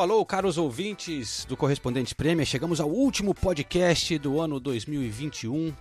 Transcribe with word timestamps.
Alô, 0.00 0.14
alô, 0.14 0.24
caros 0.24 0.56
ouvintes 0.56 1.44
do 1.44 1.58
Correspondentes 1.58 2.14
Premier. 2.14 2.46
Chegamos 2.46 2.80
ao 2.80 2.88
último 2.88 3.34
podcast 3.34 4.16
do 4.16 4.40
ano 4.40 4.58
2021. 4.58 5.76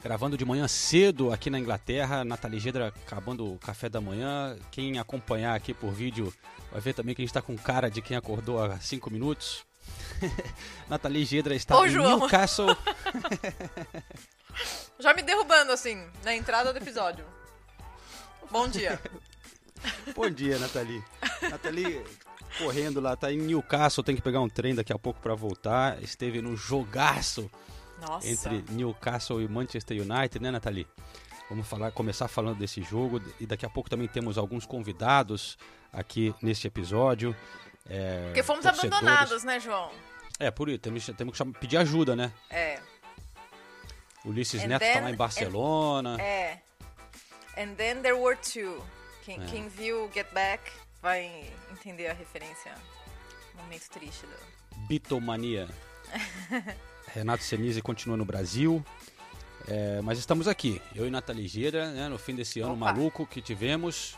Gravando 0.00 0.38
de 0.38 0.44
manhã 0.44 0.68
cedo 0.68 1.32
aqui 1.32 1.50
na 1.50 1.58
Inglaterra. 1.58 2.24
Nathalie 2.24 2.60
Gedra 2.60 2.94
acabando 3.04 3.52
o 3.52 3.58
café 3.58 3.88
da 3.88 4.00
manhã. 4.00 4.56
Quem 4.70 5.00
acompanhar 5.00 5.56
aqui 5.56 5.74
por 5.74 5.90
vídeo 5.90 6.32
vai 6.70 6.80
ver 6.80 6.94
também 6.94 7.12
que 7.12 7.22
a 7.22 7.24
gente 7.24 7.30
está 7.30 7.42
com 7.42 7.56
cara 7.58 7.90
de 7.90 8.00
quem 8.00 8.16
acordou 8.16 8.62
há 8.62 8.78
5 8.78 9.10
minutos. 9.10 9.66
Nathalie 10.88 11.24
Gedra 11.24 11.52
está 11.56 11.76
Ô, 11.76 11.86
em 11.86 11.88
João. 11.88 12.20
Newcastle. 12.20 12.68
Já 15.00 15.12
me 15.12 15.22
derrubando, 15.22 15.72
assim, 15.72 16.06
na 16.22 16.36
entrada 16.36 16.72
do 16.72 16.78
episódio. 16.78 17.24
Bom 18.48 18.68
dia. 18.68 19.00
Bom 20.14 20.30
dia, 20.30 20.56
Nathalie. 20.60 21.02
Nathalie 21.50 22.00
correndo 22.58 23.00
lá, 23.00 23.16
tá 23.16 23.32
em 23.32 23.38
Newcastle, 23.38 24.02
tem 24.04 24.14
que 24.16 24.22
pegar 24.22 24.40
um 24.40 24.48
trem 24.48 24.74
daqui 24.74 24.92
a 24.92 24.98
pouco 24.98 25.20
para 25.20 25.34
voltar. 25.34 26.02
Esteve 26.02 26.40
no 26.42 26.56
jogaço 26.56 27.50
Nossa. 28.00 28.26
entre 28.28 28.64
Newcastle 28.70 29.40
e 29.42 29.48
Manchester 29.48 29.96
United, 30.00 30.40
né, 30.42 30.50
Nathalie? 30.50 30.86
Vamos 31.48 31.66
falar, 31.68 31.92
começar 31.92 32.26
falando 32.28 32.58
desse 32.58 32.82
jogo 32.82 33.20
e 33.38 33.46
daqui 33.46 33.64
a 33.64 33.70
pouco 33.70 33.88
também 33.88 34.08
temos 34.08 34.36
alguns 34.36 34.66
convidados 34.66 35.56
aqui 35.92 36.34
neste 36.42 36.66
episódio. 36.66 37.36
É, 37.88 38.24
Porque 38.26 38.42
fomos 38.42 38.64
torcedores. 38.64 38.92
abandonados, 38.92 39.44
né, 39.44 39.60
João? 39.60 39.90
É, 40.40 40.50
por 40.50 40.68
isso, 40.68 40.78
temos, 40.80 41.06
temos 41.16 41.32
que 41.32 41.38
chamar- 41.38 41.58
pedir 41.58 41.76
ajuda, 41.76 42.16
né? 42.16 42.32
É. 42.50 42.80
Ulisses 44.24 44.62
And 44.64 44.66
Neto 44.66 44.80
tá 44.84 44.92
then- 44.92 45.02
lá 45.02 45.10
em 45.10 45.14
Barcelona. 45.16 46.20
É. 46.20 46.60
And 47.56 47.74
then 47.76 48.02
there 48.02 48.14
were 48.18 48.36
two. 48.36 48.84
Quem, 49.24 49.40
É. 49.40 49.46
quem 49.46 49.68
viu 49.68 50.10
Get 50.12 50.26
Back 50.32 50.70
vai 51.06 51.30
entender 51.70 52.08
a 52.08 52.12
referência. 52.12 52.74
Momento 53.54 53.88
triste 53.90 54.26
do. 54.26 54.86
Bitomania. 54.88 55.68
Renato 57.14 57.44
Senise 57.44 57.80
continua 57.80 58.16
no 58.16 58.24
Brasil. 58.24 58.84
É, 59.68 60.00
mas 60.02 60.18
estamos 60.18 60.48
aqui, 60.48 60.82
eu 60.96 61.06
e 61.06 61.10
Nathalie 61.10 61.46
Gira, 61.46 61.92
né, 61.92 62.08
no 62.08 62.18
fim 62.18 62.34
desse 62.34 62.58
ano 62.58 62.72
Opa. 62.72 62.86
maluco 62.86 63.24
que 63.24 63.40
tivemos, 63.40 64.16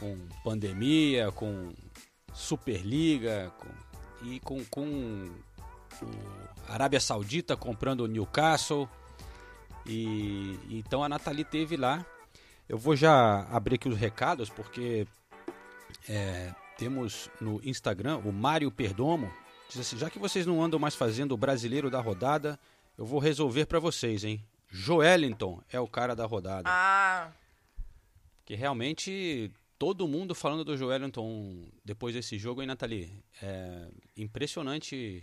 com 0.00 0.18
pandemia, 0.42 1.30
com 1.30 1.72
Superliga, 2.34 3.52
com, 3.56 3.68
e 4.26 4.40
com, 4.40 4.64
com 4.64 5.30
o 6.02 6.72
Arábia 6.72 6.98
Saudita 6.98 7.56
comprando 7.56 8.00
o 8.00 8.08
Newcastle. 8.08 8.88
E 9.86 10.58
então 10.70 11.04
a 11.04 11.08
Nathalie 11.08 11.44
teve 11.44 11.76
lá. 11.76 12.04
Eu 12.68 12.78
vou 12.78 12.96
já 12.96 13.46
abrir 13.50 13.76
aqui 13.76 13.88
os 13.88 13.96
recados, 13.96 14.50
porque 14.50 15.06
é, 16.08 16.54
temos 16.76 17.28
no 17.40 17.60
Instagram 17.64 18.18
o 18.18 18.32
Mário 18.32 18.70
Perdomo. 18.70 19.32
Diz 19.68 19.78
assim: 19.80 19.98
já 19.98 20.10
que 20.10 20.18
vocês 20.18 20.46
não 20.46 20.62
andam 20.62 20.78
mais 20.78 20.94
fazendo 20.94 21.32
o 21.32 21.36
brasileiro 21.36 21.90
da 21.90 22.00
rodada, 22.00 22.58
eu 22.98 23.04
vou 23.04 23.18
resolver 23.18 23.66
pra 23.66 23.78
vocês, 23.78 24.24
hein? 24.24 24.44
Joelinton 24.68 25.62
é 25.70 25.80
o 25.80 25.86
cara 25.88 26.14
da 26.14 26.26
rodada. 26.26 26.68
Ah, 26.68 27.30
Que 28.44 28.54
realmente 28.54 29.50
todo 29.78 30.06
mundo 30.06 30.34
falando 30.34 30.64
do 30.64 30.76
Joelinton 30.76 31.64
depois 31.84 32.14
desse 32.14 32.38
jogo, 32.38 32.60
hein, 32.60 32.68
Nathalie? 32.68 33.12
É 33.42 33.88
impressionante 34.16 35.22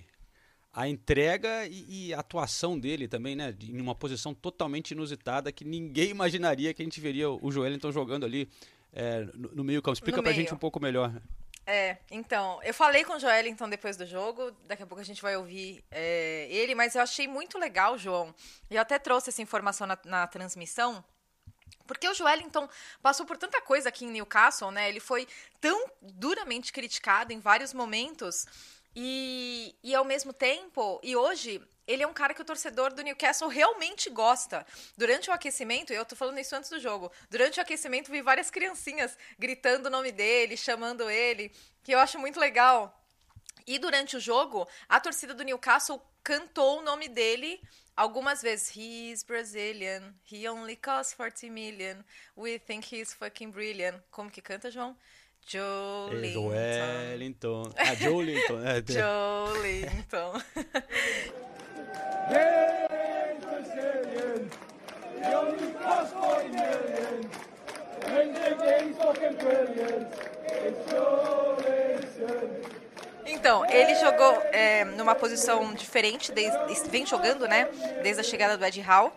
a 0.74 0.88
entrega 0.88 1.66
e, 1.66 2.08
e 2.08 2.14
a 2.14 2.20
atuação 2.20 2.78
dele 2.78 3.08
também, 3.08 3.36
né? 3.36 3.56
Em 3.64 3.82
uma 3.82 3.96
posição 3.96 4.34
totalmente 4.34 4.92
inusitada 4.92 5.52
que 5.52 5.66
ninguém 5.66 6.10
imaginaria 6.10 6.74
que 6.74 6.82
a 6.82 6.86
gente 6.86 7.02
veria 7.02 7.30
o 7.30 7.52
Joelinton 7.52 7.92
jogando 7.92 8.26
ali 8.26 8.48
é, 8.94 9.26
no, 9.34 9.50
no 9.56 9.64
meio 9.64 9.82
campo. 9.82 9.94
Explica 9.94 10.18
No 10.18 10.24
pra 10.24 10.32
meio. 10.32 10.42
gente 10.42 10.54
um 10.54 10.58
pouco 10.58 10.80
melhor. 10.80 11.12
é. 11.66 11.98
Então, 12.10 12.60
eu 12.64 12.74
falei 12.74 13.04
com 13.04 13.14
o 13.14 13.20
Joelinton 13.20 13.70
depois 13.70 13.98
do 13.98 14.06
jogo. 14.06 14.52
Daqui 14.66 14.84
a 14.84 14.88
pouco 14.88 15.02
a 15.02 15.06
gente 15.06 15.22
vai 15.22 15.36
ouvir 15.38 15.84
é, 15.92 16.48
ele, 16.50 16.74
mas 16.76 16.96
eu 16.96 17.02
achei 17.02 17.28
muito 17.28 17.58
legal, 17.60 17.98
João. 17.98 18.34
E 18.70 18.76
eu 18.76 18.82
até 18.82 18.98
trouxe 18.98 19.30
essa 19.30 19.42
informação 19.42 19.86
na, 19.86 19.98
na 20.06 20.28
transmissão. 20.28 21.04
Porque 21.86 22.08
o 22.08 22.14
Joelinton 22.14 22.68
passou 23.02 23.26
por 23.26 23.38
tanta 23.38 23.62
coisa 23.62 23.88
aqui 23.90 24.04
em 24.06 24.12
Newcastle, 24.12 24.72
né? 24.72 24.90
Ele 24.90 25.00
foi 25.00 25.26
tão 25.62 25.90
duramente 26.02 26.72
criticado 26.74 27.32
em 27.32 27.40
vários 27.40 27.74
momentos. 27.74 28.46
E, 28.96 29.76
e 29.84 29.94
ao 29.96 30.04
mesmo 30.04 30.34
tempo, 30.34 31.00
e 31.04 31.16
hoje, 31.16 31.62
ele 31.88 32.04
é 32.04 32.08
um 32.08 32.14
cara 32.14 32.34
que 32.34 32.42
o 32.42 32.46
torcedor 32.46 32.94
do 32.94 33.02
Newcastle 33.02 33.48
realmente 33.48 34.10
gosta. 34.10 34.66
Durante 34.98 35.30
o 35.30 35.34
aquecimento, 35.34 35.94
eu 35.94 36.06
tô 36.06 36.16
falando 36.16 36.40
isso 36.40 36.56
antes 36.56 36.70
do 36.70 36.80
jogo, 36.80 37.12
durante 37.30 37.60
o 37.60 37.62
aquecimento 37.62 38.12
vi 38.12 38.22
várias 38.22 38.52
criancinhas 38.52 39.18
gritando 39.40 39.88
o 39.88 39.90
nome 39.90 40.12
dele, 40.12 40.58
chamando 40.58 41.10
ele, 41.10 41.52
que 41.82 41.94
eu 41.94 42.00
acho 42.00 42.20
muito 42.20 42.40
legal. 42.40 42.94
E 43.66 43.80
durante 43.80 44.18
o 44.18 44.20
jogo, 44.20 44.68
a 44.88 45.00
torcida 45.00 45.34
do 45.34 45.44
Newcastle 45.44 46.02
cantou 46.24 46.80
o 46.80 46.82
nome 46.82 47.08
dele 47.08 47.62
algumas 47.96 48.42
vezes. 48.42 48.76
He's 48.76 49.24
Brazilian. 49.24 50.14
He 50.32 50.48
only 50.48 50.76
costs 50.76 51.14
40 51.14 51.50
million. 51.50 52.04
We 52.36 52.60
think 52.60 52.94
he's 52.94 53.14
fucking 53.14 53.52
brilliant. 53.52 54.02
Como 54.12 54.30
que 54.30 54.42
canta, 54.42 54.70
João? 54.70 54.96
Joelinton. 55.48 56.52
Joelinton. 56.52 57.72
Ah, 57.78 57.96
Joelinton. 57.96 58.60
É, 58.66 58.82
Joelinton. 58.92 60.42
Então, 73.26 73.66
ele 73.70 73.96
jogou 73.96 74.42
é, 74.52 74.84
numa 74.84 75.16
posição 75.16 75.74
diferente, 75.74 76.34
desde, 76.34 76.90
vem 76.90 77.06
jogando, 77.06 77.48
né? 77.48 77.70
Desde 78.04 78.20
a 78.20 78.24
chegada 78.24 78.58
do 78.58 78.66
Ed 78.66 78.82
Hall. 78.82 79.16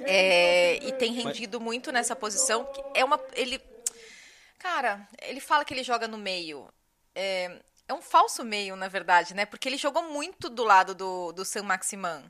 É, 0.00 0.76
e 0.84 0.92
tem 0.92 1.12
rendido 1.12 1.58
muito 1.58 1.90
nessa 1.90 2.14
posição. 2.14 2.68
É 2.94 3.02
uma. 3.02 3.18
Ele. 3.34 3.58
Cara, 4.58 5.06
ele 5.22 5.40
fala 5.40 5.64
que 5.64 5.72
ele 5.72 5.82
joga 5.84 6.08
no 6.08 6.18
meio. 6.18 6.68
É, 7.14 7.60
é 7.88 7.94
um 7.94 8.02
falso 8.02 8.44
meio, 8.44 8.76
na 8.76 8.88
verdade, 8.88 9.34
né? 9.34 9.46
Porque 9.46 9.68
ele 9.68 9.76
jogou 9.76 10.02
muito 10.10 10.48
do 10.50 10.64
lado 10.64 10.94
do, 10.94 11.32
do 11.32 11.44
San 11.44 11.62
Maximan. 11.62 12.22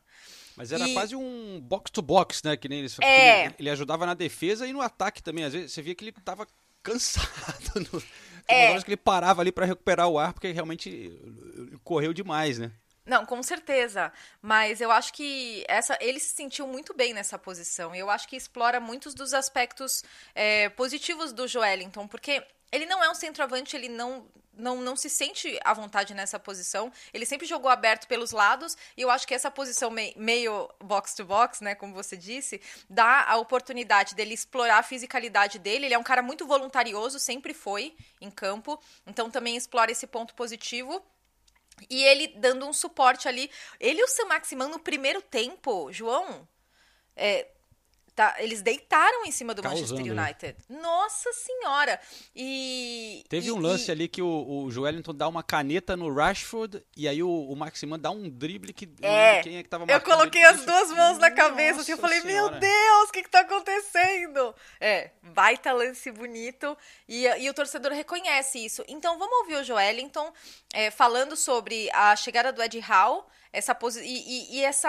Mas 0.57 0.73
era 0.73 0.87
E- 0.89 0.93
quase 0.95 1.15
um 1.17 1.61
box-to-box, 1.61 2.43
né? 2.45 2.57
Que 2.57 2.69
nem 2.69 2.81
eles 2.81 2.97
É. 3.01 3.47
ele, 3.47 3.55
ele 3.61 3.71
ajudava 3.71 4.05
na 4.07 4.15
defesa 4.15 4.67
e 4.67 4.73
no 4.73 4.81
ataque 4.81 5.23
também. 5.23 5.45
Às 5.45 5.53
vezes 5.53 5.73
você 5.73 5.81
via 5.83 5.95
que 5.95 6.05
ele 6.05 6.13
tava 6.13 6.47
cansado. 6.83 7.29
No... 7.93 8.03
É. 8.51 8.71
Horas 8.71 8.83
que 8.83 8.89
ele 8.91 8.97
parava 8.97 9.43
ali 9.43 9.53
pra 9.53 9.67
recuperar 9.67 10.09
o 10.09 10.19
ar, 10.19 10.33
porque 10.33 10.51
realmente 10.51 10.89
ele 10.89 11.79
correu 11.85 12.15
demais, 12.15 12.59
né? 12.59 12.73
Não, 13.09 13.25
com 13.25 13.43
certeza. 13.43 14.13
Mas 14.43 14.83
eu 14.83 14.91
acho 14.93 15.15
que 15.15 15.65
essa, 15.67 15.97
ele 15.99 16.21
se 16.21 16.35
sentiu 16.35 16.67
muito 16.67 16.93
bem 16.93 17.15
nessa 17.15 17.39
posição. 17.39 17.95
E 17.95 17.99
eu 17.99 18.11
acho 18.11 18.29
que 18.29 18.37
explora 18.37 18.79
muitos 18.79 19.15
dos 19.15 19.33
aspectos 19.33 20.05
é, 20.35 20.69
positivos 20.69 21.33
do 21.33 21.49
Joelinton, 21.49 22.07
porque 22.07 22.47
ele 22.71 22.85
não 22.85 23.03
é 23.03 23.09
um 23.09 23.15
centroavante, 23.15 23.75
ele 23.75 23.89
não, 23.89 24.27
não, 24.53 24.83
não 24.83 24.95
se 24.95 25.09
sente 25.09 25.59
à 25.65 25.73
vontade 25.73 26.13
nessa 26.13 26.39
posição. 26.39 26.93
Ele 27.15 27.25
sempre 27.25 27.47
jogou 27.47 27.71
aberto 27.71 28.07
pelos 28.07 28.31
lados, 28.31 28.77
e 28.95 29.01
eu 29.01 29.11
acho 29.11 29.27
que 29.27 29.33
essa 29.33 29.51
posição 29.51 29.91
mei- 29.91 30.13
meio 30.15 30.69
box-to-box, 30.79 31.63
né, 31.63 31.75
como 31.75 31.95
você 31.95 32.15
disse, 32.15 32.61
dá 32.91 33.25
a 33.27 33.37
oportunidade 33.39 34.15
dele 34.15 34.35
explorar 34.35 34.81
a 34.81 34.83
fisicalidade 34.83 35.59
dele. 35.59 35.87
Ele 35.87 35.95
é 35.95 35.99
um 35.99 36.03
cara 36.03 36.21
muito 36.21 36.47
voluntarioso, 36.47 37.19
sempre 37.19 37.55
foi 37.55 37.97
em 38.21 38.31
campo, 38.31 38.79
então 39.07 39.31
também 39.31 39.57
explora 39.57 39.91
esse 39.91 40.07
ponto 40.07 40.35
positivo. 40.35 41.03
E 41.89 42.05
ele 42.05 42.29
dando 42.29 42.67
um 42.67 42.73
suporte 42.73 43.29
ali. 43.29 43.51
Ele 43.79 44.01
e 44.01 44.05
o 44.05 44.09
Sam 44.09 44.27
Maximan 44.27 44.69
no 44.69 44.79
primeiro 44.79 45.23
tempo, 45.23 45.93
João, 45.93 46.49
é, 47.17 47.49
tá, 48.19 48.35
eles 48.39 48.63
deitaram 48.63 49.25
em 49.25 49.31
cima 49.31 49.55
do 49.55 49.63
Causando, 49.63 49.81
Manchester 49.95 50.15
né? 50.15 50.23
United. 50.25 50.57
Nossa 50.69 51.33
senhora! 51.33 52.01
E. 52.35 53.25
Teve 53.29 53.47
e- 53.49 53.53
um 53.53 53.59
lance 53.61 53.89
e- 53.89 53.93
ali 53.93 54.09
que 54.09 54.21
o, 54.21 54.65
o 54.65 54.71
Joelinton 54.73 55.15
dá 55.15 55.29
uma 55.29 55.43
caneta 55.43 55.97
no 55.97 56.13
Rashford 56.13 56.83
e 56.97 57.07
aí 57.07 57.23
o, 57.23 57.29
o 57.31 57.55
Maximan 57.55 57.99
dá 57.99 58.11
um 58.11 58.29
drible 58.29 58.73
que. 58.73 58.87
não 58.87 59.09
É, 59.09 59.41
quem 59.43 59.57
é 59.59 59.63
que 59.63 59.69
tava 59.69 59.85
eu 59.89 60.01
coloquei 60.01 60.41
ele. 60.43 60.51
as 60.51 60.65
duas 60.65 60.91
mãos 60.91 61.19
na 61.19 61.31
cabeça 61.31 61.81
assim, 61.83 61.93
eu 61.93 61.97
Nossa 61.99 62.09
falei, 62.09 62.21
Senhora. 62.23 62.51
meu 62.51 62.61
Deus, 62.61 63.09
o 63.09 63.13
que, 63.13 63.23
que 63.23 63.31
tá 63.31 63.41
acontecendo? 63.41 64.55
É, 64.81 65.11
baita 65.23 65.73
lance 65.73 66.11
bonito 66.11 66.77
e, 67.09 67.25
e 67.27 67.49
o 67.49 67.55
torcedor 67.55 67.93
reconhece 67.93 68.59
isso. 68.65 68.83
Então 68.89 69.17
vamos 69.19 69.37
ouvir 69.39 69.55
o 69.57 69.65
Joelinton 69.65 70.33
é, 70.73 70.91
falando 70.91 71.37
sobre 71.37 71.89
a 71.93 72.17
chegada 72.17 72.53
do 72.53 72.61
Ed 72.63 72.79
Howe, 72.81 73.23
essa 73.53 73.77
e, 74.03 74.07
e, 74.07 74.59
e, 74.59 74.65
essa 74.65 74.89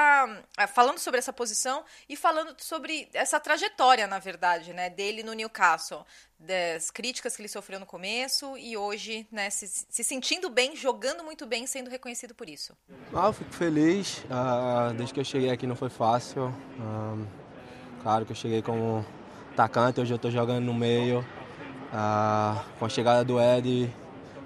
ah, 0.57 0.67
falando 0.67 0.99
sobre 0.99 1.17
essa 1.17 1.31
posição 1.31 1.83
e 2.07 2.15
falando 2.15 2.55
sobre 2.57 3.09
essa 3.13 3.39
trajetória 3.39 4.07
na 4.07 4.19
verdade 4.19 4.73
né 4.73 4.89
dele 4.89 5.23
no 5.23 5.33
Newcastle 5.33 6.05
das 6.39 6.89
críticas 6.89 7.35
que 7.35 7.41
ele 7.41 7.49
sofreu 7.49 7.79
no 7.79 7.85
começo 7.85 8.57
e 8.57 8.77
hoje 8.77 9.27
né 9.31 9.49
se, 9.49 9.67
se 9.67 10.03
sentindo 10.03 10.49
bem 10.49 10.75
jogando 10.75 11.23
muito 11.23 11.45
bem 11.45 11.67
sendo 11.67 11.89
reconhecido 11.89 12.33
por 12.33 12.49
isso. 12.49 12.73
Ah, 13.13 13.27
eu 13.27 13.33
fico 13.33 13.51
feliz. 13.53 14.23
Ah, 14.29 14.93
desde 14.95 15.13
que 15.13 15.19
eu 15.19 15.25
cheguei 15.25 15.49
aqui 15.49 15.67
não 15.67 15.75
foi 15.75 15.89
fácil. 15.89 16.53
Ah, 16.79 17.17
claro 18.01 18.25
que 18.25 18.31
eu 18.31 18.35
cheguei 18.35 18.61
como 18.61 19.05
atacante 19.53 19.99
hoje 19.99 20.13
eu 20.13 20.15
estou 20.15 20.31
jogando 20.31 20.63
no 20.63 20.73
meio. 20.73 21.25
Com 22.77 22.85
a 22.85 22.89
chegada 22.89 23.23
do 23.23 23.39
Ed 23.41 23.91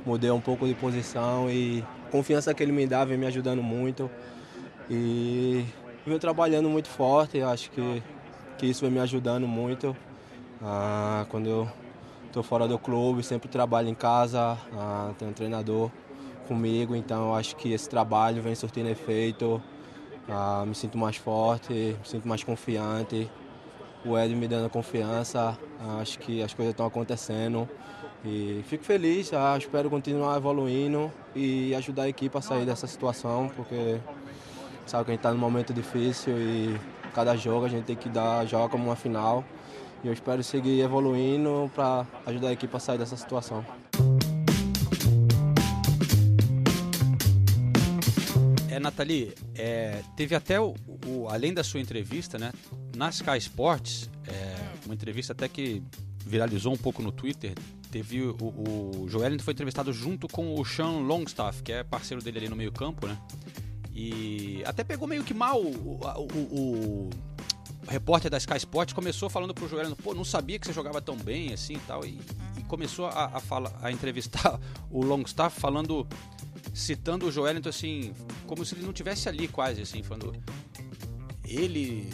mudei 0.06 0.32
um 0.32 0.42
pouco 0.42 0.66
de 0.68 0.74
posição 0.74 1.50
e 1.50 1.84
confiança 2.14 2.54
que 2.54 2.62
ele 2.62 2.72
me 2.72 2.86
dá 2.86 3.04
vem 3.04 3.18
me 3.18 3.26
ajudando 3.26 3.64
muito. 3.64 4.10
E 4.88 5.66
venho 6.06 6.20
trabalhando 6.20 6.70
muito 6.70 6.88
forte, 6.88 7.42
acho 7.42 7.72
que, 7.72 8.04
que 8.60 8.68
isso 8.68 8.82
vem 8.82 8.92
me 8.92 9.00
ajudando 9.00 9.48
muito. 9.48 9.98
Ah, 10.62 11.26
quando 11.30 11.50
eu 11.50 11.68
estou 12.28 12.44
fora 12.44 12.68
do 12.68 12.78
clube, 12.78 13.24
sempre 13.24 13.50
trabalho 13.50 13.90
em 13.90 13.96
casa, 13.96 14.56
ah, 14.78 15.12
tenho 15.18 15.32
um 15.32 15.34
treinador 15.34 15.90
comigo, 16.48 16.96
então 16.96 17.34
acho 17.34 17.56
que 17.56 17.74
esse 17.74 17.90
trabalho 17.90 18.44
vem 18.44 18.54
surtindo 18.54 18.90
efeito. 18.90 19.60
Ah, 20.30 20.64
me 20.68 20.76
sinto 20.76 21.00
mais 21.00 21.16
forte, 21.16 21.74
me 21.74 22.06
sinto 22.06 22.28
mais 22.28 22.44
confiante. 22.44 23.28
O 24.06 24.16
Ed 24.16 24.36
me 24.36 24.48
dando 24.48 24.70
confiança, 24.70 25.58
acho 26.00 26.20
que 26.20 26.44
as 26.44 26.54
coisas 26.54 26.74
estão 26.74 26.86
acontecendo. 26.86 27.68
E 28.26 28.64
fico 28.70 28.86
feliz, 28.86 29.34
ah, 29.34 29.58
espero 29.58 29.90
continuar 29.90 30.38
evoluindo 30.38 31.12
e 31.36 31.76
ajudar 31.76 32.04
a 32.04 32.10
equipe 32.10 32.38
a 32.38 32.42
sair 32.42 32.66
dessa 32.66 32.88
situação, 32.88 33.52
porque 33.54 34.00
sabe 34.86 35.04
que 35.04 35.12
a 35.12 35.14
gente 35.14 35.20
está 35.20 35.34
num 35.34 35.40
momento 35.40 35.74
difícil 35.74 36.34
e 36.38 36.80
cada 37.14 37.36
jogo 37.36 37.66
a 37.66 37.70
gente 37.70 37.84
tem 37.84 37.98
que 37.98 38.08
dar 38.08 38.46
joga 38.46 38.70
como 38.70 38.86
uma 38.86 38.96
final. 38.96 39.44
E 40.02 40.08
eu 40.08 40.14
espero 40.14 40.42
seguir 40.42 40.80
evoluindo 40.80 41.70
para 41.76 42.08
ajudar 42.26 42.50
a 42.50 42.54
equipe 42.54 42.74
a 42.74 42.80
sair 42.80 42.98
dessa 42.98 43.18
situação. 43.18 43.66
É, 48.70 48.80
Nathalie, 48.80 49.34
é, 49.56 50.02
teve 50.16 50.34
até 50.34 50.62
o, 50.62 50.74
o, 51.06 51.28
além 51.30 51.54
da 51.54 51.64
sua 51.64 51.82
entrevista, 51.82 52.38
né, 52.38 52.54
na 52.96 53.10
Sky 53.10 53.38
Sports, 53.38 54.10
é, 54.28 54.56
uma 54.86 54.94
entrevista 54.94 55.34
até 55.34 55.48
que 55.48 55.84
viralizou 56.26 56.74
um 56.74 56.78
pouco 56.78 57.02
no 57.02 57.12
Twitter, 57.12 57.54
teve 57.94 58.24
o, 58.24 58.36
o 58.40 59.08
Joelinton 59.08 59.44
foi 59.44 59.54
entrevistado 59.54 59.94
junto 59.94 60.28
com 60.28 60.60
o 60.60 60.66
Sean 60.66 60.98
Longstaff, 61.06 61.62
que 61.62 61.72
é 61.72 61.84
parceiro 61.84 62.24
dele 62.24 62.40
ali 62.40 62.50
no 62.50 62.56
meio 62.56 62.72
campo, 62.72 63.06
né? 63.06 63.16
E 63.94 64.64
até 64.66 64.84
pegou 64.84 65.08
meio 65.08 65.24
que 65.24 65.32
mal 65.32 65.62
o, 65.62 66.00
o, 66.02 66.40
o, 66.60 67.10
repórter 67.88 68.32
da 68.32 68.38
Sky 68.40 68.58
Sports 68.58 68.94
começou 68.94 69.30
falando 69.30 69.54
pro 69.54 69.70
Joelinton, 69.70 69.96
pô, 70.02 70.16
não 70.16 70.26
sabia 70.26 70.58
que 70.58 70.66
você 70.66 70.74
jogava 70.74 71.00
tão 71.00 71.16
bem 71.16 71.54
assim 71.54 71.76
e 71.76 71.80
tal, 71.82 72.04
e, 72.04 72.20
começou 72.68 73.06
a, 73.06 73.26
a, 73.26 73.40
fala, 73.40 73.72
a 73.84 73.92
entrevistar 73.92 74.60
o 74.90 75.06
Longstaff 75.06 75.62
falando, 75.62 76.08
citando 76.74 77.28
o 77.28 77.32
Joelinton 77.32 77.70
assim, 77.70 78.12
como 78.48 78.66
se 78.66 78.74
ele 78.74 78.84
não 78.84 78.94
tivesse 78.94 79.30
ali 79.30 79.48
quase, 79.48 79.84
assim, 79.84 80.02
falando, 80.02 80.34
ele, 81.46 82.10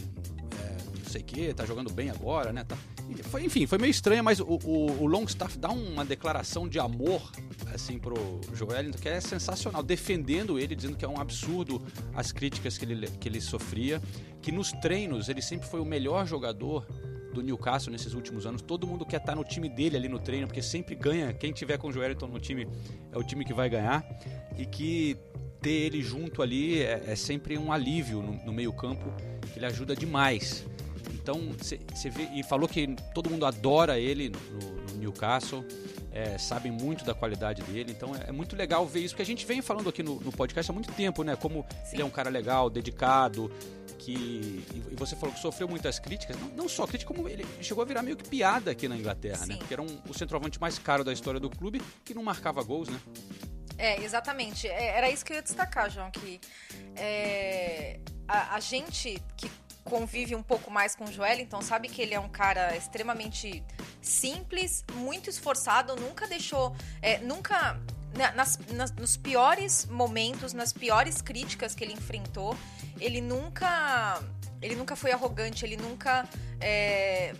é, 0.59 0.77
não 0.97 1.09
sei 1.09 1.21
o 1.21 1.23
que, 1.23 1.53
tá 1.53 1.65
jogando 1.65 1.89
bem 1.89 2.09
agora, 2.09 2.51
né, 2.51 2.65
tá. 2.65 2.77
Foi, 3.23 3.43
enfim, 3.43 3.65
foi 3.65 3.77
meio 3.77 3.91
estranho, 3.91 4.23
mas 4.23 4.39
o, 4.39 4.45
o, 4.45 5.01
o, 5.01 5.05
Longstaff 5.05 5.57
dá 5.57 5.69
uma 5.69 6.05
declaração 6.05 6.67
de 6.67 6.79
amor 6.79 7.31
assim 7.73 7.97
pro 7.97 8.15
Joelinton 8.53 8.97
que 8.97 9.09
é 9.09 9.19
sensacional, 9.19 9.81
defendendo 9.83 10.59
ele, 10.59 10.75
dizendo 10.75 10.97
que 10.97 11.05
é 11.05 11.07
um 11.07 11.19
absurdo 11.19 11.81
as 12.13 12.31
críticas 12.31 12.77
que 12.77 12.85
ele, 12.85 13.07
que 13.07 13.27
ele 13.27 13.41
sofria, 13.41 14.01
que 14.41 14.51
nos 14.51 14.71
treinos 14.73 15.29
ele 15.29 15.41
sempre 15.41 15.67
foi 15.67 15.79
o 15.79 15.85
melhor 15.85 16.25
jogador 16.25 16.85
do 17.33 17.41
Newcastle 17.41 17.91
nesses 17.91 18.13
últimos 18.13 18.45
anos. 18.45 18.61
Todo 18.61 18.87
mundo 18.87 19.05
quer 19.05 19.17
estar 19.17 19.35
no 19.35 19.43
time 19.43 19.69
dele 19.69 19.97
ali 19.97 20.07
no 20.07 20.19
treino, 20.19 20.47
porque 20.47 20.61
sempre 20.61 20.95
ganha. 20.95 21.33
Quem 21.33 21.51
tiver 21.51 21.77
com 21.77 21.87
o 21.87 21.91
Joelinton 21.91 22.27
no 22.27 22.39
time 22.39 22.67
é 23.11 23.17
o 23.17 23.23
time 23.23 23.45
que 23.45 23.53
vai 23.53 23.69
ganhar. 23.69 24.03
E 24.57 24.65
que 24.65 25.15
ter 25.61 25.69
ele 25.69 26.01
junto 26.01 26.41
ali 26.41 26.81
é, 26.81 27.03
é 27.07 27.15
sempre 27.15 27.57
um 27.57 27.71
alívio 27.71 28.21
no, 28.21 28.33
no 28.45 28.53
meio-campo, 28.53 29.05
que 29.51 29.59
ele 29.59 29.65
ajuda 29.65 29.95
demais. 29.95 30.65
Então, 31.21 31.39
você 31.57 32.09
vê. 32.09 32.23
E 32.33 32.43
falou 32.43 32.67
que 32.67 32.95
todo 33.13 33.29
mundo 33.29 33.45
adora 33.45 33.99
ele 33.99 34.29
no, 34.29 34.59
no 34.59 34.97
Newcastle. 34.97 35.65
É, 36.11 36.39
sabem 36.39 36.71
muito 36.71 37.05
da 37.05 37.13
qualidade 37.13 37.61
dele, 37.61 37.91
então 37.91 38.15
é, 38.15 38.29
é, 38.29 38.31
muito 38.31 38.55
legal 38.55 38.85
ver 38.87 39.01
isso, 39.01 39.13
porque 39.13 39.21
a 39.21 39.25
gente 39.25 39.45
vem 39.45 39.61
falando 39.61 39.89
aqui 39.89 40.01
no, 40.01 40.19
no 40.19 40.31
podcast 40.31 40.71
há 40.71 40.73
muito 40.73 40.91
tempo, 40.93 41.23
né? 41.23 41.35
Como 41.35 41.63
Sim. 41.85 41.93
ele 41.93 42.01
é 42.01 42.05
um 42.05 42.09
cara 42.09 42.31
legal, 42.31 42.67
dedicado, 42.67 43.51
que. 43.99 44.65
E 44.91 44.95
você 44.95 45.15
falou 45.15 45.35
que 45.35 45.39
sofreu 45.39 45.67
muitas 45.67 45.99
críticas, 45.99 46.35
não, 46.39 46.47
não 46.49 46.67
só 46.67 46.87
crítica, 46.87 47.13
como 47.13 47.29
ele 47.29 47.45
chegou 47.61 47.83
a 47.83 47.85
virar 47.85 48.01
meio 48.01 48.17
que 48.17 48.27
piada 48.27 48.71
aqui 48.71 48.87
na 48.87 48.97
Inglaterra, 48.97 49.41
né? 49.41 49.45
Sim. 49.45 49.51
né? 49.53 49.57
Porque 49.59 49.73
era 49.73 49.83
um, 49.83 50.01
o 50.09 50.13
centroavante 50.13 50.59
mais 50.59 50.79
caro 50.79 51.03
da 51.03 51.13
história 51.13 51.39
do 51.39 51.49
clube 51.49 51.79
que 52.03 52.15
não 52.15 52.23
marcava 52.23 52.63
gols, 52.63 52.89
né? 52.89 52.99
É, 53.77 54.03
exatamente. 54.03 54.67
É, 54.67 54.97
era 54.97 55.09
isso 55.09 55.23
que 55.23 55.31
eu 55.31 55.37
ia 55.37 55.43
destacar, 55.43 55.89
João, 55.89 56.09
que 56.11 56.41
é, 56.95 57.99
a, 58.27 58.55
a 58.55 58.59
gente 58.59 59.21
que 59.37 59.49
convive 59.83 60.35
um 60.35 60.43
pouco 60.43 60.69
mais 60.69 60.95
com 60.95 61.05
o 61.05 61.11
Joel, 61.11 61.39
então 61.39 61.61
sabe 61.61 61.87
que 61.87 62.01
ele 62.01 62.13
é 62.13 62.19
um 62.19 62.29
cara 62.29 62.75
extremamente 62.75 63.63
simples, 64.01 64.83
muito 64.93 65.29
esforçado, 65.29 65.95
nunca 65.95 66.27
deixou, 66.27 66.75
é, 67.01 67.17
nunca 67.19 67.79
né, 68.15 68.31
nas, 68.35 68.57
nas, 68.71 68.91
nos 68.91 69.17
piores 69.17 69.85
momentos, 69.85 70.53
nas 70.53 70.73
piores 70.73 71.21
críticas 71.21 71.75
que 71.75 71.83
ele 71.83 71.93
enfrentou, 71.93 72.55
ele 72.99 73.21
nunca, 73.21 74.21
ele 74.61 74.75
nunca 74.75 74.95
foi 74.95 75.11
arrogante, 75.11 75.65
ele 75.65 75.77
nunca 75.77 76.27
é, 76.59 77.33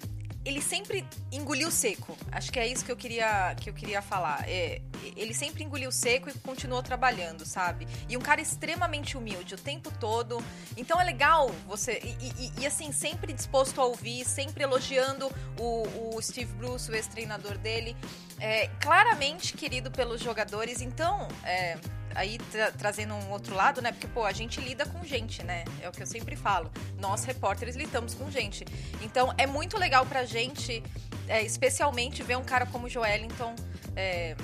ele 0.46 0.62
sempre 0.62 1.06
engoliu 1.32 1.70
seco. 1.70 2.18
Acho 2.32 2.52
que 2.52 2.60
é 2.60 2.68
isso 2.68 2.86
que 2.86 2.92
eu 2.92 2.96
queria, 2.96 3.56
que 3.60 3.70
eu 3.70 3.74
queria 3.74 4.02
falar. 4.02 4.48
É, 4.48 4.82
ele 5.16 5.34
sempre 5.34 5.64
engoliu 5.64 5.92
seco 5.92 6.30
e 6.30 6.34
continuou 6.40 6.82
trabalhando, 6.82 7.46
sabe? 7.46 7.88
E 8.08 8.16
um 8.16 8.22
cara 8.22 8.42
extremamente 8.42 9.18
humilde 9.18 9.56
o 9.56 9.58
tempo 9.58 9.92
todo. 10.00 10.42
Então 10.78 11.00
é 11.00 11.04
legal 11.04 11.50
você. 11.68 12.00
E, 12.04 12.46
e, 12.46 12.62
e 12.62 12.68
assim, 12.68 12.92
sempre 12.92 13.34
disposto 13.34 13.82
a 13.82 13.86
ouvir, 13.86 14.26
sempre 14.26 14.64
elogiando 14.64 15.30
o, 15.60 16.16
o 16.16 16.22
Steve 16.22 16.54
Bruce, 16.54 16.90
o 16.90 16.96
ex-treinador 16.96 17.58
dele. 17.58 17.96
É, 18.40 18.68
claramente 18.80 19.54
querido 19.54 19.92
pelos 19.92 20.22
jogadores. 20.22 20.82
Então, 20.82 21.28
é, 21.44 21.78
aí 22.16 22.38
tra 22.52 22.72
trazendo 22.72 23.14
um 23.14 23.30
outro 23.32 23.56
lado, 23.56 23.82
né? 23.82 23.92
Porque, 23.92 24.08
pô, 24.08 24.26
a 24.26 24.32
gente 24.32 24.60
lida 24.62 24.86
com 24.86 25.04
gente, 25.04 25.44
né? 25.44 25.64
É 25.82 25.90
o 25.90 25.92
que 25.92 26.02
eu 26.02 26.08
sempre 26.08 26.36
falo. 26.36 26.72
Nós, 27.00 27.24
repórteres, 27.24 27.76
lidamos 27.76 28.14
com 28.14 28.30
gente. 28.30 28.66
Então, 29.02 29.33
é 29.38 29.45
muito 29.45 29.78
legal 29.78 30.06
pra 30.06 30.26
gente, 30.26 30.83
é, 31.28 31.42
especialmente, 31.42 32.24
ver 32.24 32.38
um 32.38 32.44
cara 32.44 32.66
como 32.66 32.88
o 32.88 32.90
Joelinton 32.90 33.56
é, 33.95 34.36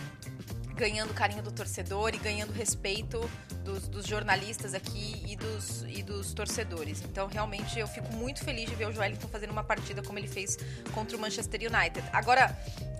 ganhando 0.75 1.13
carinho 1.13 1.41
do 1.41 1.51
torcedor 1.51 2.13
e 2.13 2.17
ganhando 2.17 2.51
respeito 2.51 3.19
dos, 3.63 3.87
dos, 3.87 4.05
jornalistas 4.05 4.73
aqui 4.73 5.23
e 5.25 5.35
dos, 5.35 5.83
e 5.87 6.03
dos 6.03 6.33
torcedores. 6.33 7.01
Então, 7.01 7.27
realmente, 7.27 7.79
eu 7.79 7.87
fico 7.87 8.11
muito 8.13 8.43
feliz 8.43 8.69
de 8.69 8.75
ver 8.75 8.87
o 8.87 8.91
Joelinton 8.91 9.27
fazendo 9.27 9.51
uma 9.51 9.63
partida 9.63 10.03
como 10.03 10.19
ele 10.19 10.27
fez 10.27 10.57
contra 10.93 11.17
o 11.17 11.19
Manchester 11.19 11.61
United. 11.61 12.03
Agora, 12.11 12.55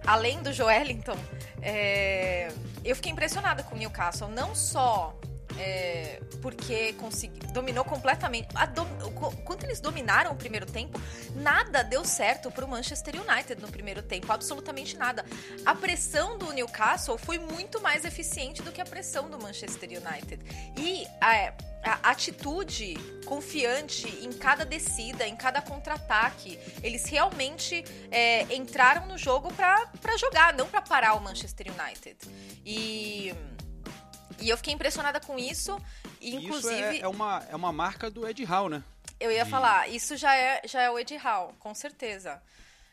além 0.06 0.42
do 0.42 0.54
Joelinton, 0.54 1.18
é, 1.62 2.52
eu 2.84 2.96
fiquei 2.96 3.12
impressionada 3.12 3.64
com 3.64 3.76
o 3.76 3.78
Newcastle. 3.78 4.30
Não 4.30 4.54
só 4.54 5.18
é, 5.58 6.22
porque 6.42 6.94
consegui, 6.94 7.40
dominou 7.48 7.84
completamente. 7.84 8.48
Do, 8.74 8.86
quando 9.44 9.64
eles 9.64 9.80
dominaram 9.80 10.32
o 10.32 10.36
primeiro 10.36 10.66
tempo, 10.66 11.00
nada 11.36 11.84
deu 11.84 12.04
certo 12.06 12.52
para 12.52 12.66
o 12.66 12.68
Manchester 12.68 13.16
United 13.16 13.62
no 13.62 13.68
primeiro 13.68 14.02
tempo, 14.02 14.32
absolutamente 14.32 14.98
nada. 14.98 15.26
A 15.66 15.74
pressão 15.74 16.38
do 16.38 16.52
Newcastle 16.52 17.18
foi 17.18 17.40
muito 17.40 17.82
mais 17.82 18.06
eficiente 18.06 18.62
do 18.62 18.72
que 18.72 18.82
a 18.82 18.86
pressão 18.86 19.30
do 19.30 19.38
Manchester 19.40 19.90
United. 19.90 20.44
E 20.78 21.08
a, 21.22 21.54
a 21.84 22.12
atitude 22.12 22.96
confiante 23.26 24.08
em 24.24 24.32
cada 24.34 24.66
descida, 24.66 25.28
em 25.28 25.36
cada 25.36 25.62
contra-ataque, 25.62 26.60
eles 26.84 27.06
realmente 27.06 27.84
é, 28.12 28.54
entraram 28.56 29.06
no 29.06 29.18
jogo 29.18 29.54
para 29.54 30.18
jogar, 30.18 30.54
não 30.54 30.68
para 30.68 30.82
parar 30.82 31.16
o 31.16 31.22
Manchester 31.22 31.68
United. 31.68 32.18
E 32.66 33.34
e 34.39 34.50
eu 34.50 34.58
fiquei 34.58 34.74
impressionada 34.74 35.20
com 35.20 35.38
isso. 35.38 35.80
E, 36.22 36.36
inclusive. 36.36 36.74
Isso 36.74 36.84
é, 36.84 37.00
é, 37.00 37.08
uma, 37.08 37.46
é 37.50 37.56
uma 37.56 37.72
marca 37.72 38.10
do 38.10 38.27
Ed 38.27 38.44
Hall, 38.44 38.70
né? 38.70 38.84
Eu 39.20 39.32
ia 39.32 39.44
e... 39.44 39.50
falar, 39.50 39.89
isso 39.89 40.15
já 40.18 40.36
é, 40.36 40.62
já 40.65 40.82
é 40.82 40.89
o 40.89 41.00
Ed 41.00 41.15
Hall, 41.18 41.54
com 41.60 41.74
certeza. 41.74 42.42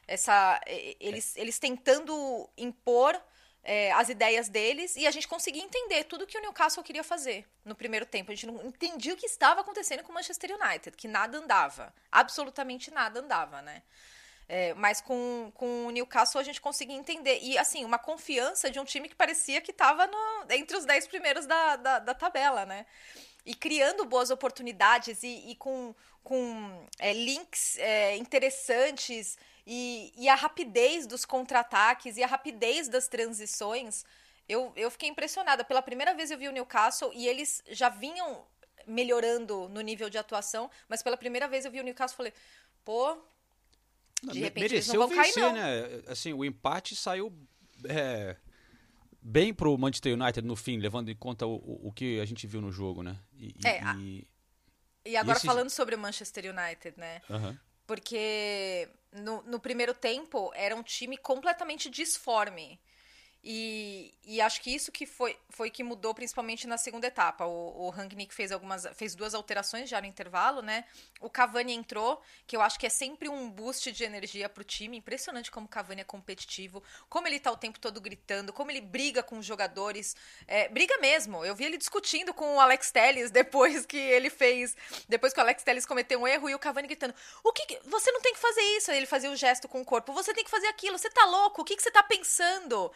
Essa, 0.06 0.60
eles, 1.00 1.36
eles 1.36 1.58
tentando 1.58 2.48
impor 2.56 3.20
é, 3.64 3.92
as 3.92 4.08
ideias 4.08 4.48
deles 4.48 4.96
e 4.96 5.06
a 5.06 5.10
gente 5.10 5.28
conseguia 5.28 5.62
entender 5.62 6.04
tudo 6.04 6.26
que 6.26 6.36
o 6.36 6.40
Newcastle 6.40 6.82
queria 6.82 7.04
fazer 7.04 7.46
no 7.64 7.74
primeiro 7.74 8.04
tempo. 8.04 8.30
A 8.30 8.34
gente 8.34 8.46
não 8.46 8.66
entendia 8.66 9.14
o 9.14 9.16
que 9.16 9.26
estava 9.26 9.60
acontecendo 9.60 10.02
com 10.02 10.10
o 10.10 10.14
Manchester 10.14 10.56
United, 10.60 10.96
que 10.96 11.06
nada 11.06 11.38
andava. 11.38 11.94
Absolutamente 12.10 12.90
nada 12.90 13.20
andava, 13.20 13.62
né? 13.62 13.82
É, 14.48 14.74
mas 14.74 15.00
com, 15.00 15.50
com 15.54 15.86
o 15.86 15.90
Newcastle 15.90 16.40
a 16.40 16.44
gente 16.44 16.60
conseguia 16.60 16.96
entender. 16.96 17.38
E, 17.42 17.56
assim, 17.56 17.84
uma 17.84 17.98
confiança 17.98 18.70
de 18.70 18.78
um 18.78 18.84
time 18.84 19.08
que 19.08 19.14
parecia 19.14 19.60
que 19.60 19.70
estava 19.70 20.08
entre 20.50 20.76
os 20.76 20.84
10 20.84 21.06
primeiros 21.06 21.46
da, 21.46 21.76
da, 21.76 21.98
da, 22.00 22.14
tabela, 22.14 22.66
né? 22.66 22.84
e 23.44 23.54
criando 23.54 24.04
boas 24.04 24.30
oportunidades 24.30 25.22
e, 25.22 25.50
e 25.50 25.54
com, 25.56 25.94
com 26.22 26.86
é, 26.98 27.12
links 27.12 27.76
é, 27.78 28.16
interessantes 28.16 29.36
e, 29.66 30.12
e, 30.16 30.28
a 30.28 30.34
rapidez 30.34 31.06
dos 31.06 31.24
contra-ataques 31.24 32.16
e 32.16 32.22
a 32.22 32.26
rapidez 32.26 32.88
das 32.88 33.08
transições, 33.08 34.04
eu, 34.48 34.72
eu 34.76 34.90
fiquei 34.90 35.08
impressionada. 35.08 35.64
Pela 35.64 35.82
primeira 35.82 36.14
vez 36.14 36.30
eu 36.30 36.38
vi 36.38 36.48
o 36.48 36.52
Newcastle 36.52 37.12
e 37.14 37.28
eles 37.28 37.62
já 37.68 37.88
vinham 37.88 38.44
melhorando 38.86 39.68
no 39.68 39.80
nível 39.80 40.10
de 40.10 40.18
atuação, 40.18 40.70
mas 40.88 41.02
pela 41.02 41.16
primeira 41.16 41.46
vez 41.46 41.64
eu 41.64 41.70
vi 41.70 41.80
o 41.80 41.84
Newcastle 41.84 42.14
e 42.14 42.16
falei, 42.16 42.34
pô, 42.84 43.16
de 44.22 44.38
repente 44.40 44.70
Mereceu 44.72 45.08
vencer, 45.08 45.34
cair 45.42 45.52
né? 45.52 46.02
Assim, 46.06 46.32
o 46.32 46.44
empate 46.44 46.94
saiu 46.94 47.32
é, 47.84 48.36
bem 49.20 49.52
pro 49.52 49.76
Manchester 49.76 50.14
United 50.14 50.46
no 50.46 50.56
fim, 50.56 50.78
levando 50.78 51.08
em 51.10 51.14
conta 51.16 51.46
o, 51.46 51.88
o, 51.88 51.92
que 51.92 52.20
a 52.20 52.24
gente 52.24 52.46
viu 52.46 52.60
no 52.60 52.70
jogo, 52.70 53.02
né? 53.02 53.16
E, 53.36 53.54
É, 53.64 53.80
e- 53.96 54.28
e- 55.04 55.16
agora 55.16 55.36
esses- 55.36 55.46
falando 55.46 55.70
sobre 55.70 55.94
o 55.94 55.98
Manchester 55.98 56.44
United, 56.54 56.94
né? 56.98 57.20
Aham. 57.28 57.58
Porque 57.86 58.88
no, 59.12 59.42
no 59.42 59.58
primeiro 59.58 59.92
tempo 59.92 60.50
era 60.54 60.74
um 60.74 60.82
time 60.82 61.16
completamente 61.16 61.90
disforme. 61.90 62.80
E, 63.44 64.14
e 64.24 64.40
acho 64.40 64.60
que 64.60 64.72
isso 64.72 64.92
que 64.92 65.04
foi, 65.04 65.36
foi 65.50 65.68
que 65.68 65.82
mudou 65.82 66.14
principalmente 66.14 66.64
na 66.64 66.78
segunda 66.78 67.08
etapa. 67.08 67.44
O, 67.44 67.86
o 67.86 67.90
Rangnick 67.90 68.32
fez 68.32 68.52
algumas 68.52 68.86
fez 68.94 69.16
duas 69.16 69.34
alterações 69.34 69.90
já 69.90 70.00
no 70.00 70.06
intervalo, 70.06 70.62
né? 70.62 70.84
O 71.20 71.28
Cavani 71.28 71.72
entrou, 71.72 72.22
que 72.46 72.56
eu 72.56 72.62
acho 72.62 72.78
que 72.78 72.86
é 72.86 72.88
sempre 72.88 73.28
um 73.28 73.50
boost 73.50 73.90
de 73.90 74.04
energia 74.04 74.48
pro 74.48 74.62
time. 74.62 74.96
Impressionante 74.96 75.50
como 75.50 75.66
o 75.66 75.68
Cavani 75.68 76.02
é 76.02 76.04
competitivo, 76.04 76.84
como 77.08 77.26
ele 77.26 77.40
tá 77.40 77.50
o 77.50 77.56
tempo 77.56 77.80
todo 77.80 78.00
gritando, 78.00 78.52
como 78.52 78.70
ele 78.70 78.80
briga 78.80 79.24
com 79.24 79.38
os 79.38 79.44
jogadores. 79.44 80.14
É, 80.46 80.68
briga 80.68 80.96
mesmo. 80.98 81.44
Eu 81.44 81.56
vi 81.56 81.64
ele 81.64 81.78
discutindo 81.78 82.32
com 82.32 82.54
o 82.54 82.60
Alex 82.60 82.92
Telles 82.92 83.32
depois 83.32 83.84
que 83.84 83.96
ele 83.96 84.30
fez. 84.30 84.76
Depois 85.08 85.32
que 85.32 85.40
o 85.40 85.42
Alex 85.42 85.64
Telles 85.64 85.84
cometeu 85.84 86.20
um 86.20 86.28
erro 86.28 86.48
e 86.48 86.54
o 86.54 86.60
Cavani 86.60 86.86
gritando: 86.86 87.14
O 87.42 87.52
que. 87.52 87.66
que- 87.66 87.80
você 87.86 88.12
não 88.12 88.20
tem 88.20 88.34
que 88.34 88.40
fazer 88.40 88.62
isso? 88.76 88.92
Ele 88.92 89.06
fazia 89.06 89.32
o 89.32 89.36
gesto 89.36 89.66
com 89.66 89.80
o 89.80 89.84
corpo. 89.84 90.12
Você 90.12 90.32
tem 90.32 90.44
que 90.44 90.50
fazer 90.50 90.68
aquilo. 90.68 90.96
Você 90.96 91.10
tá 91.10 91.24
louco? 91.24 91.62
O 91.62 91.64
que, 91.64 91.74
que 91.74 91.82
você 91.82 91.90
tá 91.90 92.04
pensando? 92.04 92.92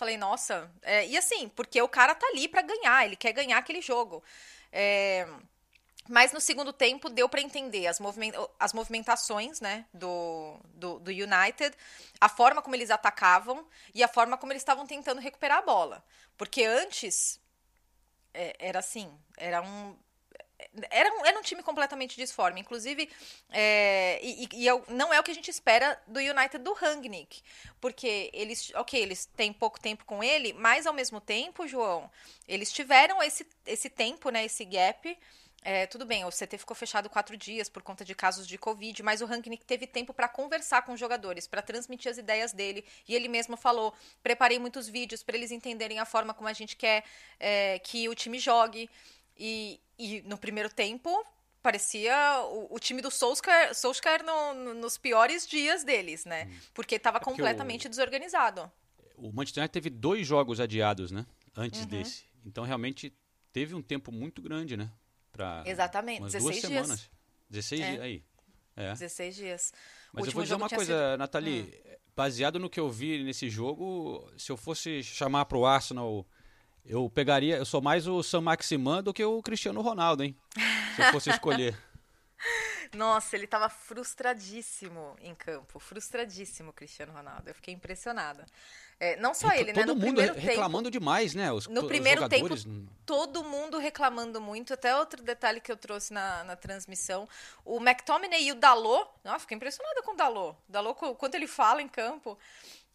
Falei, 0.00 0.16
nossa. 0.16 0.70
É, 0.80 1.06
e 1.06 1.14
assim, 1.14 1.50
porque 1.50 1.80
o 1.82 1.86
cara 1.86 2.14
tá 2.14 2.26
ali 2.28 2.48
pra 2.48 2.62
ganhar, 2.62 3.04
ele 3.04 3.16
quer 3.16 3.32
ganhar 3.34 3.58
aquele 3.58 3.82
jogo. 3.82 4.24
É, 4.72 5.28
mas 6.08 6.32
no 6.32 6.40
segundo 6.40 6.72
tempo 6.72 7.10
deu 7.10 7.28
pra 7.28 7.42
entender 7.42 7.86
as, 7.86 8.00
movimen- 8.00 8.32
as 8.58 8.72
movimentações 8.72 9.60
né, 9.60 9.84
do, 9.92 10.58
do, 10.72 10.98
do 11.00 11.10
United, 11.10 11.76
a 12.18 12.30
forma 12.30 12.62
como 12.62 12.74
eles 12.74 12.90
atacavam 12.90 13.68
e 13.94 14.02
a 14.02 14.08
forma 14.08 14.38
como 14.38 14.52
eles 14.54 14.62
estavam 14.62 14.86
tentando 14.86 15.20
recuperar 15.20 15.58
a 15.58 15.62
bola. 15.62 16.02
Porque 16.38 16.64
antes 16.64 17.38
é, 18.32 18.56
era 18.58 18.78
assim, 18.78 19.12
era 19.36 19.60
um. 19.60 19.94
Era 20.90 21.10
um, 21.12 21.26
era 21.26 21.38
um 21.38 21.42
time 21.42 21.62
completamente 21.62 22.16
disforme. 22.16 22.60
Inclusive, 22.60 23.08
é, 23.50 24.18
e, 24.22 24.44
e- 24.44 24.48
e 24.64 24.68
é 24.68 24.82
não 24.88 25.12
é 25.12 25.20
o 25.20 25.22
que 25.22 25.30
a 25.30 25.34
gente 25.34 25.50
espera 25.50 26.00
do 26.06 26.20
United 26.20 26.58
do 26.58 26.72
Rangnick. 26.72 27.42
Porque 27.80 28.30
eles, 28.32 28.72
ok, 28.74 29.00
eles 29.00 29.26
têm 29.36 29.52
pouco 29.52 29.80
tempo 29.80 30.04
com 30.04 30.22
ele, 30.22 30.52
mas 30.54 30.86
ao 30.86 30.92
mesmo 30.94 31.20
tempo, 31.20 31.66
João, 31.66 32.10
eles 32.46 32.72
tiveram 32.72 33.22
esse, 33.22 33.46
esse 33.66 33.88
tempo, 33.90 34.30
né, 34.30 34.44
esse 34.44 34.64
gap. 34.64 35.16
É, 35.62 35.86
tudo 35.86 36.06
bem, 36.06 36.24
o 36.24 36.30
CT 36.30 36.56
ficou 36.56 36.74
fechado 36.74 37.10
quatro 37.10 37.36
dias 37.36 37.68
por 37.68 37.82
conta 37.82 38.02
de 38.02 38.14
casos 38.14 38.46
de 38.48 38.56
Covid, 38.56 39.02
mas 39.02 39.20
o 39.20 39.26
Rangnick 39.26 39.62
teve 39.66 39.86
tempo 39.86 40.14
para 40.14 40.26
conversar 40.26 40.80
com 40.82 40.92
os 40.94 41.00
jogadores, 41.00 41.46
para 41.46 41.60
transmitir 41.60 42.10
as 42.10 42.16
ideias 42.16 42.52
dele. 42.54 42.82
E 43.06 43.14
ele 43.14 43.28
mesmo 43.28 43.58
falou: 43.58 43.92
preparei 44.22 44.58
muitos 44.58 44.88
vídeos 44.88 45.22
para 45.22 45.36
eles 45.36 45.50
entenderem 45.50 45.98
a 45.98 46.06
forma 46.06 46.32
como 46.32 46.48
a 46.48 46.54
gente 46.54 46.76
quer 46.76 47.04
é, 47.38 47.78
que 47.80 48.08
o 48.08 48.14
time 48.14 48.38
jogue. 48.38 48.88
E, 49.42 49.80
e 49.98 50.20
no 50.22 50.36
primeiro 50.36 50.68
tempo, 50.68 51.08
parecia 51.62 52.14
o, 52.44 52.74
o 52.74 52.78
time 52.78 53.00
do 53.00 53.10
Solskjaer, 53.10 53.74
Solskjaer 53.74 54.22
no- 54.24 54.52
no- 54.54 54.74
nos 54.74 54.98
piores 54.98 55.46
dias 55.46 55.82
deles, 55.82 56.24
né? 56.26 56.50
Porque 56.74 56.96
estava 56.96 57.18
porque 57.18 57.30
completamente 57.30 57.88
desorganizado. 57.88 58.70
O 59.16 59.32
Manchester 59.32 59.62
United 59.62 59.72
teve 59.72 59.90
dois 59.90 60.26
jogos 60.26 60.60
adiados, 60.60 61.10
né? 61.10 61.26
Uhum. 61.56 61.64
Antes 61.64 61.86
desse. 61.86 62.24
Então 62.44 62.64
realmente 62.64 63.12
teve 63.52 63.74
um 63.74 63.82
tempo 63.82 64.12
muito 64.12 64.40
grande, 64.42 64.76
né? 64.76 64.90
Pra 65.32 65.62
Exatamente, 65.66 66.20
umas 66.20 66.32
16 66.32 66.42
duas 66.60 66.70
dias. 66.70 66.82
semanas. 66.86 67.10
16 67.48 67.80
É. 67.80 67.90
dias 67.90 68.02
aí. 68.02 68.24
É. 68.76 68.90
16 68.92 69.36
dias. 69.36 69.72
O 70.12 70.16
Mas 70.16 70.26
eu 70.26 70.32
vou 70.32 70.42
dizer 70.42 70.54
uma 70.54 70.68
coisa, 70.68 70.84
sido- 70.92 71.14
Hum. 71.14 71.16
Nathalie. 71.18 71.82
Baseado 72.16 72.58
no 72.58 72.68
que 72.68 72.78
eu 72.80 72.90
vi 72.90 73.22
nesse 73.24 73.48
jogo, 73.48 74.30
se 74.36 74.50
eu 74.52 74.56
fosse 74.56 75.02
chamar 75.02 75.44
pro 75.46 75.64
Arsenal, 75.64 76.26
eu 76.84 77.08
pegaria. 77.10 77.56
Eu 77.56 77.64
sou 77.64 77.80
mais 77.80 78.06
o 78.06 78.22
Sam 78.22 78.42
Maximan 78.42 79.02
do 79.02 79.12
que 79.14 79.24
o 79.24 79.42
Cristiano 79.42 79.80
Ronaldo, 79.80 80.22
hein? 80.24 80.36
Se 80.96 81.02
eu 81.02 81.12
fosse 81.12 81.30
escolher. 81.30 81.76
Nossa, 82.94 83.36
ele 83.36 83.46
tava 83.46 83.68
frustradíssimo 83.68 85.14
em 85.20 85.34
campo. 85.34 85.78
Frustradíssimo, 85.78 86.72
Cristiano 86.72 87.12
Ronaldo. 87.12 87.48
Eu 87.48 87.54
fiquei 87.54 87.72
impressionada. 87.72 88.44
É, 88.98 89.16
não 89.16 89.32
só 89.32 89.50
ele, 89.52 89.72
né? 89.72 89.80
Todo 89.80 89.94
mundo 89.94 90.00
primeiro 90.06 90.34
re- 90.34 90.40
tempo, 90.40 90.46
reclamando 90.52 90.90
demais, 90.90 91.34
né? 91.34 91.50
Os, 91.52 91.66
No 91.68 91.86
primeiro 91.86 92.28
tempo, 92.28 92.48
jogadores. 92.56 92.66
todo 93.06 93.44
mundo 93.44 93.78
reclamando 93.78 94.40
muito. 94.40 94.74
Até 94.74 94.94
outro 94.96 95.22
detalhe 95.22 95.60
que 95.60 95.70
eu 95.70 95.76
trouxe 95.76 96.12
na, 96.12 96.42
na 96.44 96.56
transmissão. 96.56 97.28
O 97.64 97.76
McTominay 97.78 98.42
e 98.44 98.52
o 98.52 98.56
Dalot. 98.56 99.08
Nossa, 99.24 99.40
fiquei 99.40 99.56
impressionada 99.56 100.02
com 100.02 100.12
o 100.12 100.16
Dalot. 100.16 100.58
O 100.68 100.72
Dalot, 100.72 100.98
quanto 101.16 101.34
ele 101.36 101.46
fala 101.46 101.80
em 101.80 101.88
campo. 101.88 102.36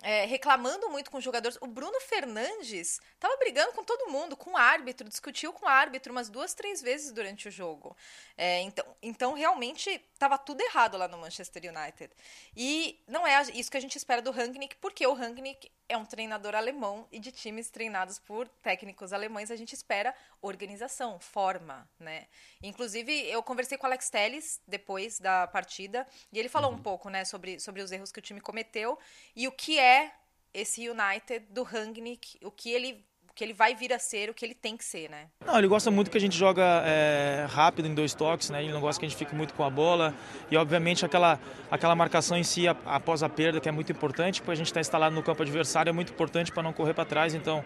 É, 0.02 0.26
reclamando 0.26 0.90
muito 0.90 1.10
com 1.10 1.18
os 1.18 1.24
jogadores. 1.24 1.58
O 1.62 1.68
Bruno 1.68 2.00
Fernandes 2.02 3.00
tava 3.20 3.36
brigando 3.38 3.74
com 3.74 3.84
todo 3.84 4.12
mundo, 4.12 4.36
com 4.36 4.52
o 4.52 4.58
árbitro, 4.58 5.10
discutiu 5.10 5.52
com 5.54 5.66
o 5.66 5.70
árbitro 5.70 6.12
umas 6.12 6.30
duas, 6.30 6.54
três 6.54 6.82
vezes 6.82 7.12
durante 7.12 7.48
o 7.48 7.52
jogo. 7.52 7.96
É, 8.38 8.62
então, 8.62 8.86
então, 9.02 9.34
realmente, 9.34 10.04
tava 10.18 10.38
tudo 10.38 10.62
errado 10.62 10.98
lá 10.98 11.08
no 11.08 11.18
Manchester 11.18 11.64
United. 11.64 12.14
E 12.56 13.02
não 13.08 13.26
é 13.26 13.42
isso 13.54 13.70
que 13.70 13.78
a 13.78 13.82
gente 13.82 13.98
espera 13.98 14.22
do 14.22 14.32
Rangnick, 14.32 14.76
porque 14.78 15.06
o 15.06 15.14
Rangnick 15.14 15.72
é 15.88 15.98
um 15.98 16.06
treinador 16.06 16.56
alemão 16.56 17.08
e 17.12 17.20
de 17.20 17.32
times 17.32 17.70
treinados 17.70 18.18
por 18.20 18.48
técnicos 18.48 19.14
alemães 19.14 19.52
a 19.52 19.56
gente 19.56 19.74
espera 19.74 20.16
organização, 20.42 21.20
forma, 21.20 21.88
né? 22.00 22.28
Inclusive, 22.64 23.12
eu 23.30 23.44
conversei 23.44 23.78
com 23.78 23.86
o 23.86 23.88
Alex 23.88 24.10
Telles 24.10 24.62
depois 24.68 25.20
da 25.20 25.48
partida 25.48 26.08
e 26.32 26.40
ele 26.40 26.50
falou 26.50 26.72
um 26.72 26.82
pouco, 26.82 27.10
né, 27.10 27.24
sobre, 27.26 27.60
sobre 27.60 27.82
os 27.82 27.92
erros 27.92 28.12
que 28.12 28.20
o 28.20 28.22
time 28.22 28.42
cometeu 28.42 28.98
e 29.36 29.48
o 29.48 29.52
que 29.52 29.80
é 29.80 30.14
esse 30.54 30.90
United 30.90 31.46
do 31.50 31.64
Rangnick, 31.64 32.40
o 32.42 32.50
que 32.50 32.72
ele 32.72 33.06
que 33.36 33.44
ele 33.44 33.54
vai 33.54 33.76
vir 33.76 33.92
a 33.92 34.00
ser, 34.00 34.30
o 34.30 34.34
que 34.34 34.46
ele 34.46 34.54
tem 34.56 34.78
que 34.78 34.86
ser, 34.86 35.10
né? 35.10 35.26
Não, 35.46 35.58
ele 35.58 35.68
gosta 35.68 35.92
muito 35.92 36.10
que 36.10 36.18
a 36.18 36.22
gente 36.22 36.38
joga 36.38 36.64
é, 36.86 37.46
rápido 37.50 37.86
em 37.86 37.94
dois 37.94 38.14
toques, 38.14 38.50
né? 38.50 38.64
Ele 38.64 38.72
não 38.72 38.80
gosta 38.80 38.98
que 38.98 39.06
a 39.06 39.10
gente 39.10 39.18
fique 39.18 39.36
muito 39.36 39.54
com 39.54 39.64
a 39.64 39.70
bola 39.70 40.16
e 40.50 40.56
obviamente 40.56 41.06
aquela 41.06 41.38
aquela 41.70 41.94
marcação 41.96 42.38
em 42.38 42.44
si 42.44 42.66
após 42.68 43.24
a 43.24 43.28
perda 43.28 43.60
que 43.60 43.68
é 43.68 43.72
muito 43.74 43.92
importante, 43.92 44.42
porque 44.42 44.54
a 44.54 44.56
gente 44.56 44.68
está 44.68 44.80
instalado 44.80 45.14
no 45.14 45.22
campo 45.22 45.42
adversário 45.42 45.90
é 45.90 45.94
muito 45.94 46.14
importante 46.14 46.50
para 46.50 46.64
não 46.64 46.72
correr 46.72 46.94
para 46.94 47.04
trás. 47.04 47.36
Então, 47.36 47.62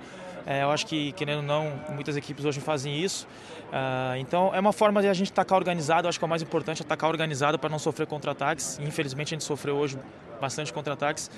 é, 0.47 0.63
eu 0.63 0.71
acho 0.71 0.87
que 0.87 1.11
querendo 1.11 1.37
ou 1.37 1.43
não, 1.43 1.79
muitas 1.89 2.17
equipes 2.17 2.45
hoje 2.45 2.59
fazem 2.59 2.99
isso. 2.99 3.27
Ah, 3.71 4.15
então, 4.17 4.53
é 4.55 4.59
uma 4.59 4.73
forma 4.73 5.01
de 5.03 5.07
a 5.07 5.13
gente 5.13 5.31
atacar 5.31 5.59
organizado. 5.59 6.07
Eu 6.07 6.09
acho 6.09 6.17
que 6.17 6.25
é 6.25 6.27
o 6.27 6.29
mais 6.29 6.41
importante 6.41 6.81
atacar 6.81 7.09
organizado 7.09 7.59
para 7.59 7.69
não 7.69 7.77
sofrer 7.77 8.07
contra-ataques. 8.07 8.79
Infelizmente, 8.79 9.35
a 9.35 9.35
gente 9.35 9.43
sofreu 9.43 9.75
hoje 9.75 9.99
bastante 10.41 10.73
contra-ataques 10.73 11.29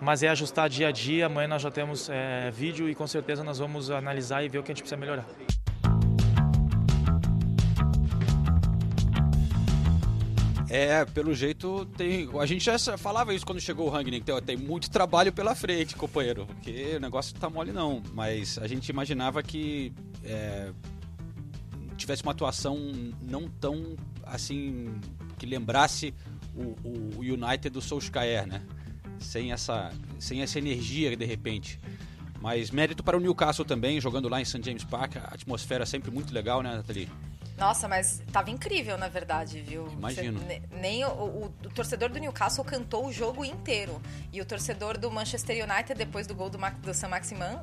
mas 0.00 0.22
é 0.22 0.28
ajustar 0.28 0.68
dia 0.68 0.88
a 0.88 0.92
dia. 0.92 1.26
Amanhã 1.26 1.48
nós 1.48 1.62
já 1.62 1.70
temos 1.70 2.08
é, 2.08 2.50
vídeo 2.50 2.88
e 2.88 2.94
com 2.94 3.06
certeza 3.06 3.42
nós 3.44 3.58
vamos 3.58 3.90
analisar 3.90 4.42
e 4.44 4.48
ver 4.48 4.58
o 4.58 4.62
que 4.62 4.70
a 4.72 4.74
gente 4.74 4.82
precisa 4.82 4.96
melhorar. 5.00 5.26
É, 10.68 11.04
pelo 11.04 11.34
jeito 11.34 11.84
tem. 11.96 12.28
A 12.38 12.46
gente 12.46 12.64
já 12.64 12.78
falava 12.96 13.34
isso 13.34 13.44
quando 13.44 13.60
chegou 13.60 13.88
o 13.88 13.90
Rangnick, 13.90 14.24
tem, 14.24 14.40
tem 14.42 14.56
muito 14.56 14.88
trabalho 14.88 15.32
pela 15.32 15.52
frente, 15.54 15.96
companheiro. 15.96 16.46
Porque 16.46 16.94
o 16.96 17.00
negócio 17.00 17.34
não 17.34 17.40
tá 17.40 17.50
mole 17.50 17.72
não. 17.72 18.00
Mas 18.12 18.56
a 18.58 18.68
gente 18.68 18.88
imaginava 18.88 19.42
que 19.42 19.92
é, 20.24 20.70
tivesse 21.96 22.22
uma 22.22 22.30
atuação 22.32 22.78
não 23.20 23.48
tão 23.48 23.96
assim. 24.24 24.94
que 25.38 25.46
lembrasse 25.46 26.14
o- 26.54 26.76
o 26.84 27.20
United 27.20 27.70
do 27.70 27.80
Solskjaer, 27.80 28.46
né? 28.46 28.62
Sem 29.20 29.52
essa, 29.52 29.92
sem 30.18 30.42
essa 30.42 30.58
energia 30.58 31.14
de 31.16 31.24
repente. 31.24 31.78
Mas 32.40 32.70
mérito 32.70 33.02
para 33.04 33.16
o 33.16 33.20
Newcastle 33.20 33.64
também, 33.64 34.00
jogando 34.00 34.28
lá 34.28 34.40
em 34.40 34.44
St. 34.44 34.62
James 34.64 34.82
Park, 34.82 35.16
a 35.16 35.34
atmosfera 35.34 35.84
sempre 35.84 36.10
muito 36.10 36.32
legal, 36.32 36.62
né, 36.62 36.74
Nathalie? 36.74 37.08
Nossa, 37.58 37.86
mas 37.86 38.22
tava 38.32 38.50
incrível, 38.50 38.96
na 38.96 39.08
verdade, 39.08 39.60
viu? 39.60 39.86
Imagino. 39.92 40.38
Você- 40.40 40.46
ne- 40.46 40.62
nem 40.80 41.04
o, 41.04 41.08
o- 41.10 41.44
o 41.66 41.68
torcedor 41.74 42.08
do 42.08 42.18
Newcastle 42.18 42.64
cantou 42.64 43.06
o 43.06 43.12
jogo 43.12 43.44
inteiro. 43.44 44.00
E 44.32 44.40
o 44.40 44.44
torcedor 44.46 44.96
do 44.96 45.10
Manchester 45.10 45.62
United, 45.70 45.92
depois 45.98 46.26
do 46.26 46.34
gol 46.34 46.48
do, 46.48 46.58
Ma- 46.58 46.70
do 46.70 46.94
Sam 46.94 47.08
Maximan, 47.08 47.60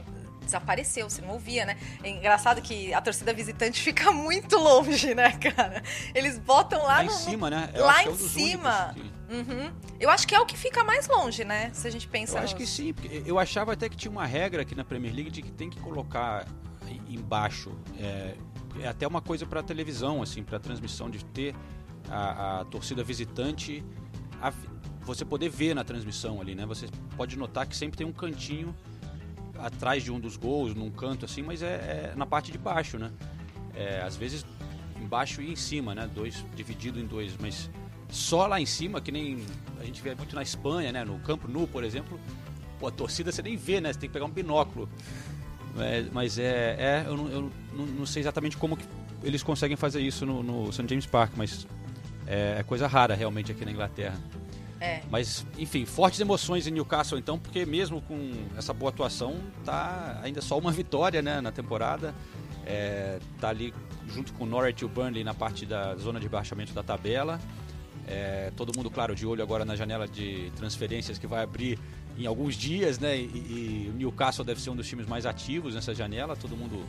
desapareceu, 0.47 1.09
você 1.09 1.21
não 1.21 1.29
ouvia, 1.33 1.65
né? 1.65 1.77
É 2.03 2.09
engraçado 2.09 2.61
que 2.61 2.91
a 2.93 2.99
torcida 3.01 3.31
visitante 3.33 3.79
fica 3.83 4.11
muito 4.11 4.57
longe, 4.57 5.13
né, 5.13 5.31
cara? 5.33 5.83
Eles 6.15 6.39
botam 6.39 6.79
lá, 6.81 6.87
Lá 6.97 7.03
em 7.03 7.07
no- 7.07 7.13
cima, 7.13 7.49
né? 7.51 7.69
Eu 7.75 7.85
lá 7.85 7.91
acho 7.93 8.01
que 8.03 8.07
é 8.09 8.11
em 8.11 8.15
um 8.15 8.17
cima. 8.29 8.95
Uhum. 9.29 9.71
Eu 9.99 10.09
acho 10.09 10.25
que 10.27 10.33
é 10.33 10.39
o 10.39 10.45
que 10.45 10.57
fica 10.57 10.83
mais 10.83 11.07
longe, 11.07 11.43
né? 11.43 11.69
Se 11.73 11.87
a 11.87 11.91
gente 11.91 12.07
pensa 12.07 12.37
Eu 12.37 12.43
acho 12.43 12.53
nos- 12.55 12.63
que 12.63 12.67
sim, 12.67 12.93
porque 12.93 13.21
eu 13.25 13.37
achava 13.37 13.73
até 13.73 13.87
que 13.87 13.95
tinha 13.95 14.09
uma 14.11 14.25
regra 14.25 14.61
aqui 14.63 14.73
na 14.73 14.83
Premier 14.83 15.13
League 15.13 15.29
de 15.29 15.41
que 15.41 15.51
tem 15.51 15.69
que 15.69 15.79
colocar 15.79 16.47
embaixo. 17.09 17.71
É, 17.99 18.35
é 18.81 18.87
até 18.87 19.05
uma 19.07 19.21
coisa 19.21 19.45
para 19.45 19.61
televisão, 19.63 20.21
assim, 20.21 20.43
para 20.43 20.59
transmissão 20.59 21.09
de 21.09 21.23
ter 21.25 21.53
a, 22.09 22.61
a 22.61 22.65
torcida 22.65 23.03
visitante, 23.03 23.83
a, 24.41 24.53
você 25.01 25.25
poder 25.25 25.49
ver 25.49 25.73
na 25.73 25.83
transmissão 25.83 26.39
ali, 26.41 26.53
né? 26.55 26.65
Você 26.65 26.87
pode 27.15 27.37
notar 27.37 27.65
que 27.65 27.75
sempre 27.75 27.97
tem 27.97 28.05
um 28.07 28.11
cantinho 28.11 28.75
atrás 29.59 30.03
de 30.03 30.11
um 30.11 30.19
dos 30.19 30.37
gols, 30.37 30.73
num 30.73 30.89
canto 30.89 31.25
assim, 31.25 31.41
mas 31.41 31.61
é, 31.61 32.11
é 32.11 32.13
na 32.15 32.25
parte 32.25 32.51
de 32.51 32.57
baixo, 32.57 32.97
né? 32.97 33.11
É, 33.75 34.01
às 34.01 34.15
vezes 34.15 34.45
embaixo 35.01 35.41
e 35.41 35.51
em 35.51 35.55
cima, 35.55 35.93
né? 35.93 36.09
Dois 36.13 36.45
dividido 36.55 36.99
em 36.99 37.05
dois, 37.05 37.35
mas 37.39 37.69
só 38.09 38.47
lá 38.47 38.59
em 38.59 38.65
cima, 38.65 39.01
que 39.01 39.11
nem 39.11 39.43
a 39.79 39.83
gente 39.83 40.01
vê 40.01 40.15
muito 40.15 40.35
na 40.35 40.41
Espanha, 40.41 40.91
né? 40.91 41.03
No 41.03 41.19
campo 41.19 41.47
nu, 41.47 41.67
por 41.67 41.83
exemplo, 41.83 42.19
pô, 42.79 42.87
a 42.87 42.91
torcida 42.91 43.31
você 43.31 43.41
nem 43.41 43.55
vê, 43.55 43.81
né? 43.81 43.93
Você 43.93 43.99
tem 43.99 44.09
que 44.09 44.13
pegar 44.13 44.25
um 44.25 44.31
binóculo. 44.31 44.89
É, 45.79 46.05
mas 46.11 46.39
é, 46.39 46.75
é 46.79 47.03
eu, 47.05 47.15
não, 47.15 47.29
eu 47.29 47.51
não, 47.73 48.05
sei 48.05 48.21
exatamente 48.21 48.57
como 48.57 48.77
eles 49.21 49.43
conseguem 49.43 49.77
fazer 49.77 50.01
isso 50.01 50.25
no, 50.25 50.41
no 50.41 50.71
St. 50.71 50.87
James 50.87 51.05
Park, 51.05 51.33
mas 51.35 51.67
é, 52.25 52.57
é 52.59 52.63
coisa 52.63 52.87
rara 52.87 53.13
realmente 53.13 53.51
aqui 53.51 53.63
na 53.63 53.71
Inglaterra. 53.71 54.17
É. 54.79 55.01
Mas, 55.09 55.45
enfim, 55.57 55.85
fortes 55.85 56.19
emoções 56.19 56.67
em 56.67 56.71
Newcastle 56.71 57.17
então, 57.17 57.39
porque 57.39 57.65
mesmo 57.65 58.01
com 58.01 58.31
essa 58.55 58.73
boa 58.73 58.89
atuação, 58.89 59.35
tá 59.65 60.19
ainda 60.23 60.41
só 60.41 60.57
uma 60.57 60.71
vitória 60.73 61.21
né, 61.21 61.41
na 61.41 61.51
temporada. 61.51 62.13
É, 62.65 63.19
tá 63.39 63.49
ali 63.49 63.73
junto 64.07 64.33
com 64.33 64.43
o 64.43 64.47
Norwich 64.47 64.83
e 64.83 64.85
o 64.85 64.89
Burnley 64.89 65.23
na 65.23 65.33
parte 65.33 65.65
da 65.65 65.95
zona 65.95 66.19
de 66.19 66.27
baixamento 66.27 66.73
da 66.73 66.83
tabela. 66.83 67.39
É, 68.07 68.51
todo 68.55 68.75
mundo, 68.75 68.89
claro, 68.89 69.13
de 69.15 69.25
olho 69.25 69.43
agora 69.43 69.65
na 69.65 69.75
janela 69.75 70.07
de 70.07 70.51
transferências 70.55 71.17
que 71.17 71.27
vai 71.27 71.43
abrir 71.43 71.77
em 72.17 72.25
alguns 72.25 72.55
dias, 72.55 72.97
né? 72.99 73.17
E, 73.17 73.91
o 73.93 73.97
Newcastle 73.97 74.45
deve 74.45 74.61
ser 74.61 74.69
um 74.69 74.75
dos 74.75 74.87
times 74.87 75.05
mais 75.05 75.25
ativos 75.25 75.75
nessa 75.75 75.93
janela. 75.93 76.35
Todo 76.35 76.55
mundo 76.55 76.85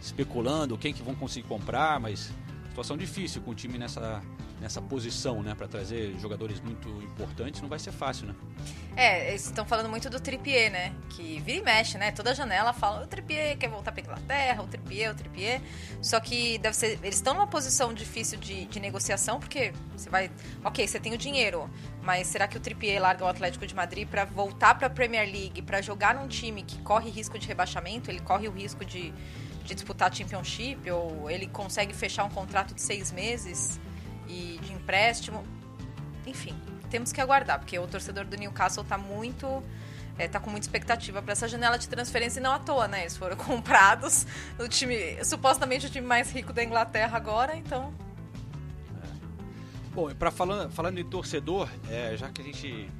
especulando 0.00 0.76
quem 0.76 0.92
que 0.92 1.02
vão 1.02 1.14
conseguir 1.14 1.46
comprar, 1.46 2.00
mas 2.00 2.32
situação 2.72 2.96
difícil 2.96 3.42
com 3.42 3.50
o 3.50 3.54
time 3.54 3.78
nessa 3.78 4.22
nessa 4.62 4.80
posição, 4.80 5.42
né, 5.42 5.56
para 5.56 5.66
trazer 5.66 6.16
jogadores 6.20 6.60
muito 6.60 6.88
importantes, 7.02 7.60
não 7.60 7.68
vai 7.68 7.80
ser 7.80 7.90
fácil, 7.90 8.28
né? 8.28 8.34
É, 8.96 9.30
eles 9.30 9.44
estão 9.46 9.66
falando 9.66 9.88
muito 9.88 10.08
do 10.08 10.20
Trippier, 10.20 10.70
né? 10.70 10.94
Que 11.10 11.40
vira 11.40 11.58
e 11.58 11.62
mexe, 11.62 11.98
né? 11.98 12.12
Toda 12.12 12.32
janela 12.32 12.72
fala 12.72 13.02
o 13.02 13.06
Trippier 13.08 13.58
quer 13.58 13.68
voltar 13.68 13.90
para 13.90 14.02
Inglaterra, 14.02 14.62
o 14.62 14.68
Trippier, 14.68 15.10
o 15.10 15.14
Trippier. 15.16 15.60
Só 16.00 16.20
que 16.20 16.58
deve 16.58 16.76
ser, 16.76 17.00
eles 17.02 17.16
estão 17.16 17.34
numa 17.34 17.46
posição 17.46 17.92
difícil 17.92 18.38
de, 18.38 18.66
de 18.66 18.78
negociação, 18.78 19.40
porque 19.40 19.72
você 19.96 20.08
vai, 20.08 20.30
OK, 20.64 20.86
você 20.86 21.00
tem 21.00 21.12
o 21.12 21.18
dinheiro, 21.18 21.68
mas 22.00 22.28
será 22.28 22.46
que 22.46 22.56
o 22.56 22.60
Trippier 22.60 23.02
larga 23.02 23.24
o 23.24 23.28
Atlético 23.28 23.66
de 23.66 23.74
Madrid 23.74 24.06
para 24.06 24.24
voltar 24.24 24.76
para 24.76 24.86
a 24.86 24.90
Premier 24.90 25.26
League, 25.28 25.60
para 25.62 25.82
jogar 25.82 26.14
num 26.14 26.28
time 26.28 26.62
que 26.62 26.78
corre 26.82 27.10
risco 27.10 27.36
de 27.36 27.48
rebaixamento, 27.48 28.12
ele 28.12 28.20
corre 28.20 28.46
o 28.46 28.52
risco 28.52 28.84
de 28.84 29.12
de 29.62 29.74
disputar 29.74 30.10
a 30.10 30.14
Championship, 30.14 30.90
ou 30.90 31.30
ele 31.30 31.46
consegue 31.46 31.94
fechar 31.94 32.24
um 32.24 32.30
contrato 32.30 32.74
de 32.74 32.82
seis 32.82 33.12
meses 33.12 33.80
e 34.28 34.58
de 34.62 34.72
empréstimo. 34.72 35.44
Enfim, 36.26 36.54
temos 36.90 37.12
que 37.12 37.20
aguardar, 37.20 37.58
porque 37.58 37.78
o 37.78 37.86
torcedor 37.86 38.24
do 38.24 38.36
Newcastle 38.36 38.82
está 38.82 38.98
muito. 38.98 39.62
É, 40.18 40.28
tá 40.28 40.38
com 40.38 40.50
muita 40.50 40.66
expectativa 40.66 41.22
para 41.22 41.32
essa 41.32 41.48
janela 41.48 41.78
de 41.78 41.88
transferência 41.88 42.38
e 42.38 42.42
não 42.42 42.52
à 42.52 42.58
toa, 42.58 42.86
né? 42.86 43.00
Eles 43.00 43.16
foram 43.16 43.34
comprados 43.38 44.26
no 44.58 44.68
time, 44.68 45.24
supostamente 45.24 45.86
o 45.86 45.90
time 45.90 46.06
mais 46.06 46.30
rico 46.30 46.52
da 46.52 46.62
Inglaterra 46.62 47.16
agora, 47.16 47.56
então. 47.56 47.94
É. 49.02 49.08
Bom, 49.94 50.14
para 50.14 50.30
falando, 50.30 50.70
falando 50.70 50.98
em 50.98 51.04
torcedor, 51.04 51.66
é, 51.88 52.14
já 52.14 52.28
que 52.28 52.42
a 52.42 52.44
gente 52.44 52.90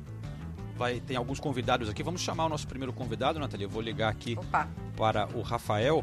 vai 0.74 1.00
tem 1.00 1.16
alguns 1.16 1.38
convidados 1.38 1.90
aqui, 1.90 2.02
vamos 2.02 2.22
chamar 2.22 2.46
o 2.46 2.48
nosso 2.48 2.66
primeiro 2.66 2.94
convidado, 2.94 3.38
Nathalie. 3.38 3.64
Eu 3.64 3.70
vou 3.70 3.82
ligar 3.82 4.08
aqui 4.08 4.36
Opa. 4.38 4.66
para 4.96 5.28
o 5.36 5.42
Rafael 5.42 6.02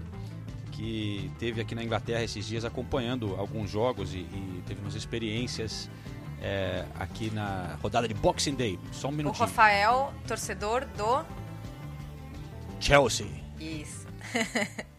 que 0.79 1.29
teve 1.37 1.59
aqui 1.59 1.75
na 1.75 1.83
Inglaterra 1.83 2.23
esses 2.23 2.47
dias 2.47 2.63
acompanhando 2.63 3.35
alguns 3.35 3.69
jogos 3.69 4.13
e, 4.13 4.19
e 4.19 4.63
teve 4.65 4.79
umas 4.79 4.95
experiências 4.95 5.89
é, 6.41 6.85
aqui 6.97 7.29
na 7.29 7.77
rodada 7.81 8.07
de 8.07 8.13
Boxing 8.13 8.55
Day. 8.55 8.79
Só 8.93 9.09
um 9.09 9.11
minutinho. 9.11 9.43
O 9.43 9.47
Rafael, 9.47 10.13
torcedor 10.25 10.85
do 10.95 11.25
Chelsea. 12.79 13.27
Isso. 13.59 14.07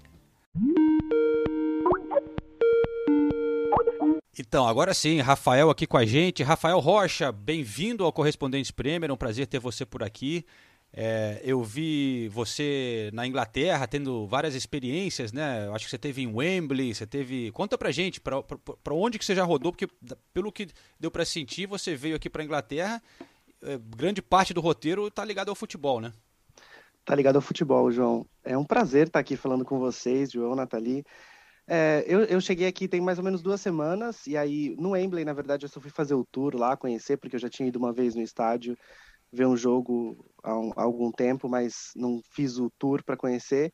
Então, 4.38 4.66
agora 4.66 4.94
sim, 4.94 5.20
Rafael 5.20 5.68
aqui 5.68 5.87
com 5.87 5.98
a 5.98 6.07
gente. 6.07 6.42
Rafael 6.42 6.78
Rocha, 6.81 7.31
bem-vindo 7.31 8.04
ao 8.04 8.12
Correspondentes 8.12 8.70
Premier, 8.70 9.11
é 9.11 9.12
um 9.12 9.16
prazer 9.16 9.46
ter 9.46 9.59
você 9.59 9.85
por 9.85 10.02
aqui. 10.02 10.46
É, 10.92 11.40
eu 11.44 11.62
vi 11.62 12.29
você 12.31 13.11
na 13.12 13.24
Inglaterra 13.24 13.87
tendo 13.87 14.26
várias 14.26 14.57
experiências, 14.57 15.33
né? 15.33 15.66
Eu 15.66 15.74
acho 15.74 15.85
que 15.85 15.90
você 15.90 15.98
teve 15.98 16.22
em 16.22 16.26
Wembley, 16.26 16.92
você 16.92 17.07
teve. 17.07 17.53
Conta 17.53 17.79
pra 17.79 17.92
gente, 17.92 18.20
pra, 18.20 18.42
onde 18.90 19.18
que 19.18 19.24
você 19.24 19.35
já 19.35 19.44
rodou, 19.44 19.72
porque 19.72 19.88
pelo 20.35 20.50
que 20.50 20.68
deu 20.98 21.11
para 21.11 21.24
sentir, 21.24 21.66
você 21.66 21.94
veio 21.94 22.16
aqui 22.16 22.29
pra 22.29 22.42
Inglaterra, 22.42 23.00
é, 23.62 23.79
grande 23.96 24.20
parte 24.20 24.53
do 24.53 24.61
roteiro 24.61 25.11
tá 25.11 25.24
ligado 25.24 25.48
ao 25.48 25.55
futebol, 25.55 26.00
né? 26.00 26.12
Tá 27.05 27.14
ligado 27.14 27.37
ao 27.37 27.42
futebol, 27.42 27.90
João. 27.92 28.26
É 28.44 28.59
um 28.59 28.64
prazer 28.64 29.07
estar 29.07 29.20
aqui 29.20 29.37
falando 29.37 29.64
com 29.64 29.79
vocês, 29.79 30.33
João, 30.33 30.57
Nathalie. 30.57 31.05
É, 31.68 32.05
eu, 32.09 32.22
eu, 32.22 32.40
cheguei 32.40 32.66
aqui 32.66 32.88
tem 32.88 33.00
mais 33.00 33.18
ou 33.18 33.24
menos 33.24 33.42
duas 33.42 33.61
semanas, 33.61 34.26
e 34.26 34.37
aí 34.37 34.74
no 34.76 34.90
Wembley, 34.90 35.24
na 35.24 35.33
verdade, 35.33 35.64
eu 35.64 35.68
só 35.68 35.81
fui 35.81 35.90
fazer 35.90 36.14
o 36.14 36.24
tour 36.24 36.57
lá, 36.57 36.76
conhecer, 36.76 37.16
porque 37.16 37.37
eu 37.37 37.40
já 37.40 37.48
tinha 37.48 37.68
ido 37.68 37.79
uma 37.79 37.92
vez 37.92 38.16
no 38.16 38.22
estádio 38.22 38.76
ver 39.32 39.46
um 39.46 39.56
jogo 39.56 40.24
há, 40.42 40.58
um, 40.58 40.72
há 40.76 40.82
algum 40.82 41.10
tempo, 41.12 41.48
mas 41.48 41.92
não 41.94 42.20
fiz 42.30 42.58
o 42.58 42.70
tour 42.78 43.02
para 43.04 43.16
conhecer. 43.16 43.72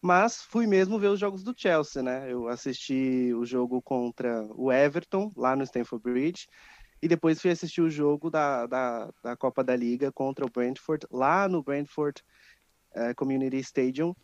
Mas 0.00 0.42
fui 0.42 0.66
mesmo 0.66 0.98
ver 0.98 1.08
os 1.08 1.18
jogos 1.18 1.42
do 1.42 1.54
Chelsea, 1.56 2.02
né? 2.02 2.32
Eu 2.32 2.48
assisti 2.48 3.32
o 3.34 3.44
jogo 3.44 3.82
contra 3.82 4.44
o 4.54 4.70
Everton, 4.70 5.32
lá 5.36 5.56
no 5.56 5.64
Stamford 5.64 6.02
Bridge, 6.02 6.46
e 7.02 7.08
depois 7.08 7.40
fui 7.40 7.50
assistir 7.50 7.80
o 7.80 7.90
jogo 7.90 8.30
da, 8.30 8.66
da, 8.66 9.10
da 9.22 9.36
Copa 9.36 9.64
da 9.64 9.74
Liga 9.74 10.12
contra 10.12 10.44
o 10.46 10.50
Brentford, 10.50 11.06
lá 11.10 11.48
no 11.48 11.62
Brentford 11.62 12.22
uh, 12.94 13.14
Community 13.16 13.58
Stadium. 13.58 14.14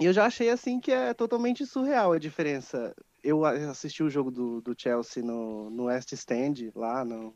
E 0.00 0.06
eu 0.06 0.12
já 0.12 0.26
achei 0.26 0.50
assim 0.50 0.80
que 0.80 0.92
é 0.92 1.14
totalmente 1.14 1.66
surreal 1.66 2.12
a 2.12 2.18
diferença. 2.18 2.94
Eu 3.22 3.44
assisti 3.44 4.02
o 4.02 4.10
jogo 4.10 4.30
do, 4.30 4.60
do 4.60 4.74
Chelsea 4.76 5.22
no, 5.22 5.70
no 5.70 5.84
West 5.84 6.12
Stand, 6.12 6.70
lá 6.74 7.04
no, 7.04 7.34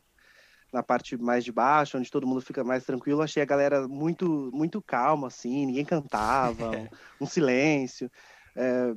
na 0.72 0.82
parte 0.82 1.16
mais 1.16 1.44
de 1.44 1.52
baixo, 1.52 1.96
onde 1.96 2.10
todo 2.10 2.26
mundo 2.26 2.40
fica 2.40 2.62
mais 2.62 2.84
tranquilo, 2.84 3.22
achei 3.22 3.42
a 3.42 3.46
galera 3.46 3.88
muito 3.88 4.50
muito 4.52 4.82
calma, 4.82 5.28
assim, 5.28 5.66
ninguém 5.66 5.84
cantava, 5.84 6.70
um, 7.20 7.24
um 7.24 7.26
silêncio. 7.26 8.10
É, 8.54 8.94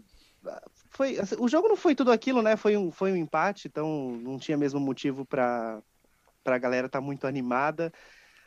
foi, 0.89 1.17
assim, 1.19 1.35
o 1.39 1.47
jogo 1.47 1.67
não 1.67 1.75
foi 1.75 1.95
tudo 1.95 2.11
aquilo, 2.11 2.41
né? 2.41 2.55
Foi 2.57 2.75
um, 2.75 2.91
foi 2.91 3.11
um 3.11 3.15
empate, 3.15 3.67
então 3.67 4.11
não 4.21 4.37
tinha 4.37 4.57
mesmo 4.57 4.79
motivo 4.79 5.25
para 5.25 5.81
a 6.45 6.57
galera 6.57 6.87
estar 6.87 6.99
tá 6.99 7.05
muito 7.05 7.25
animada, 7.25 7.91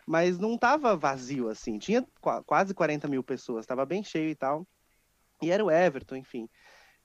mas 0.06 0.38
não 0.38 0.58
tava 0.58 0.96
vazio, 0.96 1.48
assim. 1.48 1.78
Tinha 1.78 2.06
quase 2.46 2.74
40 2.74 3.08
mil 3.08 3.22
pessoas, 3.22 3.64
estava 3.64 3.86
bem 3.86 4.02
cheio 4.04 4.30
e 4.30 4.34
tal. 4.34 4.66
E 5.40 5.50
era 5.50 5.64
o 5.64 5.70
Everton, 5.70 6.16
enfim. 6.16 6.48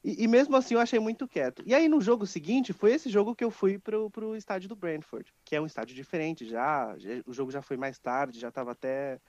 E, 0.03 0.23
e, 0.23 0.27
mesmo 0.27 0.55
assim 0.55 0.75
eu 0.75 0.79
achei 0.79 0.99
muito 0.99 1.27
quieto. 1.27 1.61
E 1.65 1.73
aí 1.73 1.89
no 1.89 1.99
jogo 1.99 2.25
seguinte, 2.25 2.71
foi 2.71 2.93
esse 2.93 3.09
jogo 3.09 3.35
que 3.35 3.43
eu 3.43 3.51
fui 3.51 3.77
pro, 3.77 4.09
pro 4.09 4.35
estádio 4.35 4.69
do 4.69 4.75
Brentford, 4.75 5.33
que 5.43 5.55
é 5.55 5.61
um 5.61 5.65
estádio 5.65 5.95
diferente 5.95 6.45
já, 6.45 6.95
já 6.97 7.09
o 7.25 7.33
jogo 7.33 7.51
já 7.51 7.61
foi 7.61 7.75
mais 7.75 7.99
tarde, 7.99 8.39
já 8.39 8.47
estava 8.47 8.71
até 8.71 9.19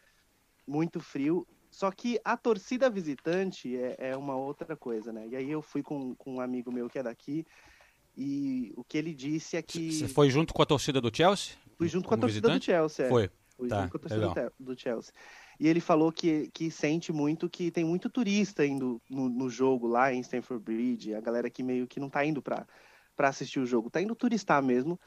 muito 0.67 1.01
frio. 1.01 1.47
Só 1.71 1.91
que 1.91 2.21
a 2.25 2.37
torcida 2.37 2.91
visitante 2.91 3.77
é, 3.77 3.97
é, 3.99 4.17
uma 4.17 4.37
outra 4.37 4.77
coisa, 4.77 5.13
né? 5.13 5.27
E 5.29 5.37
aí 5.37 5.51
eu 5.51 5.63
fui 5.63 5.83
com, 5.83 6.15
com 6.17 6.35
um 6.35 6.41
amigo 6.41 6.73
meu 6.73 6.89
que 6.89 6.99
é 6.99 7.03
daqui, 7.03 7.45
e 8.17 8.73
o 8.77 8.85
que 8.85 8.99
ele 8.99 9.15
disse 9.15 9.57
é 9.57 9.63
que. 9.63 9.93
Você 9.93 10.09
foi 10.09 10.31
junto 10.31 10.53
com 10.53 10.63
a 10.63 10.67
torcida 10.67 11.01
do 11.01 11.15
Chelsea? 11.15 11.55
Fui 11.77 11.89
junto 11.89 12.09
com 12.09 12.15
a 12.15 12.19
torcida 12.19 12.49
visitante? 12.49 12.61
do 12.61 12.65
Chelsea. 12.65 13.07
É. 13.07 13.09
Foi. 13.09 13.31
Fui 13.57 13.69
tá, 13.69 13.83
junto 13.83 13.91
com 13.91 13.97
a 13.97 14.01
torcida 14.01 14.53
do, 14.59 14.65
do 14.65 14.81
Chelsea. 14.81 15.15
E 15.61 15.69
ele 15.69 15.79
falou 15.79 16.11
que, 16.11 16.51
que 16.55 16.71
sente 16.71 17.13
muito 17.13 17.49
que 17.51 17.71
tem 17.71 17.85
muito 17.85 18.09
turista 18.09 18.65
indo 18.65 18.99
no, 19.11 19.29
no 19.29 19.51
jogo 19.51 19.87
lá 19.87 20.11
em 20.11 20.21
Stanford 20.21 20.65
Bridge, 20.65 21.15
a 21.15 21.21
galera 21.21 21.51
que 21.51 21.63
meio 21.63 21.87
que 21.87 22.01
não 22.01 22.09
tá 22.09 22.25
indo 22.25 22.41
para 22.41 22.67
assistir 23.19 23.61
o 23.61 23.67
jogo, 23.67 23.91
tá 23.91 24.01
indo 24.01 24.15
turistar 24.15 24.63
mesmo. 24.63 24.99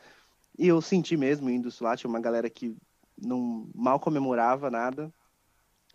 E 0.55 0.67
eu 0.67 0.79
senti 0.79 1.17
mesmo 1.17 1.49
indo 1.49 1.69
lá, 1.81 1.97
tinha 1.97 2.07
uma 2.07 2.19
galera 2.19 2.47
que 2.51 2.77
não 3.19 3.67
mal 3.73 3.99
comemorava 3.99 4.69
nada. 4.69 5.11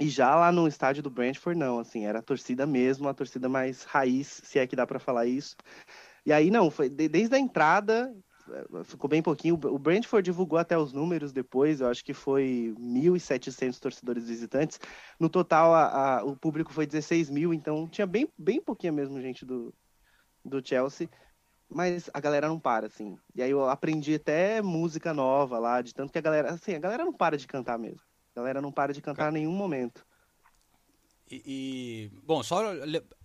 E 0.01 0.09
já 0.09 0.35
lá 0.35 0.51
no 0.51 0.67
estádio 0.67 1.05
do 1.05 1.11
Brentford, 1.11 1.57
não, 1.57 1.79
assim, 1.79 2.05
era 2.05 2.19
a 2.19 2.23
torcida 2.23 2.67
mesmo, 2.67 3.09
a 3.09 3.15
torcida 3.15 3.49
mais 3.49 3.85
raiz, 3.85 4.41
se 4.43 4.59
é 4.59 4.67
que 4.67 4.75
dá 4.75 4.85
para 4.85 4.99
falar 4.99 5.27
isso. 5.27 5.57
E 6.27 6.33
aí, 6.33 6.51
não, 6.51 6.69
foi 6.69 6.89
desde 6.89 7.37
a 7.37 7.39
entrada, 7.39 8.13
ficou 8.85 9.09
bem 9.09 9.23
pouquinho. 9.23 9.55
O 9.55 9.79
Brentford 9.79 10.25
divulgou 10.25 10.59
até 10.59 10.79
os 10.79 10.93
números 10.93 11.33
depois, 11.33 11.81
eu 11.81 11.89
acho 11.89 12.05
que 12.05 12.15
foi 12.15 12.75
1.700 12.79 13.79
torcedores 13.79 14.29
visitantes. 14.29 14.81
No 15.19 15.29
total, 15.29 15.75
a, 15.75 16.19
a, 16.19 16.25
o 16.25 16.37
público 16.37 16.73
foi 16.73 16.87
16 16.87 17.31
mil, 17.31 17.53
então 17.53 17.89
tinha 17.89 18.07
bem, 18.07 18.29
bem 18.37 18.61
pouquinha 18.61 18.93
mesmo 18.93 19.21
gente 19.21 19.45
do, 19.45 19.75
do 20.45 20.67
Chelsea. 20.67 21.09
Mas 21.71 22.09
a 22.15 22.21
galera 22.21 22.49
não 22.49 22.59
para, 22.59 22.87
assim. 22.87 23.19
E 23.35 23.43
aí 23.43 23.51
eu 23.51 23.69
aprendi 23.69 24.15
até 24.15 24.63
música 24.63 25.13
nova 25.13 25.59
lá, 25.59 25.83
de 25.83 25.93
tanto 25.93 26.11
que 26.11 26.19
a 26.19 26.23
galera, 26.23 26.51
assim, 26.51 26.75
a 26.75 26.79
galera 26.79 27.05
não 27.05 27.13
para 27.13 27.37
de 27.37 27.47
cantar 27.47 27.79
mesmo. 27.79 28.01
A 28.35 28.41
galera 28.41 28.63
não 28.63 28.73
para 28.73 28.93
de 28.93 29.03
cantar 29.03 29.31
em 29.31 29.35
nenhum 29.35 29.53
momento. 29.53 30.07
E, 31.31 31.43
e 31.45 32.19
bom, 32.25 32.43
só 32.43 32.63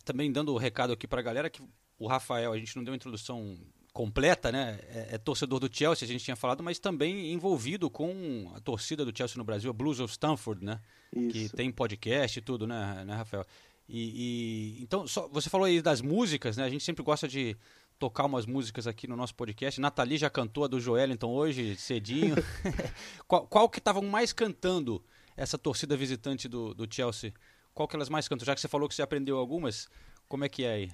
também 0.03 0.31
dando 0.31 0.49
o 0.49 0.55
um 0.55 0.57
recado 0.57 0.91
aqui 0.91 1.07
para 1.07 1.21
a 1.21 1.23
galera 1.23 1.49
que 1.49 1.61
o 1.97 2.07
Rafael, 2.07 2.51
a 2.51 2.57
gente 2.57 2.75
não 2.75 2.83
deu 2.83 2.91
uma 2.91 2.97
introdução 2.97 3.57
completa, 3.93 4.51
né? 4.51 4.79
É, 4.89 5.09
é, 5.11 5.17
torcedor 5.19 5.59
do 5.59 5.69
Chelsea, 5.71 6.05
a 6.05 6.11
gente 6.11 6.23
tinha 6.23 6.35
falado, 6.35 6.63
mas 6.63 6.79
também 6.79 7.31
envolvido 7.31 7.89
com 7.89 8.51
a 8.55 8.59
torcida 8.59 9.05
do 9.05 9.15
Chelsea 9.15 9.37
no 9.37 9.43
Brasil, 9.43 9.69
a 9.69 9.73
Blues 9.73 9.99
of 9.99 10.11
Stanford, 10.11 10.65
né? 10.65 10.81
Isso. 11.15 11.29
Que 11.29 11.49
tem 11.49 11.71
podcast 11.71 12.39
e 12.39 12.41
tudo, 12.41 12.65
né, 12.65 13.03
né 13.05 13.15
Rafael? 13.15 13.45
E, 13.87 14.79
e, 14.79 14.83
então, 14.83 15.07
só, 15.07 15.27
você 15.27 15.49
falou 15.49 15.65
aí 15.65 15.81
das 15.81 16.01
músicas, 16.01 16.57
né? 16.57 16.63
A 16.63 16.69
gente 16.69 16.83
sempre 16.83 17.03
gosta 17.03 17.27
de 17.27 17.55
tocar 17.99 18.25
umas 18.25 18.47
músicas 18.47 18.87
aqui 18.87 19.07
no 19.07 19.15
nosso 19.15 19.35
podcast. 19.35 19.79
Nathalie 19.79 20.17
já 20.17 20.29
cantou 20.29 20.63
a 20.63 20.67
do 20.67 20.79
Joelinton 20.79 21.29
hoje, 21.29 21.75
cedinho. 21.75 22.35
qual, 23.27 23.45
qual, 23.45 23.69
que 23.69 23.77
estavam 23.77 24.01
mais 24.01 24.33
cantando 24.33 25.03
essa 25.37 25.57
torcida 25.57 25.95
visitante 25.95 26.47
do, 26.47 26.73
do 26.73 26.91
Chelsea? 26.91 27.31
Qual 27.73 27.87
que 27.87 27.95
elas 27.95 28.09
mais 28.09 28.27
cantam? 28.27 28.45
Já 28.45 28.55
que 28.55 28.61
você 28.61 28.67
falou 28.67 28.89
que 28.89 28.95
você 28.95 29.03
aprendeu 29.03 29.37
algumas, 29.37 29.87
como 30.27 30.43
é 30.43 30.49
que 30.49 30.63
é 30.63 30.73
aí? 30.73 30.91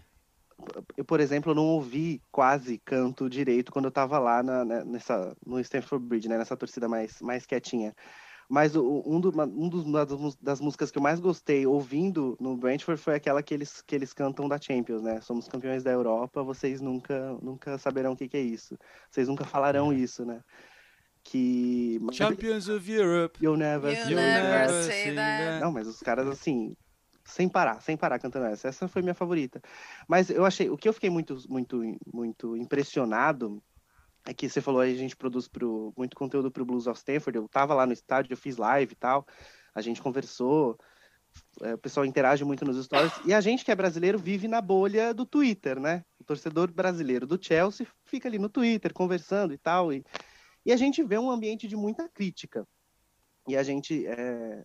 Eu, 0.98 1.06
por 1.06 1.20
exemplo, 1.20 1.56
não 1.56 1.66
ouvi 1.66 2.22
quase 2.32 2.78
canto 2.80 3.30
direito 3.30 3.72
quando 3.72 3.86
eu 3.86 3.90
estava 3.90 4.20
lá 4.20 4.44
na, 4.44 4.66
né, 4.66 4.84
nessa, 4.86 5.36
no 5.46 5.60
Stanford 5.60 6.06
Bridge, 6.06 6.30
né, 6.30 6.38
nessa 6.38 6.58
torcida 6.58 6.88
mais, 6.88 7.22
mais 7.22 7.46
quietinha. 7.46 7.94
Mas 8.50 8.76
o, 8.76 9.04
um, 9.06 9.20
do, 9.20 9.30
um 9.42 9.70
dos, 9.70 10.36
das, 10.38 10.60
músicas 10.60 10.90
que 10.90 10.98
eu 10.98 11.04
mais 11.04 11.20
gostei 11.20 11.68
ouvindo 11.68 12.36
no 12.40 12.58
Brentford 12.58 13.00
foi 13.00 13.14
aquela 13.14 13.44
que 13.44 13.54
eles, 13.54 13.80
que 13.82 13.94
eles 13.94 14.12
cantam 14.12 14.50
da 14.50 14.60
Champions, 14.60 15.04
né? 15.04 15.22
Somos 15.22 15.48
campeões 15.48 15.84
da 15.84 15.92
Europa, 15.92 16.42
vocês 16.42 16.82
nunca, 16.82 17.38
nunca 17.44 17.78
saberão 17.78 18.14
o 18.14 18.18
que, 18.18 18.28
que 18.28 18.38
é 18.38 18.42
isso. 18.42 18.76
Vocês 19.12 19.28
nunca 19.28 19.46
falarão 19.46 19.94
isso, 19.94 20.26
né? 20.26 20.42
Que... 21.24 22.00
Champions 22.12 22.68
of 22.68 22.92
Europe. 22.92 23.38
You'll 23.40 23.56
never, 23.56 23.94
you'll 24.10 24.16
never 24.16 24.84
say 24.84 25.14
that. 25.14 25.62
Não, 25.62 25.72
mas 25.72 25.88
os 25.88 26.00
caras, 26.00 26.28
assim, 26.28 26.76
sem 27.30 27.48
parar, 27.48 27.82
sem 27.82 27.96
parar 27.96 28.20
cantando 28.20 28.46
essa. 28.48 28.68
Essa 28.68 28.88
foi 28.88 29.02
minha 29.02 29.14
favorita. 29.14 29.62
Mas 30.08 30.30
eu 30.30 30.46
achei, 30.46 30.70
o 30.70 30.78
que 30.78 30.90
eu 30.90 30.94
fiquei 30.94 31.10
muito, 31.10 31.38
muito, 31.48 31.82
muito 32.12 32.58
impressionado 32.58 33.62
é 34.26 34.34
que 34.34 34.50
você 34.50 34.62
falou 34.62 34.82
aí, 34.82 34.94
a 34.94 34.98
gente 34.98 35.16
produz 35.16 35.48
pro, 35.48 35.94
muito 35.98 36.16
conteúdo 36.16 36.52
para 36.52 36.62
o 36.62 36.66
Blues 36.66 36.88
of 36.88 37.00
Stanford. 37.00 37.38
Eu 37.38 37.48
tava 37.48 37.74
lá 37.74 37.86
no 37.86 37.94
estádio, 37.94 38.34
eu 38.34 38.38
fiz 38.38 38.58
live 38.58 38.92
e 38.92 38.96
tal, 38.96 39.26
a 39.74 39.82
gente 39.82 40.02
conversou, 40.02 40.78
é, 41.62 41.74
o 41.74 41.78
pessoal 41.78 42.06
interage 42.06 42.44
muito 42.44 42.66
nos 42.66 42.84
stories. 42.84 43.14
E 43.26 43.34
a 43.34 43.42
gente 43.42 43.64
que 43.64 43.72
é 43.72 43.76
brasileiro 43.76 44.18
vive 44.18 44.48
na 44.48 44.62
bolha 44.62 45.14
do 45.14 45.26
Twitter, 45.26 45.80
né? 45.80 46.04
O 46.20 46.24
torcedor 46.24 46.72
brasileiro 46.72 47.26
do 47.26 47.44
Chelsea 47.44 47.88
fica 48.06 48.28
ali 48.28 48.38
no 48.38 48.50
Twitter 48.50 48.94
conversando 48.94 49.54
e 49.54 49.58
tal. 49.58 49.92
E, 49.94 50.04
e 50.66 50.72
a 50.72 50.78
gente 50.78 51.04
vê 51.04 51.18
um 51.18 51.32
ambiente 51.32 51.68
de 51.68 51.76
muita 51.76 52.10
crítica. 52.10 52.68
E 53.48 53.58
a 53.58 53.64
gente 53.64 54.06
é, 54.06 54.64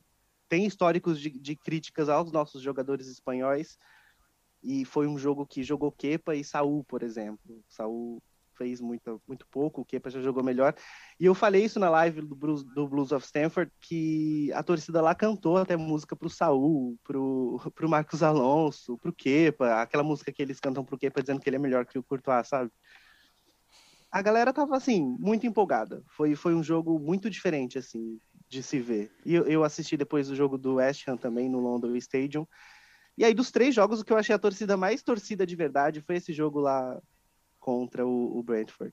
tem 0.55 0.67
históricos 0.67 1.21
de, 1.21 1.31
de, 1.31 1.57
críticas 1.57 2.09
aos 2.09 2.31
nossos 2.31 2.63
jogadores 2.63 3.09
espanhóis 3.09 3.77
e 4.63 4.85
foi 4.85 5.09
um 5.09 5.19
jogo 5.19 5.45
que 5.45 5.65
jogou 5.65 5.91
Kepa 5.91 6.37
e 6.37 6.45
Saul, 6.45 6.85
por 6.85 7.03
exemplo. 7.03 7.61
Saul 7.69 8.23
fez 8.57 8.81
muito, 8.81 9.21
muito 9.27 9.45
pouco, 9.49 9.81
o 9.81 9.85
Kepa 9.85 10.11
já 10.11 10.21
jogou 10.23 10.45
melhor. 10.45 10.73
E 11.19 11.25
eu 11.25 11.35
falei 11.35 11.65
isso 11.65 11.81
na 11.81 11.91
live 11.91 12.21
do 12.21 12.37
Blues, 12.37 12.63
do 12.63 12.87
Blues 12.87 13.11
of 13.11 13.27
Stanford, 13.27 13.69
que 13.81 14.53
a 14.53 14.63
torcida 14.63 15.03
lá 15.03 15.13
cantou 15.13 15.57
até 15.57 15.77
música 15.77 16.15
pro 16.15 16.31
Saul, 16.31 16.97
pro, 17.03 17.61
pro 17.75 17.89
Marcos 17.89 18.23
Alonso, 18.23 18.97
pro 18.99 19.13
Kepa, 19.13 19.83
aquela 19.83 20.05
música 20.05 20.31
que 20.31 20.41
eles 20.41 20.61
cantam 20.61 20.85
pro 20.85 20.97
Kepa 20.97 21.21
dizendo 21.21 21.41
que 21.41 21.49
ele 21.49 21.57
é 21.57 21.59
melhor 21.59 21.85
que 21.85 21.99
o 21.99 22.03
Courtois, 22.05 22.47
sabe? 22.47 22.71
A 24.09 24.23
galera 24.23 24.53
tava, 24.53 24.77
assim, 24.77 25.03
muito 25.19 25.49
empolgada. 25.49 26.05
Foi, 26.11 26.37
foi 26.37 26.55
um 26.55 26.63
jogo 26.63 26.97
muito 27.01 27.29
diferente, 27.29 27.77
assim 27.77 28.21
de 28.55 28.63
se 28.63 28.79
ver. 28.79 29.11
E 29.25 29.35
eu, 29.35 29.45
eu 29.47 29.65
assisti 29.65 29.97
depois 29.97 30.29
do 30.29 30.37
jogo 30.37 30.57
do 30.57 30.77
West 30.77 31.07
Ham 31.09 31.17
também 31.17 31.49
no 31.49 31.59
London 31.59 31.95
Stadium. 31.97 32.47
E 33.19 33.25
aí, 33.25 33.35
dos 33.35 33.51
três 33.51 33.75
jogos, 33.75 34.01
o 34.01 34.05
que 34.05 34.13
eu 34.13 34.17
achei 34.17 34.35
a 34.35 34.39
torcida 34.39 34.77
mais 34.77 35.03
torcida 35.03 35.47
de 35.47 35.55
verdade 35.55 36.01
foi 36.01 36.17
esse 36.17 36.33
jogo 36.33 36.61
lá 36.61 37.01
contra 37.61 38.07
o, 38.07 38.39
o 38.39 38.43
Brentford. 38.43 38.93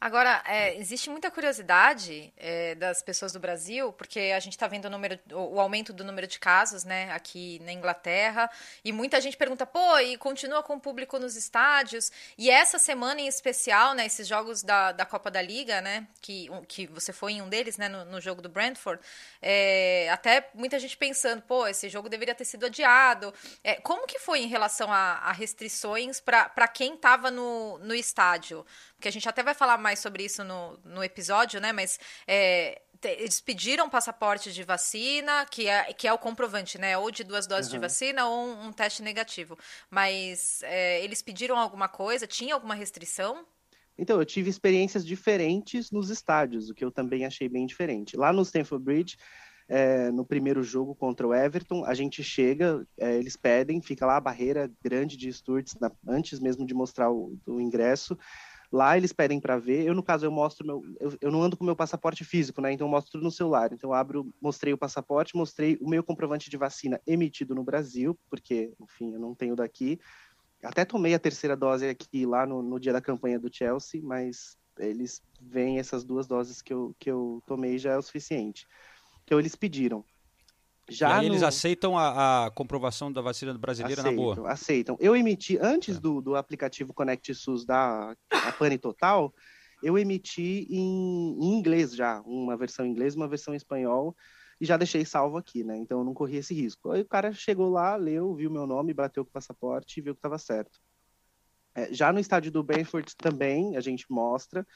Agora, 0.00 0.42
é, 0.46 0.78
existe 0.78 1.10
muita 1.10 1.30
curiosidade 1.30 2.32
é, 2.38 2.74
das 2.74 3.02
pessoas 3.02 3.34
do 3.34 3.38
Brasil, 3.38 3.92
porque 3.92 4.32
a 4.34 4.40
gente 4.40 4.54
está 4.54 4.66
vendo 4.66 4.86
o, 4.86 4.90
número, 4.90 5.20
o, 5.30 5.60
aumento 5.60 5.92
do 5.92 6.02
número 6.02 6.26
de 6.26 6.38
casos 6.38 6.84
né, 6.84 7.12
aqui 7.12 7.58
na 7.64 7.70
Inglaterra, 7.70 8.50
e 8.82 8.92
muita 8.92 9.20
gente 9.20 9.36
pergunta, 9.36 9.66
pô, 9.66 9.98
e 9.98 10.16
continua 10.16 10.62
com 10.62 10.76
o 10.76 10.80
público 10.80 11.18
nos 11.18 11.36
estádios? 11.36 12.10
E 12.38 12.48
essa 12.48 12.78
semana 12.78 13.20
em 13.20 13.26
especial, 13.26 13.92
né, 13.92 14.06
esses 14.06 14.26
jogos 14.26 14.62
da, 14.62 14.90
da 14.92 15.04
Copa 15.04 15.30
da 15.30 15.42
Liga, 15.42 15.82
né, 15.82 16.08
que, 16.22 16.48
que 16.66 16.86
você 16.86 17.12
foi 17.12 17.34
em 17.34 17.42
um 17.42 17.48
deles, 17.50 17.76
né, 17.76 17.86
no, 17.86 18.06
no 18.06 18.22
jogo 18.22 18.40
do 18.40 18.48
Brentford, 18.48 19.02
é, 19.42 20.08
até 20.10 20.48
muita 20.54 20.78
gente 20.78 20.96
pensando, 20.96 21.42
pô, 21.42 21.66
esse 21.66 21.90
jogo 21.90 22.08
deveria 22.08 22.34
ter 22.34 22.46
sido 22.46 22.64
adiado. 22.64 23.34
É, 23.62 23.74
como 23.74 24.06
que 24.06 24.18
foi 24.18 24.40
em 24.40 24.48
relação 24.48 24.90
a, 24.90 25.18
a 25.18 25.32
restrições 25.32 26.20
para 26.20 26.66
quem 26.68 26.94
estava 26.94 27.30
no, 27.30 27.76
no 27.80 27.94
estádio? 27.94 28.64
Porque 29.00 29.08
a 29.08 29.12
gente 29.12 29.26
até 29.26 29.42
vai 29.42 29.54
falar 29.54 29.78
mais 29.78 29.98
sobre 29.98 30.24
isso 30.24 30.44
no, 30.44 30.78
no 30.84 31.02
episódio, 31.02 31.58
né? 31.58 31.72
Mas 31.72 31.98
é, 32.26 32.82
eles 33.02 33.40
pediram 33.40 33.88
passaporte 33.88 34.52
de 34.52 34.62
vacina, 34.62 35.46
que 35.46 35.66
é, 35.66 35.90
que 35.94 36.06
é 36.06 36.12
o 36.12 36.18
comprovante, 36.18 36.76
né? 36.76 36.98
Ou 36.98 37.10
de 37.10 37.24
duas 37.24 37.46
doses 37.46 37.72
uhum. 37.72 37.78
de 37.78 37.80
vacina 37.80 38.26
ou 38.26 38.48
um, 38.48 38.66
um 38.66 38.72
teste 38.72 39.02
negativo. 39.02 39.58
Mas 39.88 40.62
é, 40.64 41.02
eles 41.02 41.22
pediram 41.22 41.56
alguma 41.56 41.88
coisa? 41.88 42.26
Tinha 42.26 42.52
alguma 42.52 42.74
restrição? 42.74 43.46
Então, 43.96 44.18
eu 44.18 44.24
tive 44.26 44.50
experiências 44.50 45.04
diferentes 45.04 45.90
nos 45.90 46.10
estádios, 46.10 46.68
o 46.68 46.74
que 46.74 46.84
eu 46.84 46.90
também 46.90 47.24
achei 47.24 47.48
bem 47.48 47.64
diferente. 47.64 48.18
Lá 48.18 48.34
no 48.34 48.42
Stamford 48.42 48.84
Bridge, 48.84 49.16
é, 49.66 50.10
no 50.10 50.26
primeiro 50.26 50.62
jogo 50.62 50.94
contra 50.94 51.26
o 51.26 51.32
Everton, 51.32 51.86
a 51.86 51.94
gente 51.94 52.22
chega, 52.22 52.86
é, 52.98 53.16
eles 53.16 53.36
pedem, 53.36 53.80
fica 53.80 54.04
lá 54.04 54.18
a 54.18 54.20
barreira 54.20 54.70
grande 54.82 55.16
de 55.16 55.32
Sturts, 55.32 55.74
antes 56.06 56.38
mesmo 56.38 56.66
de 56.66 56.74
mostrar 56.74 57.10
o, 57.10 57.38
o 57.46 57.60
ingresso, 57.60 58.18
Lá 58.72 58.96
eles 58.96 59.12
pedem 59.12 59.40
para 59.40 59.58
ver. 59.58 59.84
Eu, 59.84 59.94
no 59.94 60.02
caso, 60.02 60.24
eu 60.24 60.30
mostro 60.30 60.66
meu. 60.66 60.82
Eu, 61.00 61.16
eu, 61.20 61.32
não 61.32 61.42
ando 61.42 61.56
com 61.56 61.64
meu 61.64 61.74
passaporte 61.74 62.24
físico, 62.24 62.60
né? 62.60 62.72
Então 62.72 62.86
eu 62.86 62.90
mostro 62.90 63.20
no 63.20 63.30
celular. 63.30 63.72
Então 63.72 63.90
eu 63.90 63.94
abro, 63.94 64.32
mostrei 64.40 64.72
o 64.72 64.78
passaporte, 64.78 65.36
mostrei 65.36 65.76
o 65.80 65.88
meu 65.88 66.04
comprovante 66.04 66.48
de 66.48 66.56
vacina 66.56 67.00
emitido 67.06 67.54
no 67.54 67.64
Brasil, 67.64 68.16
porque, 68.28 68.72
enfim, 68.80 69.12
eu 69.12 69.18
não 69.18 69.34
tenho 69.34 69.56
daqui. 69.56 69.98
Até 70.62 70.84
tomei 70.84 71.14
a 71.14 71.18
terceira 71.18 71.56
dose 71.56 71.88
aqui 71.88 72.24
lá 72.24 72.46
no, 72.46 72.62
no 72.62 72.78
dia 72.78 72.92
da 72.92 73.00
campanha 73.00 73.40
do 73.40 73.52
Chelsea, 73.52 74.00
mas 74.02 74.56
eles 74.78 75.20
veem 75.40 75.78
essas 75.78 76.04
duas 76.04 76.26
doses 76.26 76.62
que 76.62 76.72
eu, 76.72 76.94
que 76.98 77.10
eu 77.10 77.42
tomei 77.46 77.76
já 77.78 77.92
é 77.92 77.98
o 77.98 78.02
suficiente. 78.02 78.66
Então 79.24 79.38
eles 79.38 79.56
pediram. 79.56 80.04
Já 80.90 81.22
e 81.22 81.28
no... 81.28 81.32
eles 81.32 81.42
aceitam 81.42 81.96
a, 81.96 82.46
a, 82.46 82.50
comprovação 82.50 83.12
da 83.12 83.20
vacina 83.22 83.56
brasileira 83.56 84.02
aceitam, 84.02 84.26
na 84.26 84.34
boa? 84.34 84.50
Aceitam. 84.50 84.96
Eu 85.00 85.14
emiti, 85.14 85.56
antes 85.58 85.96
é. 85.96 86.00
do, 86.00 86.20
do 86.20 86.34
aplicativo 86.34 86.92
Connect 86.92 87.32
SUS 87.34 87.64
da 87.64 88.14
a 88.30 88.52
Pane 88.52 88.76
Total, 88.76 89.32
eu 89.82 89.96
emiti 89.96 90.66
em, 90.68 91.38
em, 91.40 91.58
inglês 91.58 91.94
já, 91.94 92.20
uma 92.22 92.56
versão 92.56 92.84
em 92.84 92.90
inglês 92.90 93.14
uma 93.14 93.28
versão 93.28 93.54
em 93.54 93.56
espanhol, 93.56 94.14
e 94.60 94.66
já 94.66 94.76
deixei 94.76 95.04
salvo 95.04 95.38
aqui, 95.38 95.64
né? 95.64 95.76
Então 95.78 96.00
eu 96.00 96.04
não 96.04 96.12
corri 96.12 96.36
esse 96.36 96.52
risco. 96.52 96.90
Aí 96.90 97.00
o 97.00 97.08
cara 97.08 97.32
chegou 97.32 97.70
lá, 97.70 97.96
leu, 97.96 98.34
viu 98.34 98.50
meu 98.50 98.66
nome, 98.66 98.92
bateu 98.92 99.24
com 99.24 99.30
o 99.30 99.32
passaporte 99.32 99.98
e 99.98 100.02
viu 100.02 100.14
que 100.14 100.18
estava 100.18 100.36
certo. 100.36 100.78
É, 101.74 101.92
já 101.94 102.12
no 102.12 102.18
estádio 102.18 102.50
do 102.50 102.62
Benford 102.62 103.16
também, 103.16 103.76
a 103.76 103.80
gente 103.80 104.04
mostra. 104.10 104.66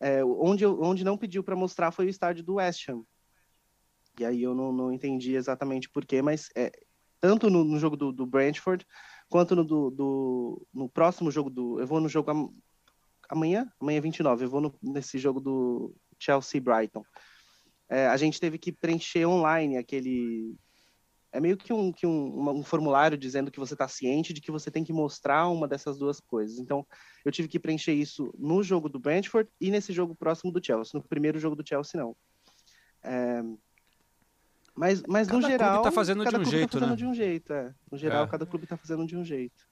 É, 0.00 0.24
onde, 0.24 0.66
onde 0.66 1.04
não 1.04 1.16
pediu 1.16 1.44
para 1.44 1.54
mostrar 1.54 1.92
foi 1.92 2.06
o 2.06 2.08
estádio 2.08 2.42
do 2.42 2.54
West 2.54 2.88
Ham, 2.88 3.04
e 4.18 4.24
aí 4.24 4.42
eu 4.42 4.54
não, 4.54 4.72
não 4.72 4.92
entendi 4.92 5.34
exatamente 5.34 5.88
porquê, 5.88 6.22
mas 6.22 6.48
é, 6.56 6.70
tanto 7.20 7.48
no, 7.48 7.64
no 7.64 7.78
jogo 7.78 7.96
do, 7.96 8.12
do, 8.12 8.26
Brentford, 8.26 8.86
quanto 9.30 9.56
no, 9.56 9.64
do, 9.64 9.90
do, 9.90 10.66
no 10.72 10.88
próximo 10.88 11.30
jogo 11.30 11.48
do. 11.48 11.80
Eu 11.80 11.86
vou 11.86 11.98
no 11.98 12.08
jogo 12.08 12.30
am, 12.30 12.54
amanhã? 13.30 13.66
Amanhã 13.80 14.00
29, 14.00 14.44
eu 14.44 14.50
vou 14.50 14.60
no, 14.60 14.74
nesse 14.82 15.18
jogo 15.18 15.40
do 15.40 15.94
Chelsea 16.18 16.60
Brighton. 16.60 17.02
É, 17.88 18.06
a 18.06 18.16
gente 18.16 18.38
teve 18.38 18.58
que 18.58 18.70
preencher 18.70 19.26
online 19.26 19.76
aquele. 19.78 20.54
É 21.32 21.40
meio 21.40 21.56
que 21.56 21.72
um, 21.72 21.90
que 21.90 22.06
um, 22.06 22.48
um 22.50 22.62
formulário 22.62 23.18
dizendo 23.18 23.50
que 23.50 23.58
você 23.58 23.74
está 23.74 23.88
ciente 23.88 24.32
de 24.32 24.40
que 24.40 24.52
você 24.52 24.70
tem 24.70 24.84
que 24.84 24.92
mostrar 24.92 25.48
uma 25.48 25.66
dessas 25.66 25.98
duas 25.98 26.20
coisas. 26.20 26.58
Então, 26.58 26.86
eu 27.24 27.32
tive 27.32 27.48
que 27.48 27.58
preencher 27.58 27.94
isso 27.94 28.32
no 28.38 28.62
jogo 28.62 28.88
do 28.88 29.00
Brentford 29.00 29.50
e 29.60 29.70
nesse 29.70 29.92
jogo 29.92 30.14
próximo 30.14 30.52
do 30.52 30.64
Chelsea. 30.64 30.92
No 30.94 31.08
primeiro 31.08 31.38
jogo 31.38 31.56
do 31.56 31.66
Chelsea, 31.66 31.98
não. 31.98 32.14
É, 33.02 33.42
mas, 34.74 35.02
mas 35.06 35.28
cada 35.28 35.40
no 35.40 35.46
geral. 35.46 35.72
Clube 35.74 35.84
tá 35.84 35.92
fazendo 35.92 36.24
cada 36.24 36.30
de 36.30 36.36
um 36.36 36.42
clube 36.42 36.50
tá 36.50 36.58
jeito, 36.58 36.70
tá 36.70 36.78
fazendo 36.78 36.90
né? 36.90 36.96
de 36.96 37.06
um 37.06 37.14
jeito, 37.14 37.52
é. 37.52 37.74
No 37.90 37.98
geral, 37.98 38.24
é. 38.24 38.26
cada 38.26 38.46
clube 38.46 38.66
tá 38.66 38.76
fazendo 38.76 39.06
de 39.06 39.16
um 39.16 39.24
jeito. 39.24 39.66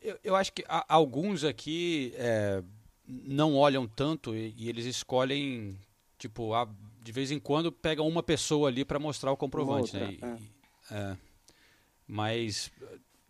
Eu, 0.00 0.18
eu 0.22 0.36
acho 0.36 0.52
que 0.52 0.64
alguns 0.88 1.44
aqui 1.44 2.14
é, 2.16 2.62
não 3.06 3.54
olham 3.54 3.86
tanto 3.86 4.34
e, 4.34 4.54
e, 4.56 4.68
eles 4.68 4.86
escolhem, 4.86 5.78
tipo, 6.18 6.54
a, 6.54 6.68
de 7.02 7.12
vez 7.12 7.30
em 7.30 7.38
quando 7.38 7.70
pegam 7.72 8.06
uma 8.06 8.22
pessoa 8.22 8.68
ali 8.68 8.84
para 8.84 8.98
mostrar 8.98 9.32
o 9.32 9.36
comprovante, 9.36 9.96
outra, 9.96 10.06
né? 10.06 10.12
E, 10.12 10.94
é. 10.94 10.98
É, 10.98 11.16
mas 12.06 12.70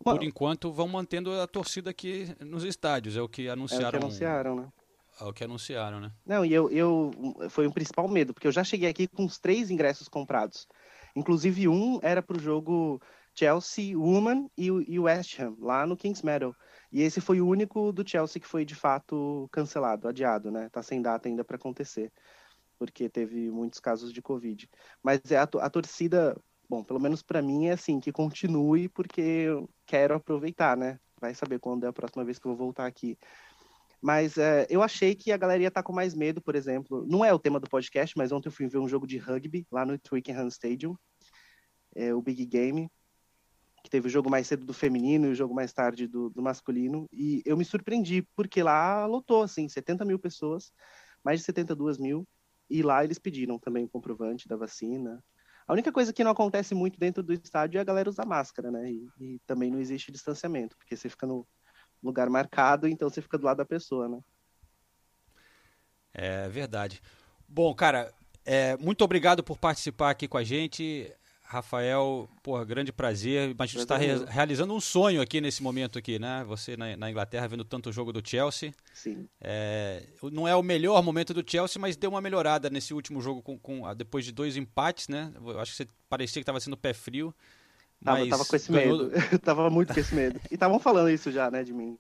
por 0.03 0.23
enquanto 0.23 0.71
vão 0.73 0.89
mantendo 0.89 1.33
a 1.41 1.47
torcida 1.47 1.91
aqui 1.91 2.35
nos 2.41 2.65
estádios, 2.65 3.17
é 3.17 3.23
o 3.23 3.29
que 3.29 3.49
anunciaram. 3.49 3.85
É 3.85 3.89
o 3.89 3.91
que 3.93 3.97
anunciaram, 3.97 4.57
né? 4.57 4.69
É 5.23 5.25
o 5.25 5.33
que 5.33 5.45
anunciaram, 5.45 6.01
né? 6.01 6.11
Não, 6.27 6.45
e 6.45 6.53
eu, 6.53 6.69
eu 6.71 7.13
foi 7.49 7.69
o 7.69 7.73
principal 7.73 8.09
medo, 8.09 8.35
porque 8.35 8.49
eu 8.49 8.53
já 8.53 8.65
cheguei 8.65 8.89
aqui 8.89 9.07
com 9.07 9.25
os 9.25 9.39
três 9.39 9.71
ingressos 9.71 10.09
comprados. 10.09 10.67
Inclusive, 11.15 11.69
um 11.69 12.01
era 12.03 12.21
para 12.21 12.37
o 12.37 12.41
jogo 12.41 13.01
Chelsea 13.33 13.97
Woman 13.97 14.51
e, 14.59 14.67
e 14.67 14.99
West 14.99 15.39
Ham, 15.39 15.55
lá 15.61 15.87
no 15.87 15.97
Kings 15.97 16.27
Meadow. 16.27 16.53
E 16.91 17.03
esse 17.03 17.21
foi 17.21 17.41
o 17.41 17.47
único 17.47 17.93
do 17.93 18.07
Chelsea 18.07 18.43
que 18.43 18.49
foi 18.49 18.65
de 18.65 18.75
fato 18.75 19.49
cancelado, 19.53 20.09
adiado, 20.09 20.51
né? 20.51 20.69
Tá 20.71 20.83
sem 20.83 21.01
data 21.01 21.29
ainda 21.29 21.45
para 21.45 21.55
acontecer, 21.55 22.13
porque 22.77 23.09
teve 23.09 23.49
muitos 23.49 23.79
casos 23.79 24.13
de 24.13 24.21
Covid. 24.21 24.69
Mas 25.01 25.21
é 25.31 25.37
a, 25.37 25.45
a 25.45 25.71
torcida, 25.71 26.37
bom, 26.69 26.83
pelo 26.83 26.99
menos 26.99 27.23
para 27.23 27.41
mim 27.41 27.67
é 27.67 27.73
assim, 27.73 28.01
que 28.01 28.11
continue, 28.11 28.89
porque 28.89 29.21
eu 29.21 29.71
quero 29.87 30.15
aproveitar, 30.15 30.77
né? 30.77 30.99
Vai 31.21 31.33
saber 31.33 31.61
quando 31.61 31.85
é 31.85 31.87
a 31.89 31.93
próxima 31.93 32.25
vez 32.25 32.41
que 32.41 32.47
eu 32.47 32.51
vou 32.57 32.67
voltar 32.67 32.87
aqui. 32.87 33.17
Mas 34.03 34.37
é, 34.37 34.67
eu 34.69 34.83
achei 34.83 35.15
que 35.15 35.31
a 35.31 35.37
galera 35.37 35.63
ia 35.63 35.69
estar 35.69 35.81
tá 35.81 35.87
com 35.87 35.93
mais 35.93 36.13
medo, 36.13 36.43
por 36.43 36.57
exemplo. 36.57 37.07
Não 37.09 37.25
é 37.25 37.33
o 37.33 37.39
tema 37.39 37.61
do 37.61 37.71
podcast, 37.71 38.19
mas 38.19 38.33
ontem 38.33 38.49
eu 38.49 38.53
fui 38.53 38.67
ver 38.67 38.79
um 38.79 38.89
jogo 38.89 39.07
de 39.07 39.17
rugby 39.17 39.65
lá 39.71 39.87
no 39.87 39.97
Twickenham 39.97 40.49
Stadium, 40.49 40.97
é, 41.95 42.13
o 42.13 42.21
Big 42.21 42.45
Game, 42.45 42.91
que 43.85 43.89
teve 43.89 44.09
o 44.09 44.11
jogo 44.11 44.29
mais 44.29 44.49
cedo 44.49 44.67
do 44.67 44.75
feminino 44.75 45.29
e 45.29 45.31
o 45.31 45.35
jogo 45.37 45.55
mais 45.55 45.73
tarde 45.73 46.09
do, 46.09 46.29
do 46.31 46.43
masculino. 46.43 47.09
E 47.13 47.43
eu 47.47 47.57
me 47.57 47.65
surpreendi, 47.65 48.23
porque 48.35 48.61
lá 48.61 49.07
lotou, 49.07 49.43
assim, 49.43 49.69
70 49.69 50.05
mil 50.05 50.19
pessoas, 50.19 50.73
mais 51.23 51.39
de 51.39 51.47
72 51.47 51.97
mil. 51.97 52.27
E 52.69 52.83
lá 52.83 53.05
eles 53.05 53.21
pediram 53.21 53.57
também 53.57 53.85
o 53.85 53.89
comprovante 53.89 54.49
da 54.49 54.57
vacina. 54.57 55.23
A 55.65 55.73
única 55.73 55.93
coisa 55.93 56.13
que 56.13 56.25
não 56.25 56.33
acontece 56.33 56.75
muito 56.75 56.99
dentro 56.99 57.23
do 57.23 57.33
estádio 57.33 57.79
é 57.79 57.81
a 57.81 57.85
galera 57.85 58.11
usar 58.11 58.27
máscara, 58.27 58.69
né? 58.69 58.91
E, 58.91 59.09
e 59.21 59.39
também 59.47 59.71
não 59.71 59.79
existe 59.79 60.11
distanciamento, 60.11 60.77
porque 60.77 60.97
você 60.97 61.09
fica 61.09 61.25
no, 61.25 61.47
lugar 62.03 62.29
marcado, 62.29 62.89
então 62.89 63.09
você 63.09 63.23
fica 63.23 63.39
do 63.39 63.45
lado 63.45 63.59
da 63.59 63.65
pessoa, 63.65 64.09
né? 64.09 64.21
É 66.13 66.49
verdade. 66.49 67.01
Bom, 67.49 67.75
cara, 67.75 68.13
é, 68.45 68.77
muito 68.77 69.03
obrigado 69.03 69.43
por 69.43 69.57
participar 69.57 70.11
aqui 70.11 70.27
com 70.27 70.37
a 70.37 70.45
gente. 70.45 71.11
Rafael, 71.43 72.31
porra, 72.43 72.65
grande 72.65 72.91
prazer. 72.91 73.55
Mas 73.59 73.71
você 73.71 73.79
está 73.81 73.99
re 73.99 74.25
realizando 74.25 74.75
um 74.75 74.81
sonho 74.81 75.21
aqui 75.21 75.39
nesse 75.39 75.63
momento 75.63 75.99
aqui, 75.99 76.19
né? 76.19 76.43
Você 76.47 76.79
na, 76.79 76.97
na 76.97 77.11
Inglaterra 77.11 77.47
vendo 77.47 77.63
tanto 77.63 77.93
jogo 77.93 78.11
do 78.11 78.27
Chelsea. 78.27 78.73
Sim. 78.95 79.29
É, 79.39 80.03
não 80.33 80.49
é 80.49 80.57
o 80.57 80.63
melhor 80.63 81.03
momento 81.03 81.35
do 81.35 81.45
Chelsea, 81.49 81.81
mas 81.81 81.95
deu 81.95 82.09
uma 82.09 82.23
melhorada 82.23 82.71
nesse 82.71 82.95
último 82.95 83.21
jogo 83.21 83.43
com, 83.43 83.59
com 83.59 83.95
depois 83.95 84.25
de 84.25 84.33
dois 84.33 84.57
empates, 84.57 85.09
né? 85.09 85.31
Eu 85.37 85.61
acho 85.61 85.73
que 85.73 85.77
você 85.77 85.89
parecia 86.09 86.41
que 86.41 86.45
estava 86.45 86.59
sendo 86.59 86.77
pé 86.77 86.95
frio. 86.95 87.35
Tava, 88.05 88.19
mas 88.19 88.29
tava 88.29 88.45
com 88.45 88.57
esse 88.57 88.73
ganhou... 88.73 89.05
medo. 89.05 89.39
tava 89.41 89.71
muito 89.71 89.95
com 89.95 90.01
esse 90.01 90.15
medo. 90.15 90.41
E 90.51 90.55
estavam 90.55 90.79
falando 90.79 91.11
isso 91.11 91.31
já, 91.31 91.51
né, 91.51 91.63
de 91.63 91.73
mim. 91.73 91.97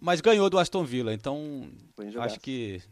Mas 0.00 0.20
ganhou 0.20 0.50
do 0.50 0.58
Aston 0.58 0.84
Villa, 0.84 1.14
então 1.14 1.68
acho 2.20 2.40
que 2.40 2.82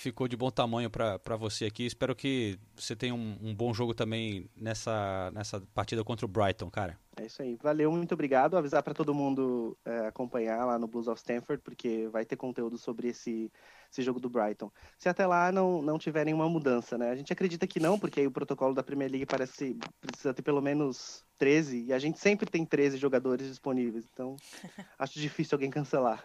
ficou 0.00 0.26
de 0.26 0.36
bom 0.36 0.50
tamanho 0.50 0.90
para 0.90 1.36
você 1.36 1.66
aqui. 1.66 1.84
Espero 1.84 2.14
que 2.14 2.58
você 2.74 2.96
tenha 2.96 3.14
um, 3.14 3.36
um, 3.42 3.54
bom 3.54 3.72
jogo 3.72 3.94
também 3.94 4.48
nessa, 4.56 5.30
nessa 5.32 5.60
partida 5.74 6.02
contra 6.02 6.24
o 6.24 6.28
Brighton, 6.28 6.70
cara. 6.70 6.98
É 7.16 7.26
isso 7.26 7.42
aí. 7.42 7.56
Valeu, 7.62 7.92
muito 7.92 8.12
obrigado. 8.12 8.56
Avisar 8.56 8.82
para 8.82 8.94
todo 8.94 9.14
mundo 9.14 9.76
é, 9.84 10.06
acompanhar 10.06 10.64
lá 10.64 10.78
no 10.78 10.86
Blues 10.86 11.06
of 11.06 11.20
Stanford, 11.20 11.62
porque 11.62 12.08
vai 12.08 12.24
ter 12.24 12.36
conteúdo 12.36 12.78
sobre 12.78 13.08
esse 13.08 13.52
esse 13.92 14.02
jogo 14.02 14.20
do 14.20 14.30
Brighton. 14.30 14.70
Se 14.96 15.08
até 15.08 15.26
lá 15.26 15.50
não, 15.50 15.82
não 15.82 15.98
tiver 15.98 16.24
nenhuma 16.24 16.48
mudança, 16.48 16.96
né? 16.96 17.10
A 17.10 17.16
gente 17.16 17.32
acredita 17.32 17.66
que 17.66 17.80
não, 17.80 17.98
porque 17.98 18.20
aí 18.20 18.26
o 18.26 18.30
protocolo 18.30 18.72
da 18.72 18.84
Premier 18.84 19.10
League 19.10 19.26
parece 19.26 19.76
precisa 20.00 20.32
ter 20.32 20.42
pelo 20.42 20.62
menos 20.62 21.24
13, 21.38 21.86
e 21.86 21.92
a 21.92 21.98
gente 21.98 22.18
sempre 22.18 22.48
tem 22.48 22.64
13 22.64 22.98
jogadores 22.98 23.48
disponíveis, 23.48 24.06
então 24.12 24.36
acho 24.96 25.18
difícil 25.18 25.56
alguém 25.56 25.70
cancelar. 25.70 26.24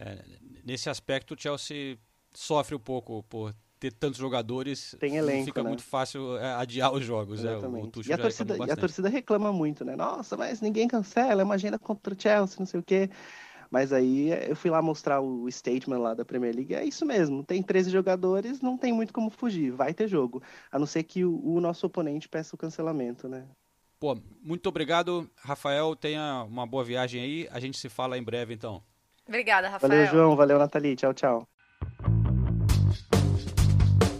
É, 0.00 0.24
nesse 0.64 0.88
aspecto, 0.88 1.34
o 1.34 1.36
Chelsea 1.38 1.98
sofre 2.34 2.74
um 2.74 2.80
pouco 2.80 3.22
por 3.24 3.54
ter 3.78 3.92
tantos 3.92 4.18
jogadores, 4.18 4.96
tem 4.98 5.16
elenco, 5.16 5.46
fica 5.46 5.62
né? 5.62 5.68
muito 5.68 5.82
fácil 5.82 6.36
é, 6.38 6.54
adiar 6.54 6.92
os 6.92 7.04
jogos. 7.04 7.44
É, 7.44 7.48
e, 8.06 8.12
a 8.12 8.18
torcida, 8.18 8.56
e 8.66 8.70
a 8.70 8.76
torcida 8.76 9.08
reclama 9.08 9.52
muito, 9.52 9.84
né? 9.84 9.96
Nossa, 9.96 10.36
mas 10.36 10.60
ninguém 10.60 10.88
cancela, 10.88 11.42
é 11.42 11.44
uma 11.44 11.54
agenda 11.54 11.78
contra 11.78 12.14
o 12.14 12.20
Chelsea, 12.20 12.56
não 12.58 12.66
sei 12.66 12.80
o 12.80 12.82
quê. 12.82 13.10
Mas 13.70 13.92
aí 13.92 14.30
eu 14.48 14.56
fui 14.56 14.68
lá 14.68 14.82
mostrar 14.82 15.20
o 15.20 15.48
statement 15.50 15.98
lá 15.98 16.12
da 16.12 16.24
Premier 16.24 16.54
League. 16.54 16.74
É 16.74 16.84
isso 16.84 17.06
mesmo. 17.06 17.44
Tem 17.44 17.62
13 17.62 17.88
jogadores, 17.88 18.60
não 18.60 18.76
tem 18.76 18.92
muito 18.92 19.12
como 19.12 19.30
fugir. 19.30 19.70
Vai 19.70 19.94
ter 19.94 20.08
jogo. 20.08 20.42
A 20.72 20.78
não 20.78 20.86
ser 20.86 21.04
que 21.04 21.24
o, 21.24 21.40
o 21.40 21.60
nosso 21.60 21.86
oponente 21.86 22.28
peça 22.28 22.56
o 22.56 22.58
cancelamento, 22.58 23.28
né? 23.28 23.46
Pô, 24.00 24.18
muito 24.42 24.68
obrigado, 24.68 25.30
Rafael. 25.36 25.94
Tenha 25.94 26.44
uma 26.48 26.66
boa 26.66 26.82
viagem 26.82 27.22
aí. 27.22 27.48
A 27.52 27.60
gente 27.60 27.78
se 27.78 27.88
fala 27.88 28.18
em 28.18 28.22
breve, 28.22 28.52
então. 28.52 28.82
Obrigada, 29.30 29.68
Rafael. 29.68 29.92
Valeu, 29.92 30.06
João. 30.08 30.34
Valeu, 30.34 30.58
Nathalie. 30.58 30.96
Tchau, 30.96 31.14
tchau. 31.14 31.48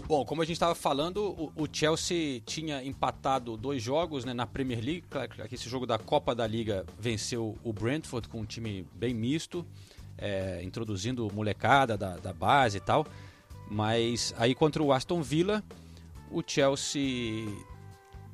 Bom, 0.07 0.23
como 0.23 0.41
a 0.41 0.45
gente 0.45 0.55
estava 0.55 0.73
falando, 0.73 1.51
o, 1.53 1.67
Chelsea 1.71 2.39
tinha 2.45 2.81
empatado 2.81 3.57
dois 3.57 3.83
jogos 3.83 4.23
né, 4.23 4.33
na 4.33 4.47
Premier 4.47 4.79
League. 4.79 5.03
Esse 5.51 5.69
jogo 5.69 5.85
da 5.85 5.99
Copa 5.99 6.33
da 6.33 6.47
Liga 6.47 6.85
venceu 6.97 7.57
o 7.61 7.73
Brentford 7.73 8.29
com 8.29 8.39
um 8.39 8.45
time 8.45 8.87
bem 8.93 9.13
misto, 9.13 9.65
é, 10.17 10.61
introduzindo 10.63 11.29
molecada 11.33 11.97
da, 11.97 12.15
da 12.15 12.31
base 12.31 12.77
e 12.77 12.81
tal. 12.81 13.05
Mas 13.69 14.33
aí 14.37 14.55
contra 14.55 14.81
o 14.81 14.93
Aston 14.93 15.21
Villa, 15.21 15.61
o 16.31 16.41
Chelsea 16.45 17.47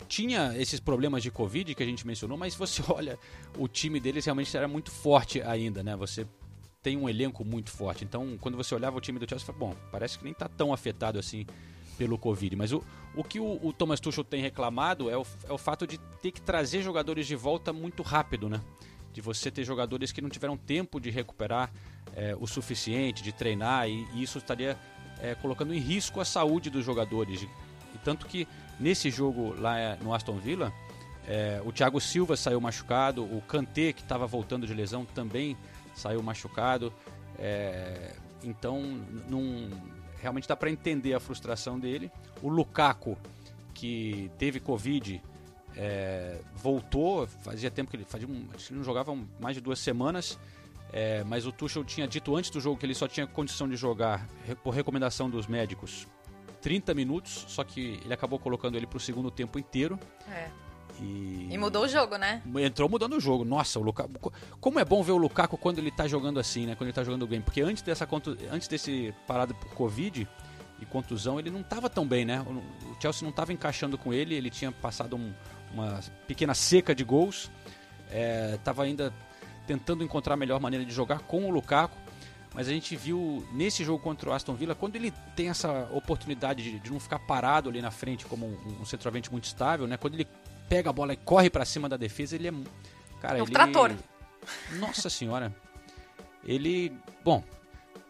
tinha 0.07 0.55
esses 0.57 0.79
problemas 0.79 1.23
de 1.23 1.31
Covid 1.31 1.73
que 1.73 1.83
a 1.83 1.85
gente 1.85 2.05
mencionou, 2.05 2.37
mas 2.37 2.53
você 2.55 2.83
olha, 2.89 3.17
o 3.57 3.67
time 3.67 3.99
deles 3.99 4.25
realmente 4.25 4.55
era 4.55 4.67
muito 4.67 4.91
forte 4.91 5.41
ainda, 5.41 5.83
né? 5.83 5.95
Você 5.95 6.25
tem 6.87 6.95
um 6.95 7.09
elenco 7.09 7.43
muito 7.43 7.69
forte. 7.69 8.05
Então, 8.05 8.37
quando 8.39 8.55
você 8.55 8.73
olhava 8.73 8.97
o 8.97 9.01
time 9.01 9.19
do 9.19 9.27
Chelsea, 9.27 9.45
você 9.45 9.51
fala, 9.51 9.59
bom, 9.59 9.75
parece 9.91 10.17
que 10.17 10.23
nem 10.23 10.31
está 10.31 10.47
tão 10.47 10.71
afetado 10.71 11.19
assim 11.19 11.45
pelo 11.97 12.17
Covid. 12.17 12.55
Mas 12.55 12.71
o, 12.71 12.81
o 13.13 13.25
que 13.25 13.41
o, 13.41 13.59
o 13.61 13.73
Thomas 13.73 13.99
Tuchel 13.99 14.23
tem 14.23 14.41
reclamado 14.41 15.09
é 15.09 15.17
o, 15.17 15.25
é 15.49 15.51
o 15.51 15.57
fato 15.57 15.85
de 15.85 15.97
ter 16.21 16.31
que 16.31 16.39
trazer 16.39 16.81
jogadores 16.81 17.27
de 17.27 17.35
volta 17.35 17.73
muito 17.73 18.03
rápido, 18.03 18.47
né? 18.47 18.61
De 19.11 19.19
você 19.19 19.51
ter 19.51 19.65
jogadores 19.65 20.13
que 20.13 20.21
não 20.21 20.29
tiveram 20.29 20.55
tempo 20.55 20.97
de 20.97 21.09
recuperar 21.09 21.73
é, 22.15 22.33
o 22.39 22.47
suficiente, 22.47 23.21
de 23.21 23.33
treinar, 23.33 23.89
e, 23.89 24.07
e 24.13 24.23
isso 24.23 24.37
estaria 24.37 24.77
é, 25.21 25.35
colocando 25.35 25.73
em 25.73 25.79
risco 25.79 26.21
a 26.21 26.25
saúde 26.25 26.69
dos 26.69 26.85
jogadores. 26.85 27.41
E 27.41 27.97
tanto 28.01 28.25
que 28.27 28.47
nesse 28.79 29.11
jogo 29.11 29.53
lá 29.59 29.77
é, 29.77 29.97
no 30.01 30.13
Aston 30.13 30.37
Villa, 30.37 30.71
é, 31.27 31.61
o 31.65 31.73
Thiago 31.73 31.99
Silva 31.99 32.37
saiu 32.37 32.61
machucado, 32.61 33.25
o 33.25 33.41
Kanté, 33.41 33.91
que 33.91 34.01
estava 34.01 34.25
voltando 34.25 34.65
de 34.65 34.73
lesão, 34.73 35.03
também 35.03 35.57
saiu 35.97 36.21
machucado. 36.21 36.93
É, 37.37 38.13
então, 38.43 38.81
não, 39.27 39.69
realmente 40.19 40.47
dá 40.47 40.55
para 40.55 40.69
entender 40.69 41.13
a 41.13 41.19
frustração 41.19 41.79
dele. 41.79 42.11
O 42.41 42.49
Lukaku, 42.49 43.17
que 43.73 44.31
teve 44.37 44.59
Covid, 44.59 45.21
é, 45.75 46.39
voltou. 46.55 47.27
Fazia 47.27 47.69
tempo 47.71 47.89
que 47.89 47.97
ele, 47.97 48.05
fazia 48.05 48.27
um, 48.27 48.47
ele 48.69 48.77
não 48.77 48.83
jogava 48.83 49.17
mais 49.39 49.55
de 49.55 49.61
duas 49.61 49.79
semanas. 49.79 50.37
É, 50.93 51.23
mas 51.25 51.45
o 51.45 51.51
Tuchel 51.51 51.83
tinha 51.83 52.07
dito 52.07 52.35
antes 52.35 52.49
do 52.49 52.61
jogo 52.61 52.77
que 52.77 52.85
ele 52.85 52.95
só 52.95 53.07
tinha 53.07 53.27
condição 53.27 53.67
de 53.67 53.75
jogar, 53.75 54.25
por 54.63 54.73
recomendação 54.73 55.29
dos 55.29 55.45
médicos, 55.45 56.07
30 56.61 56.93
minutos. 56.93 57.45
Só 57.47 57.63
que 57.63 57.99
ele 58.03 58.13
acabou 58.13 58.39
colocando 58.39 58.75
ele 58.75 58.87
para 58.87 58.97
o 58.97 58.99
segundo 58.99 59.29
tempo 59.29 59.59
inteiro. 59.59 59.99
É. 60.29 60.49
E... 60.99 61.47
e... 61.51 61.57
mudou 61.57 61.83
o 61.83 61.87
jogo, 61.87 62.17
né? 62.17 62.41
Entrou 62.57 62.89
mudando 62.89 63.13
o 63.13 63.19
jogo. 63.19 63.43
Nossa, 63.45 63.79
o 63.79 63.83
Lukaku. 63.83 64.31
Como 64.59 64.79
é 64.79 64.85
bom 64.85 65.03
ver 65.03 65.11
o 65.11 65.17
Lukaku 65.17 65.57
quando 65.57 65.79
ele 65.79 65.91
tá 65.91 66.07
jogando 66.07 66.39
assim, 66.39 66.65
né? 66.65 66.75
Quando 66.75 66.87
ele 66.87 66.95
tá 66.95 67.03
jogando 67.03 67.27
bem. 67.27 67.41
Porque 67.41 67.61
antes 67.61 67.83
dessa 67.83 68.07
antes 68.51 68.67
desse 68.67 69.13
parado 69.25 69.53
por 69.55 69.69
Covid 69.73 70.27
e 70.79 70.85
contusão, 70.85 71.39
ele 71.39 71.49
não 71.49 71.63
tava 71.63 71.89
tão 71.89 72.07
bem, 72.07 72.25
né? 72.25 72.41
O 72.41 73.01
Chelsea 73.01 73.25
não 73.25 73.31
tava 73.31 73.53
encaixando 73.53 73.97
com 73.97 74.13
ele, 74.13 74.35
ele 74.35 74.49
tinha 74.49 74.71
passado 74.71 75.15
um, 75.15 75.33
uma 75.73 75.99
pequena 76.27 76.53
seca 76.53 76.93
de 76.93 77.03
gols. 77.03 77.49
É, 78.09 78.57
tava 78.63 78.83
ainda 78.83 79.13
tentando 79.65 80.03
encontrar 80.03 80.35
a 80.35 80.37
melhor 80.37 80.59
maneira 80.59 80.85
de 80.85 80.93
jogar 80.93 81.19
com 81.19 81.45
o 81.45 81.51
Lukaku. 81.51 81.97
Mas 82.53 82.67
a 82.67 82.71
gente 82.71 82.95
viu 82.95 83.45
nesse 83.51 83.83
jogo 83.83 84.01
contra 84.01 84.29
o 84.29 84.33
Aston 84.33 84.55
Villa, 84.55 84.73
quando 84.73 84.95
ele 84.95 85.13
tem 85.35 85.49
essa 85.49 85.87
oportunidade 85.91 86.63
de, 86.63 86.79
de 86.79 86.91
não 86.91 86.99
ficar 86.99 87.19
parado 87.19 87.69
ali 87.69 87.81
na 87.81 87.91
frente 87.91 88.25
como 88.25 88.47
um, 88.47 88.81
um 88.81 88.85
centroavante 88.85 89.31
muito 89.31 89.43
estável, 89.43 89.85
né? 89.85 89.95
Quando 89.95 90.15
ele 90.15 90.27
pega 90.69 90.89
a 90.89 90.93
bola 90.93 91.13
e 91.13 91.17
corre 91.17 91.49
para 91.49 91.65
cima 91.65 91.87
da 91.89 91.97
defesa, 91.97 92.35
ele 92.35 92.47
é. 92.47 92.53
Cara, 93.21 93.39
é 93.39 93.41
um 93.41 93.45
ele... 93.45 93.53
trator. 93.53 93.91
Nossa 94.79 95.09
senhora. 95.09 95.55
Ele. 96.45 96.93
Bom, 97.23 97.43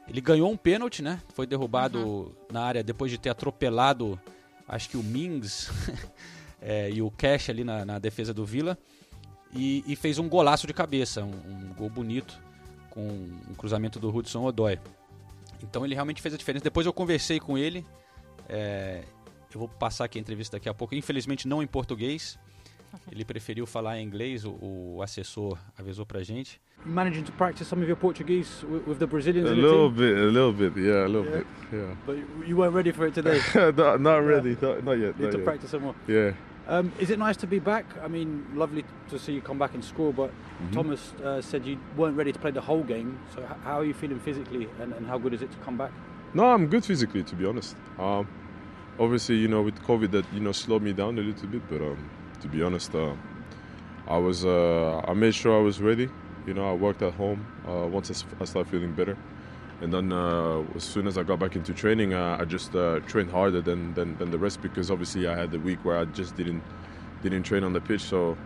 ele 0.07 0.21
ganhou 0.21 0.51
um 0.51 0.57
pênalti, 0.57 1.01
né? 1.01 1.21
Foi 1.33 1.45
derrubado 1.45 1.99
uhum. 1.99 2.31
na 2.51 2.61
área 2.61 2.83
depois 2.83 3.11
de 3.11 3.17
ter 3.17 3.29
atropelado, 3.29 4.19
acho 4.67 4.89
que 4.89 4.97
o 4.97 5.03
Mings 5.03 5.69
é, 6.61 6.89
e 6.89 7.01
o 7.01 7.11
Cash 7.11 7.49
ali 7.49 7.63
na, 7.63 7.85
na 7.85 7.99
defesa 7.99 8.33
do 8.33 8.45
Vila. 8.45 8.77
E, 9.53 9.83
e, 9.87 9.95
fez 9.95 10.19
um 10.19 10.27
golaço 10.27 10.67
de 10.67 10.73
cabeça, 10.73 11.23
um, 11.23 11.31
um, 11.31 11.73
gol 11.73 11.89
bonito, 11.89 12.39
com 12.89 13.01
um 13.01 13.55
cruzamento 13.55 13.97
do 13.97 14.13
Hudson 14.13 14.43
Odoi. 14.43 14.77
Então 15.63 15.85
ele 15.85 15.95
realmente 15.95 16.21
fez 16.21 16.33
a 16.33 16.37
diferença. 16.37 16.63
Depois 16.63 16.85
eu 16.85 16.93
conversei 16.93 17.39
com 17.39 17.57
ele. 17.57 17.85
É, 18.49 19.03
eu 19.53 19.59
vou 19.59 19.67
passar 19.67 20.05
aqui 20.05 20.19
a 20.19 20.21
entrevista 20.21 20.57
daqui 20.57 20.69
a 20.69 20.73
pouco, 20.73 20.93
infelizmente 20.95 21.47
não 21.47 21.63
em 21.63 21.67
português. 21.67 22.37
Ele 23.11 23.25
preferiu 23.25 23.65
falar 23.65 23.97
em 23.99 24.05
inglês, 24.05 24.45
o, 24.45 24.57
o 24.61 25.01
assessor 25.01 25.57
avisou 25.77 26.05
pra 26.05 26.21
gente. 26.23 26.59
Managing 26.85 27.23
to 27.23 27.31
practice 27.33 27.67
some 27.67 27.81
of 27.81 27.87
your 27.87 27.97
Portuguese 27.97 28.65
with, 28.65 28.87
with 28.87 28.99
the 28.99 29.07
Brazilians? 29.07 29.49
A 29.49 29.53
little 29.53 29.89
bit, 29.89 30.15
a 30.17 30.25
little 30.31 30.53
bit, 30.53 30.77
yeah, 30.77 31.05
a 31.05 31.07
little 31.07 31.25
yeah. 31.25 31.37
bit, 31.37 31.47
yeah. 31.73 31.95
But 32.05 32.17
you 32.47 32.55
weren't 32.55 32.73
ready 32.73 32.91
for 32.91 33.07
it 33.07 33.13
today? 33.13 33.41
not, 33.75 33.99
not 33.99 34.17
ready, 34.17 34.55
not, 34.61 34.83
not 34.83 34.93
yet. 34.93 35.17
Need 35.17 35.25
not 35.25 35.31
to 35.31 35.37
yet. 35.37 35.45
practice 35.45 35.71
some 35.71 35.81
more. 35.83 35.95
Yeah. 36.07 36.31
Um, 36.67 36.91
is 36.99 37.09
it 37.09 37.17
nice 37.17 37.37
to 37.37 37.47
be 37.47 37.59
back? 37.59 37.85
I 38.03 38.07
mean, 38.07 38.45
lovely 38.53 38.83
to 39.09 39.17
see 39.17 39.33
you 39.33 39.41
come 39.41 39.57
back 39.57 39.73
and 39.73 39.83
score, 39.83 40.13
but 40.13 40.31
Mm-hmm. 40.57 40.73
Thomas 40.73 41.13
uh, 41.23 41.39
said 41.39 41.65
you 41.65 41.77
weren't 41.95 42.17
ready 42.17 42.31
to 42.31 42.39
play 42.39 42.49
the 42.49 42.61
whole 42.61 42.83
game. 42.83 43.19
So, 43.35 43.41
h- 43.41 43.57
how 43.63 43.79
are 43.79 43.85
you 43.85 43.93
feeling 43.93 44.19
physically, 44.19 44.67
and, 44.81 44.91
and 44.93 45.05
how 45.05 45.19
good 45.19 45.33
is 45.33 45.41
it 45.43 45.51
to 45.51 45.57
come 45.59 45.77
back? 45.77 45.91
No, 46.33 46.45
I'm 46.45 46.65
good 46.67 46.83
physically, 46.83 47.23
to 47.23 47.35
be 47.35 47.45
honest. 47.45 47.75
Um, 47.99 48.27
obviously, 48.99 49.35
you 49.35 49.47
know, 49.47 49.61
with 49.61 49.79
COVID, 49.83 50.09
that 50.11 50.25
you 50.33 50.39
know 50.39 50.51
slowed 50.51 50.81
me 50.81 50.93
down 50.93 51.19
a 51.19 51.21
little 51.21 51.47
bit. 51.47 51.61
But 51.69 51.81
um, 51.81 52.09
to 52.41 52.47
be 52.47 52.61
honest, 52.63 52.93
uh, 52.95 53.13
I 54.07 54.17
was 54.17 54.45
uh, 54.45 55.01
I 55.07 55.13
made 55.13 55.35
sure 55.35 55.57
I 55.57 55.61
was 55.61 55.81
ready. 55.81 56.09
You 56.45 56.53
know, 56.53 56.69
I 56.69 56.73
worked 56.73 57.01
at 57.01 57.13
home 57.13 57.45
uh, 57.67 57.87
once 57.87 58.09
I 58.09 58.45
started 58.45 58.69
feeling 58.71 58.93
better, 58.93 59.17
and 59.81 59.93
then 59.93 60.13
uh, 60.13 60.63
as 60.75 60.83
soon 60.83 61.07
as 61.07 61.17
I 61.17 61.23
got 61.23 61.39
back 61.39 61.55
into 61.55 61.73
training, 61.73 62.13
uh, 62.13 62.37
I 62.39 62.45
just 62.45 62.75
uh, 62.75 62.99
trained 63.01 63.31
harder 63.31 63.61
than, 63.61 63.93
than 63.95 64.17
than 64.17 64.31
the 64.31 64.37
rest 64.37 64.61
because 64.61 64.89
obviously 64.89 65.27
I 65.27 65.35
had 65.35 65.51
the 65.51 65.59
week 65.59 65.83
where 65.83 65.97
I 65.97 66.05
just 66.05 66.35
didn't 66.35 66.63
didn't 67.21 67.43
train 67.43 67.63
on 67.63 67.73
the 67.73 67.81
pitch. 67.81 68.01
So 68.01 68.37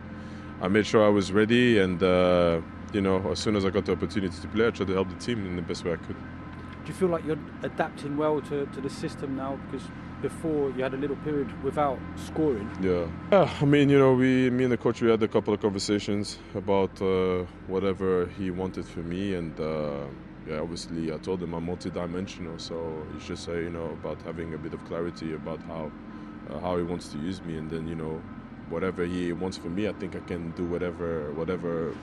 I 0.61 0.67
made 0.67 0.85
sure 0.87 1.05
I 1.05 1.09
was 1.09 1.31
ready, 1.31 1.79
and 1.79 2.01
uh, 2.01 2.61
you 2.93 3.01
know, 3.01 3.31
as 3.31 3.39
soon 3.39 3.55
as 3.55 3.65
I 3.65 3.69
got 3.69 3.85
the 3.85 3.93
opportunity 3.93 4.35
to 4.41 4.47
play, 4.47 4.67
I 4.67 4.71
tried 4.71 4.87
to 4.87 4.93
help 4.93 5.09
the 5.09 5.15
team 5.15 5.45
in 5.45 5.55
the 5.55 5.61
best 5.61 5.85
way 5.85 5.93
I 5.93 5.97
could. 5.97 6.15
Do 6.15 6.87
you 6.87 6.93
feel 6.93 7.09
like 7.09 7.23
you're 7.25 7.37
adapting 7.61 8.17
well 8.17 8.41
to, 8.41 8.65
to 8.65 8.81
the 8.81 8.89
system 8.89 9.35
now? 9.35 9.59
Because 9.69 9.87
before 10.21 10.69
you 10.71 10.83
had 10.83 10.93
a 10.93 10.97
little 10.97 11.15
period 11.17 11.49
without 11.63 11.99
scoring. 12.15 12.69
Yeah. 12.81 13.07
Yeah, 13.31 13.49
I 13.61 13.65
mean, 13.65 13.89
you 13.89 13.99
know, 13.99 14.13
we, 14.13 14.49
me 14.49 14.63
and 14.63 14.71
the 14.71 14.77
coach, 14.77 15.01
we 15.01 15.09
had 15.09 15.21
a 15.23 15.27
couple 15.27 15.53
of 15.53 15.61
conversations 15.61 16.37
about 16.55 17.01
uh, 17.01 17.45
whatever 17.67 18.27
he 18.37 18.51
wanted 18.51 18.85
for 18.85 18.99
me, 18.99 19.33
and 19.33 19.59
uh, 19.59 20.05
yeah, 20.47 20.59
obviously 20.59 21.13
I 21.13 21.17
told 21.17 21.41
him 21.41 21.53
I'm 21.53 21.65
multi-dimensional, 21.65 22.59
so 22.59 23.05
it's 23.15 23.27
just 23.27 23.47
uh, 23.47 23.53
you 23.53 23.69
know 23.69 23.89
about 24.01 24.21
having 24.23 24.53
a 24.53 24.57
bit 24.57 24.73
of 24.73 24.83
clarity 24.85 25.33
about 25.33 25.61
how 25.63 25.91
uh, 26.49 26.59
how 26.59 26.77
he 26.77 26.83
wants 26.83 27.09
to 27.09 27.17
use 27.19 27.41
me, 27.43 27.57
and 27.57 27.69
then 27.69 27.87
you 27.87 27.95
know 27.95 28.21
whatever 28.69 29.05
he 29.05 29.33
wants 29.33 29.57
for 29.57 29.69
me, 29.69 29.87
I 29.87 29.93
think 29.93 30.15
I 30.15 30.19
can 30.19 30.51
do 30.51 30.65
whatever 30.65 31.31
whatever 31.33 31.95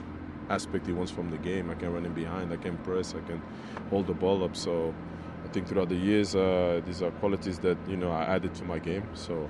aspect 0.49 0.87
he 0.87 0.93
wants 0.93 1.11
from 1.11 1.29
the 1.29 1.37
game. 1.37 1.69
I 1.69 1.75
can 1.75 1.93
run 1.93 2.05
in 2.05 2.13
behind, 2.13 2.51
I 2.51 2.57
can 2.57 2.77
press, 2.77 3.13
I 3.13 3.27
can 3.27 3.41
hold 3.89 4.07
the 4.07 4.13
ball 4.13 4.43
up. 4.43 4.55
So 4.55 4.93
I 5.49 5.51
think 5.51 5.67
throughout 5.67 5.89
the 5.89 5.95
years, 5.95 6.35
uh, 6.35 6.79
these 6.85 7.01
are 7.01 7.09
qualities 7.09 7.57
that 7.59 7.75
you 7.87 7.97
know 7.97 8.11
I 8.11 8.23
added 8.35 8.53
to 8.53 8.65
my 8.65 8.77
game. 8.77 9.03
So 9.15 9.49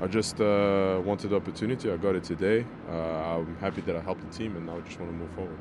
I 0.00 0.06
just 0.06 0.40
uh, 0.40 0.98
wanted 1.04 1.28
the 1.28 1.36
opportunity. 1.36 1.92
I 1.92 1.98
got 1.98 2.14
it 2.14 2.24
today. 2.24 2.64
Uh, 2.88 3.36
I'm 3.36 3.54
happy 3.56 3.82
that 3.82 3.94
I 3.94 4.00
helped 4.00 4.22
the 4.22 4.38
team, 4.38 4.56
and 4.56 4.64
now 4.64 4.78
I 4.78 4.80
just 4.80 4.98
want 4.98 5.12
to 5.12 5.18
move 5.18 5.30
forward. 5.32 5.58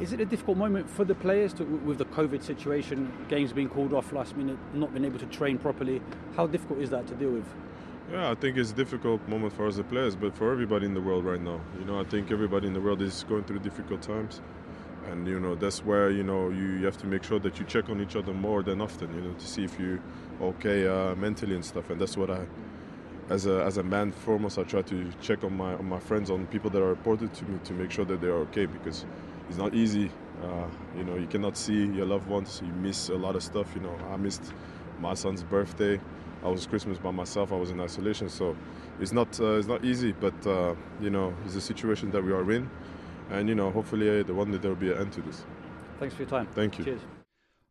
Is 0.00 0.14
it 0.14 0.20
a 0.22 0.24
difficult 0.24 0.56
moment 0.56 0.88
for 0.88 1.04
the 1.04 1.14
players 1.14 1.52
to, 1.54 1.64
with 1.64 1.98
the 1.98 2.06
COVID 2.06 2.42
situation, 2.42 3.12
games 3.28 3.52
being 3.52 3.68
called 3.68 3.92
off 3.92 4.14
last 4.14 4.34
minute, 4.34 4.56
not 4.72 4.94
being 4.94 5.04
able 5.04 5.18
to 5.18 5.26
train 5.26 5.58
properly? 5.58 6.00
How 6.34 6.46
difficult 6.46 6.80
is 6.80 6.88
that 6.88 7.06
to 7.08 7.14
deal 7.14 7.32
with? 7.32 7.44
Yeah, 8.10 8.30
I 8.30 8.34
think 8.34 8.56
it's 8.56 8.70
a 8.70 8.74
difficult 8.74 9.28
moment 9.28 9.52
for 9.52 9.66
us 9.66 9.76
the 9.76 9.84
players, 9.84 10.16
but 10.16 10.34
for 10.34 10.50
everybody 10.50 10.86
in 10.86 10.94
the 10.94 11.02
world 11.02 11.26
right 11.26 11.40
now. 11.40 11.60
You 11.78 11.84
know, 11.84 12.00
I 12.00 12.04
think 12.04 12.30
everybody 12.30 12.66
in 12.66 12.72
the 12.72 12.80
world 12.80 13.02
is 13.02 13.26
going 13.28 13.44
through 13.44 13.58
difficult 13.58 14.00
times, 14.00 14.40
and 15.10 15.26
you 15.26 15.40
know 15.40 15.54
that's 15.54 15.84
where 15.84 16.10
you 16.10 16.22
know 16.22 16.48
you, 16.50 16.78
you 16.78 16.84
have 16.84 16.96
to 16.98 17.06
make 17.06 17.24
sure 17.24 17.38
that 17.40 17.58
you 17.58 17.64
check 17.66 17.88
on 17.88 18.00
each 18.00 18.16
other 18.16 18.32
more 18.32 18.62
than 18.62 18.80
often. 18.80 19.14
You 19.14 19.22
know, 19.22 19.32
to 19.32 19.46
see 19.46 19.64
if 19.64 19.78
you 19.78 20.00
okay 20.40 20.86
uh, 20.86 21.14
mentally 21.16 21.54
and 21.54 21.64
stuff. 21.64 21.90
And 21.90 22.00
that's 22.00 22.16
what 22.16 22.30
I, 22.30 22.44
as 23.28 23.46
a 23.46 23.62
as 23.64 23.76
a 23.78 23.82
man 23.82 24.12
foremost, 24.12 24.58
I 24.58 24.64
try 24.64 24.82
to 24.82 25.12
check 25.20 25.44
on 25.44 25.56
my 25.56 25.74
on 25.74 25.88
my 25.88 25.98
friends, 25.98 26.30
on 26.30 26.46
people 26.46 26.70
that 26.70 26.82
are 26.82 26.88
reported 26.88 27.32
to 27.34 27.44
me, 27.44 27.58
to 27.64 27.72
make 27.72 27.90
sure 27.90 28.04
that 28.04 28.20
they 28.20 28.28
are 28.28 28.40
okay 28.48 28.66
because 28.66 29.04
it's 29.48 29.58
not 29.58 29.74
easy. 29.74 30.10
Uh, 30.42 30.66
you 30.96 31.04
know, 31.04 31.16
you 31.16 31.26
cannot 31.26 31.56
see 31.56 31.86
your 31.86 32.06
loved 32.06 32.28
ones. 32.28 32.60
You 32.64 32.72
miss 32.72 33.08
a 33.08 33.14
lot 33.14 33.36
of 33.36 33.42
stuff. 33.42 33.72
You 33.74 33.82
know, 33.82 33.96
I 34.10 34.16
missed 34.16 34.52
my 35.00 35.14
son's 35.14 35.42
birthday. 35.42 36.00
I 36.44 36.48
was 36.48 36.66
Christmas 36.66 36.98
by 36.98 37.12
myself. 37.12 37.52
I 37.52 37.56
was 37.56 37.70
in 37.70 37.80
isolation, 37.80 38.28
so 38.28 38.56
it's 39.00 39.12
not 39.12 39.38
uh, 39.40 39.58
it's 39.58 39.68
not 39.68 39.84
easy. 39.84 40.12
But 40.12 40.46
uh, 40.46 40.74
you 41.00 41.10
know, 41.10 41.34
it's 41.44 41.54
a 41.54 41.60
situation 41.60 42.10
that 42.10 42.24
we 42.24 42.32
are 42.32 42.50
in, 42.50 42.68
and 43.32 43.48
you 43.48 43.54
know, 43.54 43.70
hopefully, 43.70 44.08
uh, 44.08 44.24
the 44.24 44.32
one 44.32 44.50
day 44.50 44.58
there 44.58 44.70
will 44.70 44.80
be 44.80 44.92
an 44.92 45.02
end 45.02 45.12
to 45.12 45.22
this. 45.22 45.44
Thanks 45.98 46.14
for 46.14 46.22
your 46.22 46.30
time. 46.30 46.46
Thank 46.54 46.78
you. 46.78 46.84
Cheers. 46.84 47.00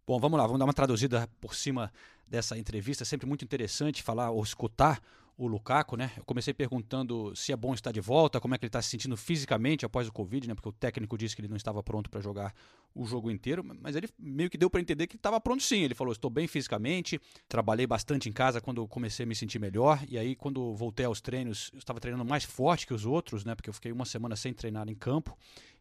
Bom, 0.05 0.19
vamos 0.19 0.37
lá, 0.37 0.45
vamos 0.45 0.59
dar 0.59 0.65
uma 0.65 0.73
traduzida 0.73 1.27
por 1.39 1.55
cima 1.55 1.91
dessa 2.27 2.57
entrevista. 2.57 3.03
É 3.03 3.05
sempre 3.05 3.27
muito 3.27 3.45
interessante 3.45 4.01
falar 4.01 4.31
ou 4.31 4.41
escutar 4.43 4.99
o 5.37 5.47
Lukaku, 5.47 5.95
né? 5.95 6.11
Eu 6.17 6.23
comecei 6.23 6.53
perguntando 6.53 7.35
se 7.35 7.51
é 7.51 7.55
bom 7.55 7.73
estar 7.73 7.91
de 7.91 7.99
volta, 7.99 8.39
como 8.39 8.53
é 8.53 8.57
que 8.57 8.65
ele 8.65 8.69
está 8.69 8.81
se 8.81 8.89
sentindo 8.89 9.17
fisicamente 9.17 9.85
após 9.85 10.07
o 10.07 10.11
Covid, 10.11 10.47
né? 10.47 10.53
Porque 10.53 10.69
o 10.69 10.71
técnico 10.71 11.17
disse 11.17 11.35
que 11.35 11.41
ele 11.41 11.47
não 11.47 11.57
estava 11.57 11.81
pronto 11.81 12.09
para 12.09 12.21
jogar 12.21 12.53
o 12.93 13.05
jogo 13.05 13.31
inteiro, 13.31 13.63
mas 13.81 13.95
ele 13.95 14.09
meio 14.19 14.49
que 14.49 14.57
deu 14.57 14.69
para 14.69 14.81
entender 14.81 15.07
que 15.07 15.15
estava 15.15 15.39
pronto 15.39 15.63
sim. 15.63 15.81
Ele 15.81 15.95
falou: 15.95 16.11
estou 16.11 16.29
bem 16.29 16.47
fisicamente, 16.47 17.19
trabalhei 17.47 17.87
bastante 17.87 18.29
em 18.29 18.31
casa 18.31 18.61
quando 18.61 18.87
comecei 18.87 19.23
a 19.23 19.27
me 19.27 19.35
sentir 19.35 19.59
melhor, 19.59 20.03
e 20.07 20.17
aí 20.17 20.35
quando 20.35 20.73
voltei 20.75 21.05
aos 21.05 21.21
treinos, 21.21 21.69
eu 21.73 21.79
estava 21.79 21.99
treinando 21.99 22.25
mais 22.25 22.43
forte 22.43 22.85
que 22.85 22.93
os 22.93 23.05
outros, 23.05 23.43
né? 23.43 23.55
Porque 23.55 23.69
eu 23.69 23.73
fiquei 23.73 23.91
uma 23.91 24.05
semana 24.05 24.35
sem 24.35 24.53
treinar 24.53 24.87
em 24.89 24.95
campo. 24.95 25.37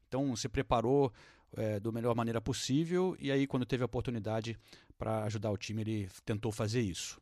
Então 0.08 0.34
se 0.34 0.48
preparou 0.48 1.12
é, 1.56 1.80
da 1.80 1.92
melhor 1.92 2.14
maneira 2.14 2.40
possível 2.40 3.16
e 3.18 3.30
aí 3.30 3.46
quando 3.46 3.66
teve 3.66 3.82
a 3.82 3.86
oportunidade 3.86 4.56
para 4.98 5.24
ajudar 5.24 5.50
o 5.50 5.56
time 5.56 5.82
ele 5.82 6.08
tentou 6.24 6.52
fazer 6.52 6.80
isso. 6.80 7.20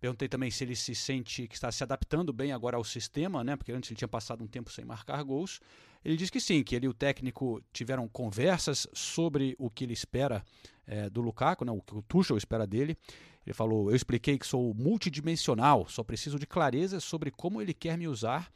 Perguntei 0.00 0.28
também 0.28 0.50
se 0.50 0.64
ele 0.64 0.76
se 0.76 0.94
sente 0.94 1.46
que 1.48 1.54
está 1.54 1.70
se 1.72 1.82
adaptando 1.82 2.32
bem 2.32 2.52
agora 2.52 2.76
ao 2.76 2.84
sistema, 2.84 3.42
né? 3.42 3.56
Porque 3.56 3.72
antes 3.72 3.90
ele 3.90 3.96
tinha 3.96 4.08
passado 4.08 4.42
um 4.42 4.46
tempo 4.46 4.70
sem 4.70 4.84
marcar 4.84 5.22
gols. 5.22 5.60
Ele 6.04 6.16
disse 6.16 6.30
que 6.30 6.40
sim, 6.40 6.62
que 6.62 6.76
ele 6.76 6.86
e 6.86 6.88
o 6.88 6.94
técnico 6.94 7.62
tiveram 7.72 8.06
conversas 8.08 8.86
sobre 8.92 9.56
o 9.58 9.70
que 9.70 9.84
ele 9.84 9.92
espera 9.92 10.44
é, 10.86 11.10
do 11.10 11.20
Lukaku, 11.20 11.64
né? 11.64 11.72
O 11.72 11.80
que 11.80 11.94
o 11.94 12.02
Tuchel 12.02 12.36
espera 12.36 12.66
dele. 12.66 12.96
Ele 13.44 13.54
falou: 13.54 13.90
Eu 13.90 13.96
expliquei 13.96 14.38
que 14.38 14.46
sou 14.46 14.74
multidimensional, 14.74 15.88
só 15.88 16.02
preciso 16.02 16.38
de 16.38 16.46
clareza 16.46 17.00
sobre 17.00 17.30
como 17.30 17.62
ele 17.62 17.72
quer 17.72 17.96
me 17.96 18.08
usar, 18.08 18.50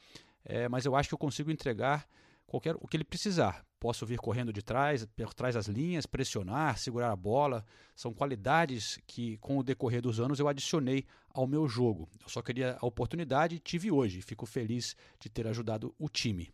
é, 0.45 0.69
mas 0.69 0.85
eu 0.85 0.95
acho 0.95 1.09
que 1.09 1.15
eu 1.15 1.19
consigo 1.19 1.51
entregar 1.51 2.07
qualquer 2.47 2.77
o 2.81 2.87
que 2.87 2.97
ele 2.97 3.05
precisar. 3.05 3.65
Posso 3.81 4.05
vir 4.05 4.19
correndo 4.19 4.53
de 4.53 4.63
trás, 4.63 5.07
por 5.07 5.33
trás 5.33 5.55
das 5.55 5.67
linhas, 5.67 6.05
pressionar, 6.05 6.79
segurar 6.79 7.11
a 7.11 7.17
bola. 7.17 7.65
São 7.97 8.13
qualidades 8.13 8.99
que, 9.07 9.39
com 9.39 9.57
o 9.57 9.63
decorrer 9.63 10.03
dos 10.03 10.21
anos, 10.21 10.39
eu 10.39 10.47
adicionei 10.47 11.07
ao 11.31 11.47
meu 11.47 11.67
jogo. 11.67 12.07
Eu 12.23 12.29
só 12.29 12.43
queria 12.43 12.77
a 12.79 12.87
oportunidade 12.87 13.57
e 13.57 13.59
tive 13.59 13.91
hoje. 13.91 14.21
Fico 14.21 14.45
feliz 14.45 14.95
de 15.19 15.31
ter 15.31 15.47
ajudado 15.47 15.95
o 15.99 16.11
time. 16.11 16.53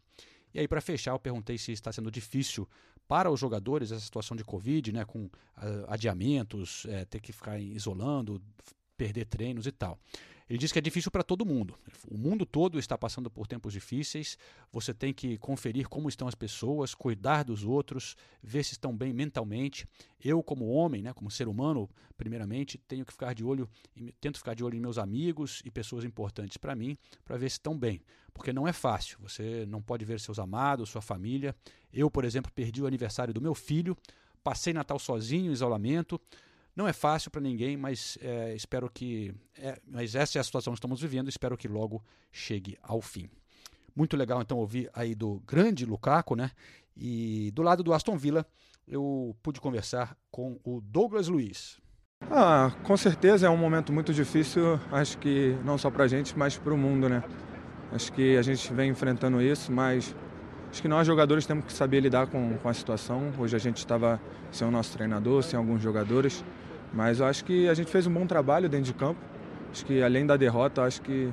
E 0.55 0.61
aí, 0.61 0.69
para 0.69 0.81
fechar, 0.81 1.11
eu 1.11 1.19
perguntei 1.19 1.59
se 1.59 1.73
está 1.73 1.93
sendo 1.93 2.13
difícil 2.13 2.69
para 3.09 3.29
os 3.29 3.41
jogadores 3.41 3.91
essa 3.91 4.05
situação 4.05 4.37
de 4.37 4.45
Covid, 4.45 4.93
né, 4.93 5.05
com 5.05 5.25
uh, 5.25 5.31
adiamentos, 5.89 6.87
é, 6.89 7.05
ter 7.05 7.21
que 7.21 7.33
ficar 7.33 7.59
isolando, 7.59 8.41
perder 8.97 9.27
treinos 9.27 9.67
e 9.67 9.73
tal. 9.73 9.99
Ele 10.49 10.59
diz 10.59 10.71
que 10.71 10.79
é 10.79 10.83
difícil 10.83 11.11
para 11.11 11.25
todo 11.25 11.45
mundo. 11.45 11.77
O 12.09 12.17
mundo 12.17 12.47
todo 12.47 12.79
está 12.79 12.97
passando 12.97 13.29
por 13.29 13.49
tempos 13.49 13.73
difíceis. 13.73 14.39
Você 14.71 14.95
tem 14.95 15.13
que 15.13 15.37
conferir 15.39 15.89
como 15.89 16.09
estão 16.09 16.29
as 16.29 16.37
pessoas, 16.37 16.95
cuidar 16.95 17.43
dos 17.43 17.65
outros, 17.65 18.17
ver 18.41 18.63
se 18.63 18.73
estão 18.73 18.97
bem 18.97 19.13
mentalmente. 19.13 19.89
Eu, 20.23 20.43
como 20.45 20.69
homem, 20.69 21.03
né, 21.03 21.13
como 21.13 21.31
ser 21.31 21.49
humano, 21.49 21.91
primeiramente, 22.17 22.79
tenho 22.79 23.05
que 23.05 23.13
ficar 23.13 23.35
de 23.35 23.43
olho, 23.43 23.69
tento 24.21 24.39
ficar 24.39 24.55
de 24.55 24.63
olho 24.63 24.77
em 24.77 24.81
meus 24.81 24.99
amigos 24.99 25.63
e 25.65 25.71
pessoas 25.71 26.05
importantes 26.05 26.57
para 26.57 26.77
mim, 26.77 26.97
para 27.25 27.37
ver 27.37 27.51
se 27.51 27.55
estão 27.55 27.77
bem. 27.77 28.01
Porque 28.33 28.53
não 28.53 28.69
é 28.69 28.73
fácil. 28.73 29.19
Você 29.23 29.67
não 29.67 29.83
pode 29.83 30.05
ver 30.05 30.21
seus 30.21 30.39
amados, 30.39 30.91
sua 30.91 31.03
família. 31.03 31.57
Eu, 31.93 32.09
por 32.09 32.25
exemplo, 32.25 32.53
perdi 32.53 32.81
o 32.81 32.87
aniversário 32.87 33.35
do 33.35 33.41
meu 33.41 33.55
filho, 33.55 33.97
passei 34.45 34.73
Natal 34.73 34.99
sozinho, 35.01 35.51
isolamento. 35.51 36.21
Não 36.77 36.87
é 36.87 36.93
fácil 36.93 37.31
para 37.31 37.41
ninguém, 37.41 37.75
mas 37.75 38.19
é, 38.21 38.55
espero 38.55 38.91
que. 38.91 39.35
É, 39.59 39.81
mas 39.91 40.15
essa 40.15 40.39
é 40.39 40.41
a 40.41 40.45
situação 40.45 40.75
que 40.75 40.79
estamos 40.79 41.01
vivendo, 41.01 41.29
espero 41.29 41.57
que 41.57 41.67
logo 41.67 42.05
chegue 42.31 42.77
ao 42.83 43.01
fim. 43.01 43.31
Muito 43.95 44.15
legal 44.15 44.43
então 44.43 44.59
ouvir 44.59 44.91
aí 44.93 45.15
do 45.15 45.41
grande 45.47 45.87
Lukaku, 45.87 46.37
né? 46.37 46.51
E 46.95 47.51
do 47.55 47.63
lado 47.63 47.83
do 47.83 47.95
Aston 47.95 48.19
Villa, 48.19 48.47
eu 48.87 49.35
pude 49.43 49.59
conversar 49.59 50.15
com 50.31 50.61
o 50.63 50.83
Douglas 50.83 51.29
Luiz. 51.29 51.79
Ah, 52.31 52.75
com 52.83 52.97
certeza 52.97 53.47
é 53.47 53.51
um 53.51 53.57
momento 53.57 53.93
muito 53.93 54.13
difícil, 54.13 54.79
acho 54.93 55.17
que 55.19 55.57
não 55.65 55.79
só 55.79 55.91
para 55.91 56.05
a 56.05 56.09
gente, 56.09 56.37
mas 56.37 56.59
para 56.59 56.75
o 56.75 56.79
mundo, 56.79 57.09
né? 57.09 57.23
Acho 57.93 58.13
que 58.13 58.37
a 58.37 58.43
gente 58.43 58.73
vem 58.75 58.91
enfrentando 58.91 59.41
isso, 59.41 59.73
mas 59.73 60.15
acho 60.71 60.83
que 60.83 60.89
nós 60.89 61.07
jogadores 61.07 61.47
temos 61.47 61.65
que 61.65 61.73
saber 61.73 62.01
lidar 62.01 62.27
com, 62.27 62.59
com 62.59 62.69
a 62.69 62.75
situação. 62.75 63.33
Hoje 63.39 63.57
a 63.57 63.59
gente 63.59 63.79
estava 63.79 64.21
sem 64.51 64.67
o 64.67 64.71
nosso 64.71 64.93
treinador, 64.93 65.43
sem 65.43 65.57
alguns 65.57 65.81
jogadores. 65.81 66.45
Mas 66.97 67.21
acho 67.21 67.45
que 67.45 67.69
a 67.69 67.75
gente 67.75 67.91
fez 67.91 68.07
um 68.07 68.13
bom 68.13 68.27
trabalho 68.27 68.71
dentro 68.71 68.87
de 68.87 68.95
campo. 68.95 69.21
Acho 69.71 69.85
que 69.85 70.03
além 70.03 70.25
da 70.25 70.35
derrota, 70.35 70.83
acho 70.83 71.03
que 71.03 71.31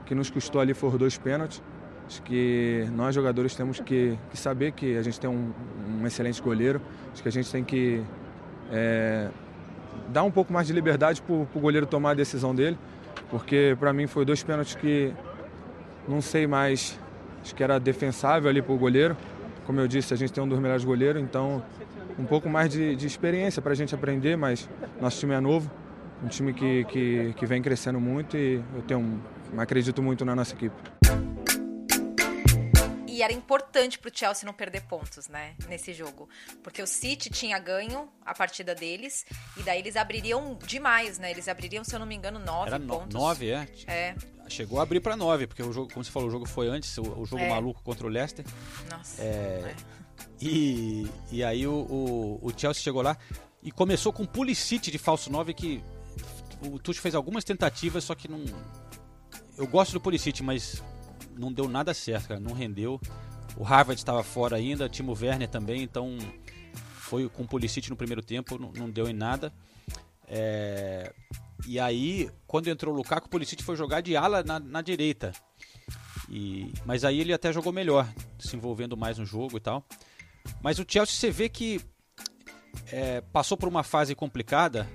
o 0.00 0.04
que 0.04 0.12
nos 0.12 0.28
custou 0.28 0.60
ali 0.60 0.74
foram 0.74 0.98
dois 0.98 1.16
pênaltis. 1.16 1.62
Acho 2.08 2.20
que 2.22 2.84
nós 2.92 3.14
jogadores 3.14 3.54
temos 3.54 3.78
que, 3.78 4.18
que 4.28 4.36
saber 4.36 4.72
que 4.72 4.96
a 4.96 5.02
gente 5.02 5.20
tem 5.20 5.30
um, 5.30 5.52
um, 5.88 6.04
excelente 6.04 6.42
goleiro. 6.42 6.82
Acho 7.12 7.22
que 7.22 7.28
a 7.28 7.32
gente 7.32 7.48
tem 7.50 7.62
que 7.62 8.02
é, 8.72 9.28
dar 10.08 10.24
um 10.24 10.32
pouco 10.32 10.52
mais 10.52 10.66
de 10.66 10.72
liberdade 10.72 11.22
para 11.22 11.32
o 11.32 11.46
goleiro 11.60 11.86
tomar 11.86 12.10
a 12.10 12.14
decisão 12.14 12.52
dele. 12.52 12.76
Porque 13.30 13.76
para 13.78 13.92
mim 13.92 14.08
foi 14.08 14.24
dois 14.24 14.42
pênaltis 14.42 14.74
que 14.74 15.14
não 16.08 16.20
sei 16.20 16.44
mais, 16.48 16.98
acho 17.40 17.54
que 17.54 17.62
era 17.62 17.78
defensável 17.78 18.50
ali 18.50 18.60
para 18.60 18.74
o 18.74 18.76
goleiro. 18.76 19.16
Como 19.64 19.80
eu 19.80 19.88
disse, 19.88 20.12
a 20.12 20.16
gente 20.16 20.32
tem 20.32 20.42
um 20.42 20.48
dos 20.48 20.58
melhores 20.58 20.84
goleiros, 20.84 21.22
então 21.22 21.64
um 22.18 22.24
pouco 22.24 22.48
mais 22.48 22.70
de, 22.70 22.94
de 22.94 23.06
experiência 23.06 23.60
para 23.62 23.72
a 23.72 23.74
gente 23.74 23.94
aprender, 23.94 24.36
mas 24.36 24.68
nosso 25.00 25.18
time 25.18 25.34
é 25.34 25.40
novo, 25.40 25.70
um 26.22 26.28
time 26.28 26.52
que, 26.52 26.84
que, 26.84 27.34
que 27.34 27.46
vem 27.46 27.62
crescendo 27.62 28.00
muito 28.00 28.36
e 28.36 28.62
eu 28.74 28.82
tenho 28.82 29.00
um, 29.00 29.20
acredito 29.60 30.02
muito 30.02 30.24
na 30.24 30.34
nossa 30.34 30.54
equipe. 30.54 30.74
e 33.14 33.22
era 33.22 33.32
importante 33.32 33.96
pro 33.96 34.10
Chelsea 34.12 34.44
não 34.44 34.52
perder 34.52 34.82
pontos, 34.82 35.28
né? 35.28 35.54
Nesse 35.68 35.92
jogo. 35.92 36.28
Porque 36.64 36.82
o 36.82 36.86
City 36.86 37.30
tinha 37.30 37.56
ganho 37.60 38.08
a 38.26 38.34
partida 38.34 38.74
deles. 38.74 39.24
E 39.56 39.62
daí 39.62 39.78
eles 39.78 39.94
abririam 39.94 40.58
demais, 40.66 41.16
né? 41.16 41.30
Eles 41.30 41.46
abririam, 41.46 41.84
se 41.84 41.94
eu 41.94 42.00
não 42.00 42.06
me 42.06 42.16
engano, 42.16 42.40
nove 42.40 42.70
Era 42.70 42.80
pontos. 42.80 43.14
nove, 43.14 43.50
é? 43.50 43.68
É. 43.86 44.14
Chegou 44.48 44.78
a 44.78 44.82
abrir 44.82 45.00
pra 45.00 45.16
nove, 45.16 45.46
porque 45.46 45.62
o 45.62 45.72
jogo, 45.72 45.92
como 45.92 46.04
você 46.04 46.10
falou, 46.10 46.28
o 46.28 46.30
jogo 46.32 46.46
foi 46.46 46.68
antes, 46.68 46.96
o, 46.98 47.02
o 47.20 47.24
jogo 47.26 47.42
É. 47.42 47.48
maluco 47.48 47.82
contra 47.82 48.06
o 48.06 48.10
Leicester. 48.10 48.44
Nossa. 48.90 49.22
É, 49.22 49.74
E, 50.40 51.06
e 51.32 51.42
aí 51.42 51.66
o, 51.66 51.72
o, 51.72 52.38
o 52.42 52.52
Chelsea 52.56 52.82
chegou 52.82 53.02
lá 53.02 53.16
e 53.62 53.70
começou 53.72 54.12
com 54.12 54.22
o 54.24 54.28
Pulisic 54.28 54.90
de 54.90 54.98
falso 54.98 55.30
9 55.32 55.54
que 55.54 55.82
o 56.62 56.78
Tuchel 56.78 57.02
fez 57.02 57.14
algumas 57.14 57.42
tentativas, 57.44 58.04
só 58.04 58.14
que 58.14 58.28
não... 58.28 58.44
Eu 59.56 59.66
gosto 59.66 59.92
do 59.92 60.00
Pulisic, 60.00 60.42
mas 60.42 60.82
não 61.36 61.52
deu 61.52 61.68
nada 61.68 61.92
certo, 61.94 62.28
cara, 62.28 62.40
não 62.40 62.52
rendeu. 62.52 63.00
O 63.56 63.62
Harvard 63.62 64.00
estava 64.00 64.22
fora 64.22 64.56
ainda, 64.56 64.88
Timo 64.88 65.16
Werner 65.20 65.48
também, 65.48 65.82
então 65.82 66.16
foi 66.94 67.28
com 67.28 67.42
o 67.44 67.46
Pulisic 67.48 67.88
no 67.88 67.96
primeiro 67.96 68.22
tempo, 68.22 68.58
não, 68.58 68.72
não 68.72 68.90
deu 68.90 69.08
em 69.08 69.12
nada. 69.12 69.52
É, 70.26 71.12
E 71.66 71.80
aí, 71.80 72.30
quando 72.46 72.68
entrou 72.68 72.92
o 72.92 72.96
Lukaku, 72.96 73.26
o 73.26 73.30
Pulisic 73.30 73.62
foi 73.62 73.76
jogar 73.76 74.00
de 74.00 74.16
ala 74.16 74.42
na, 74.42 74.60
na 74.60 74.82
direita. 74.82 75.32
E, 76.28 76.72
mas 76.84 77.04
aí 77.04 77.20
ele 77.20 77.32
até 77.32 77.52
jogou 77.52 77.72
melhor, 77.72 78.08
se 78.38 78.56
envolvendo 78.56 78.96
mais 78.96 79.18
no 79.18 79.26
jogo 79.26 79.56
e 79.56 79.60
tal. 79.60 79.84
Mas 80.62 80.78
o 80.78 80.84
Chelsea 80.86 81.14
você 81.14 81.30
vê 81.30 81.48
que 81.48 81.80
é, 82.90 83.20
passou 83.20 83.56
por 83.56 83.68
uma 83.68 83.82
fase 83.82 84.14
complicada, 84.14 84.88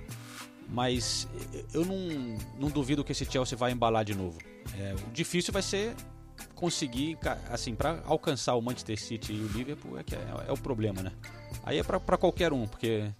mas 0.68 1.28
eu 1.72 1.84
não, 1.84 2.38
não 2.58 2.68
duvido 2.68 3.04
que 3.04 3.12
esse 3.12 3.24
Chelsea 3.24 3.56
vai 3.56 3.72
embalar 3.72 4.04
de 4.04 4.14
novo. 4.14 4.38
É, 4.78 4.94
o 5.06 5.10
difícil 5.10 5.52
vai 5.52 5.62
ser 5.62 5.94
conseguir, 6.54 7.18
assim, 7.50 7.74
para 7.74 8.02
alcançar 8.04 8.54
o 8.54 8.60
Manchester 8.60 8.98
City 9.00 9.32
e 9.32 9.40
o 9.40 9.48
Liverpool 9.48 9.98
é, 9.98 10.04
que 10.04 10.14
é, 10.14 10.20
é 10.48 10.52
o 10.52 10.56
problema, 10.56 11.02
né? 11.02 11.12
Aí 11.64 11.78
é 11.78 11.82
para 11.82 12.16
qualquer 12.16 12.52
um, 12.52 12.66
porque 12.66 13.10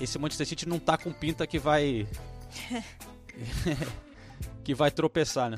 esse 0.00 0.18
Manchester 0.18 0.46
City 0.46 0.68
não 0.68 0.78
tá 0.78 0.96
com 0.96 1.12
pinta 1.12 1.46
que 1.46 1.58
vai 1.58 2.06
que 4.64 4.74
vai 4.74 4.90
tropeçar, 4.90 5.50
né? 5.50 5.56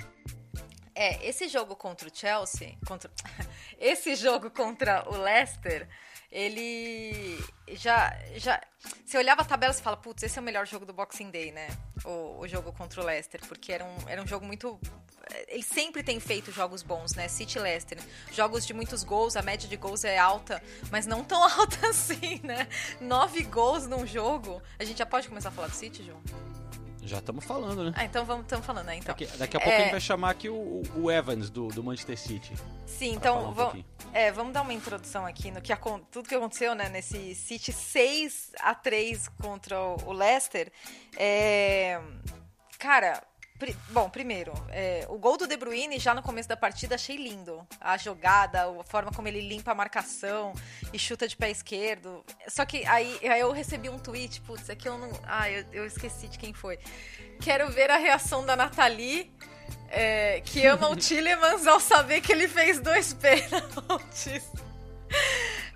É, 0.95 1.26
esse 1.26 1.49
jogo 1.49 1.74
contra 1.76 2.09
o 2.09 2.11
Chelsea, 2.14 2.76
contra 2.86 3.11
esse 3.78 4.14
jogo 4.14 4.51
contra 4.51 5.09
o 5.09 5.16
Leicester, 5.16 5.88
ele 6.31 7.39
já 7.68 8.16
já 8.37 8.61
você 9.05 9.18
olhava 9.18 9.43
a 9.43 9.45
tabela 9.45 9.72
e 9.72 9.83
fala, 9.83 9.97
putz, 9.97 10.22
esse 10.22 10.39
é 10.39 10.43
o 10.43 10.45
melhor 10.45 10.66
jogo 10.66 10.87
do 10.87 10.93
Boxing 10.93 11.31
Day, 11.31 11.53
né? 11.53 11.68
O, 12.05 12.41
o 12.41 12.49
jogo 12.49 12.72
contra 12.72 13.01
o 13.01 13.05
Leicester, 13.05 13.41
porque 13.47 13.72
era 13.72 13.85
um, 13.85 14.09
era 14.09 14.22
um 14.22 14.26
jogo 14.26 14.47
muito 14.47 14.78
ele 15.49 15.62
sempre 15.62 16.03
tem 16.03 16.18
feito 16.18 16.51
jogos 16.51 16.83
bons, 16.83 17.14
né? 17.14 17.28
City 17.28 17.59
Leicester. 17.59 17.99
Jogos 18.33 18.66
de 18.66 18.72
muitos 18.72 19.05
gols, 19.05 19.37
a 19.37 19.43
média 19.43 19.68
de 19.68 19.76
gols 19.76 20.05
é 20.05 20.18
alta, 20.18 20.62
mas 20.91 21.07
não 21.07 21.22
tão 21.24 21.43
alta 21.45 21.89
assim, 21.89 22.41
né? 22.43 22.68
Nove 23.01 23.43
gols 23.45 23.87
num 23.87 24.07
jogo. 24.07 24.62
A 24.78 24.85
gente 24.85 24.99
já 24.99 25.07
pode 25.07 25.28
começar 25.28 25.51
a 25.51 25.53
falar 25.53 25.68
do 25.68 25.74
City, 25.74 26.05
João? 26.05 26.50
Já 27.11 27.19
estamos 27.19 27.45
falando, 27.45 27.87
né? 27.87 27.93
Ah, 27.97 28.05
então 28.05 28.25
vamos 28.25 28.45
estamos 28.45 28.65
falando, 28.65 28.87
né? 28.87 28.97
Então. 28.99 29.13
Daqui, 29.13 29.27
daqui 29.37 29.57
a 29.57 29.61
pouco 29.61 29.75
É, 29.75 29.79
a 29.79 29.83
gente 29.83 29.91
vai 29.91 30.01
chamar 30.01 30.31
aqui 30.31 30.49
o, 30.49 30.83
o 30.95 31.11
Evans 31.11 31.51
do, 31.51 31.67
do 31.67 31.83
Manchester 31.83 32.17
City. 32.17 32.55
Sim, 32.87 33.15
então 33.15 33.49
um 33.49 33.53
vamos, 33.53 33.85
é, 34.13 34.31
vamos 34.31 34.53
dar 34.53 34.63
uma 34.63 34.73
introdução 34.73 35.27
aqui 35.27 35.51
no 35.51 35.61
que 35.61 35.75
tudo 36.13 36.29
que 36.29 36.35
aconteceu, 36.37 36.73
né, 36.73 36.89
nesse 36.89 37.35
City 37.35 37.73
6 37.73 38.53
a 38.61 38.77
3 38.77 39.27
contra 39.43 39.77
o 39.81 40.13
Leicester. 40.13 40.71
É, 41.17 42.01
cara, 42.79 43.21
bom, 43.91 44.09
primeiro, 44.09 44.53
é, 44.71 45.05
o 45.09 45.19
gol 45.19 45.37
do 45.37 45.47
De 45.47 45.57
Bruyne 45.57 45.99
já 45.99 46.15
no 46.15 46.23
começo 46.23 46.49
da 46.49 46.57
partida 46.57 46.95
achei 46.95 47.17
lindo. 47.17 47.67
A 47.81 47.97
jogada, 47.97 48.65
a 48.65 48.85
forma 48.85 49.11
como 49.13 49.29
ele 49.29 49.41
limpa 49.41 49.73
a 49.73 49.75
marcação 49.75 50.53
e 50.93 50.99
chuta 50.99 51.27
de 51.29 51.37
pé 51.37 51.51
esquerdo. 51.51 52.25
Só 52.49 52.65
que 52.65 52.87
aí, 52.87 53.19
aí 53.29 53.41
eu 53.41 53.53
recebi 53.53 53.89
um 53.89 53.99
tweet, 53.99 54.41
putz, 54.43 54.71
aqui 54.71 54.89
eu 54.89 54.97
não, 54.99 55.11
ah, 55.25 55.51
eu, 55.51 55.65
eu 55.73 55.87
esqueci 55.87 56.29
de 56.29 56.39
quem 56.39 56.53
foi. 56.53 56.79
Quero 57.41 57.71
ver 57.71 57.91
a 57.91 57.97
reação 57.99 58.45
da 58.45 58.55
Nathalie 58.57 59.31
é, 59.89 60.41
que 60.45 60.65
ama 60.67 60.89
o 60.89 60.97
Tillemans 60.97 61.67
ao 61.67 61.81
saber 61.81 62.21
que 62.21 62.33
ele 62.33 62.49
fez 62.49 62.81
dois 62.81 63.13
pênaltis. 63.15 64.51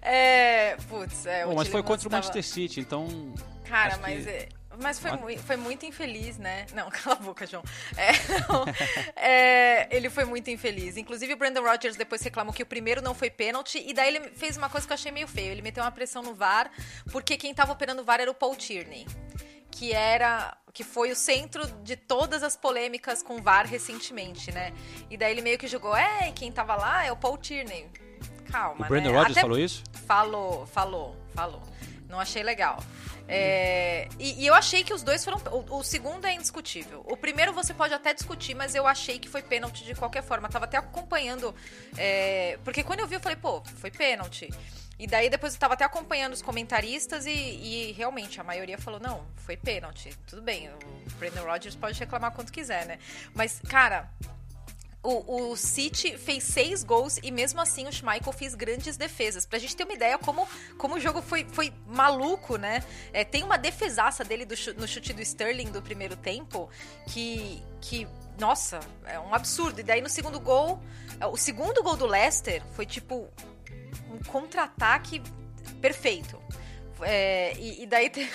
É, 0.02 0.76
putz, 0.88 1.26
é, 1.26 1.44
Bom, 1.46 1.52
o 1.52 1.56
mas 1.56 1.68
foi 1.68 1.82
contra 1.82 2.06
o 2.06 2.10
tava- 2.10 2.22
Manchester 2.22 2.44
City, 2.44 2.80
então. 2.80 3.32
Cara, 3.64 3.88
acho 3.94 3.96
que- 3.96 4.02
mas, 4.02 4.26
é- 4.26 4.48
mas 4.80 4.98
foi, 4.98 5.12
mui- 5.12 5.38
foi 5.38 5.56
muito 5.56 5.84
infeliz, 5.86 6.38
né? 6.38 6.66
Não, 6.74 6.88
cala 6.90 7.16
a 7.16 7.18
boca, 7.18 7.46
João. 7.46 7.62
É, 7.96 8.12
não, 8.48 8.64
é, 9.16 9.88
ele 9.94 10.08
foi 10.10 10.24
muito 10.24 10.50
infeliz. 10.50 10.96
Inclusive, 10.96 11.32
o 11.32 11.36
Brandon 11.36 11.62
Rodgers 11.62 11.96
depois 11.96 12.22
reclamou 12.22 12.52
que 12.52 12.62
o 12.62 12.66
primeiro 12.66 13.00
não 13.02 13.14
foi 13.14 13.30
pênalti. 13.30 13.82
E 13.86 13.92
daí 13.92 14.14
ele 14.16 14.30
fez 14.30 14.56
uma 14.56 14.68
coisa 14.68 14.86
que 14.86 14.92
eu 14.92 14.94
achei 14.94 15.12
meio 15.12 15.28
feio. 15.28 15.50
Ele 15.52 15.62
meteu 15.62 15.82
uma 15.82 15.90
pressão 15.92 16.22
no 16.22 16.34
VAR, 16.34 16.70
porque 17.10 17.36
quem 17.36 17.54
tava 17.54 17.72
operando 17.72 18.02
o 18.02 18.04
VAR 18.04 18.20
era 18.20 18.30
o 18.30 18.34
Paul 18.34 18.54
Tierney. 18.56 19.06
Que 19.70 19.92
era. 19.92 20.56
que 20.72 20.84
foi 20.84 21.10
o 21.10 21.16
centro 21.16 21.66
de 21.82 21.96
todas 21.96 22.42
as 22.44 22.56
polêmicas 22.56 23.22
com 23.22 23.36
o 23.36 23.42
VAR 23.42 23.66
recentemente, 23.66 24.52
né? 24.52 24.72
E 25.10 25.16
daí 25.16 25.32
ele 25.32 25.42
meio 25.42 25.58
que 25.58 25.66
jogou, 25.66 25.96
é, 25.96 26.30
quem 26.32 26.52
tava 26.52 26.76
lá 26.76 27.04
é 27.04 27.10
o 27.10 27.16
Paul 27.16 27.36
Tierney. 27.38 27.88
Calma, 28.50 28.86
O 28.86 28.88
Brandon 28.88 29.10
né? 29.10 29.16
Rodgers 29.16 29.32
Até- 29.32 29.40
falou 29.40 29.58
isso? 29.58 29.82
Falou, 30.06 30.66
falou, 30.66 31.16
falou. 31.34 31.62
Não 32.08 32.20
achei 32.20 32.42
legal. 32.42 32.82
É, 33.26 34.08
e, 34.18 34.42
e 34.42 34.46
eu 34.46 34.54
achei 34.54 34.84
que 34.84 34.92
os 34.92 35.02
dois 35.02 35.24
foram. 35.24 35.38
O, 35.50 35.78
o 35.78 35.84
segundo 35.84 36.26
é 36.26 36.34
indiscutível. 36.34 37.04
O 37.08 37.16
primeiro 37.16 37.52
você 37.52 37.72
pode 37.72 37.94
até 37.94 38.12
discutir, 38.12 38.54
mas 38.54 38.74
eu 38.74 38.86
achei 38.86 39.18
que 39.18 39.28
foi 39.28 39.42
pênalti 39.42 39.84
de 39.84 39.94
qualquer 39.94 40.22
forma. 40.22 40.48
Tava 40.48 40.66
até 40.66 40.76
acompanhando. 40.76 41.54
é, 41.96 42.58
porque 42.64 42.82
quando 42.82 43.00
eu 43.00 43.06
vi, 43.06 43.14
eu 43.14 43.20
falei, 43.20 43.36
pô, 43.36 43.62
foi 43.80 43.90
pênalti. 43.90 44.48
E 44.98 45.06
daí 45.06 45.28
depois 45.28 45.54
eu 45.54 45.60
tava 45.60 45.74
até 45.74 45.84
acompanhando 45.84 46.34
os 46.34 46.42
comentaristas 46.42 47.26
e, 47.26 47.30
e 47.30 47.92
realmente 47.92 48.40
a 48.40 48.44
maioria 48.44 48.78
falou: 48.78 49.00
não, 49.00 49.26
foi 49.36 49.56
pênalti. 49.56 50.10
Tudo 50.26 50.42
bem, 50.42 50.68
o 50.68 51.10
Brandon 51.18 51.44
Rodgers 51.44 51.74
pode 51.74 51.98
reclamar 51.98 52.30
quanto 52.32 52.52
quiser, 52.52 52.86
né? 52.86 52.98
Mas, 53.34 53.60
cara, 53.68 54.08
o, 55.04 55.50
o 55.50 55.56
City 55.56 56.16
fez 56.16 56.42
seis 56.44 56.82
gols 56.82 57.18
e 57.22 57.30
mesmo 57.30 57.60
assim 57.60 57.86
o 57.86 57.92
Schmeichel 57.92 58.32
fez 58.32 58.54
grandes 58.54 58.96
defesas. 58.96 59.44
Pra 59.44 59.58
gente 59.58 59.76
ter 59.76 59.84
uma 59.84 59.92
ideia 59.92 60.16
como, 60.16 60.48
como 60.78 60.94
o 60.94 61.00
jogo 61.00 61.20
foi, 61.20 61.44
foi 61.44 61.72
maluco, 61.86 62.56
né? 62.56 62.82
É, 63.12 63.22
tem 63.22 63.44
uma 63.44 63.58
defesaça 63.58 64.24
dele 64.24 64.46
do 64.46 64.54
no 64.78 64.88
chute 64.88 65.12
do 65.12 65.20
Sterling 65.20 65.70
do 65.70 65.82
primeiro 65.82 66.16
tempo 66.16 66.70
que, 67.08 67.62
que, 67.82 68.08
nossa, 68.38 68.80
é 69.04 69.20
um 69.20 69.34
absurdo. 69.34 69.78
E 69.78 69.82
daí 69.82 70.00
no 70.00 70.08
segundo 70.08 70.40
gol, 70.40 70.80
é, 71.20 71.26
o 71.26 71.36
segundo 71.36 71.82
gol 71.82 71.96
do 71.96 72.06
Leicester 72.06 72.62
foi 72.72 72.86
tipo 72.86 73.28
um 74.10 74.18
contra-ataque 74.24 75.22
perfeito. 75.82 76.42
É, 77.02 77.52
e, 77.58 77.82
e 77.82 77.86
daí 77.86 78.08
tem 78.10 78.26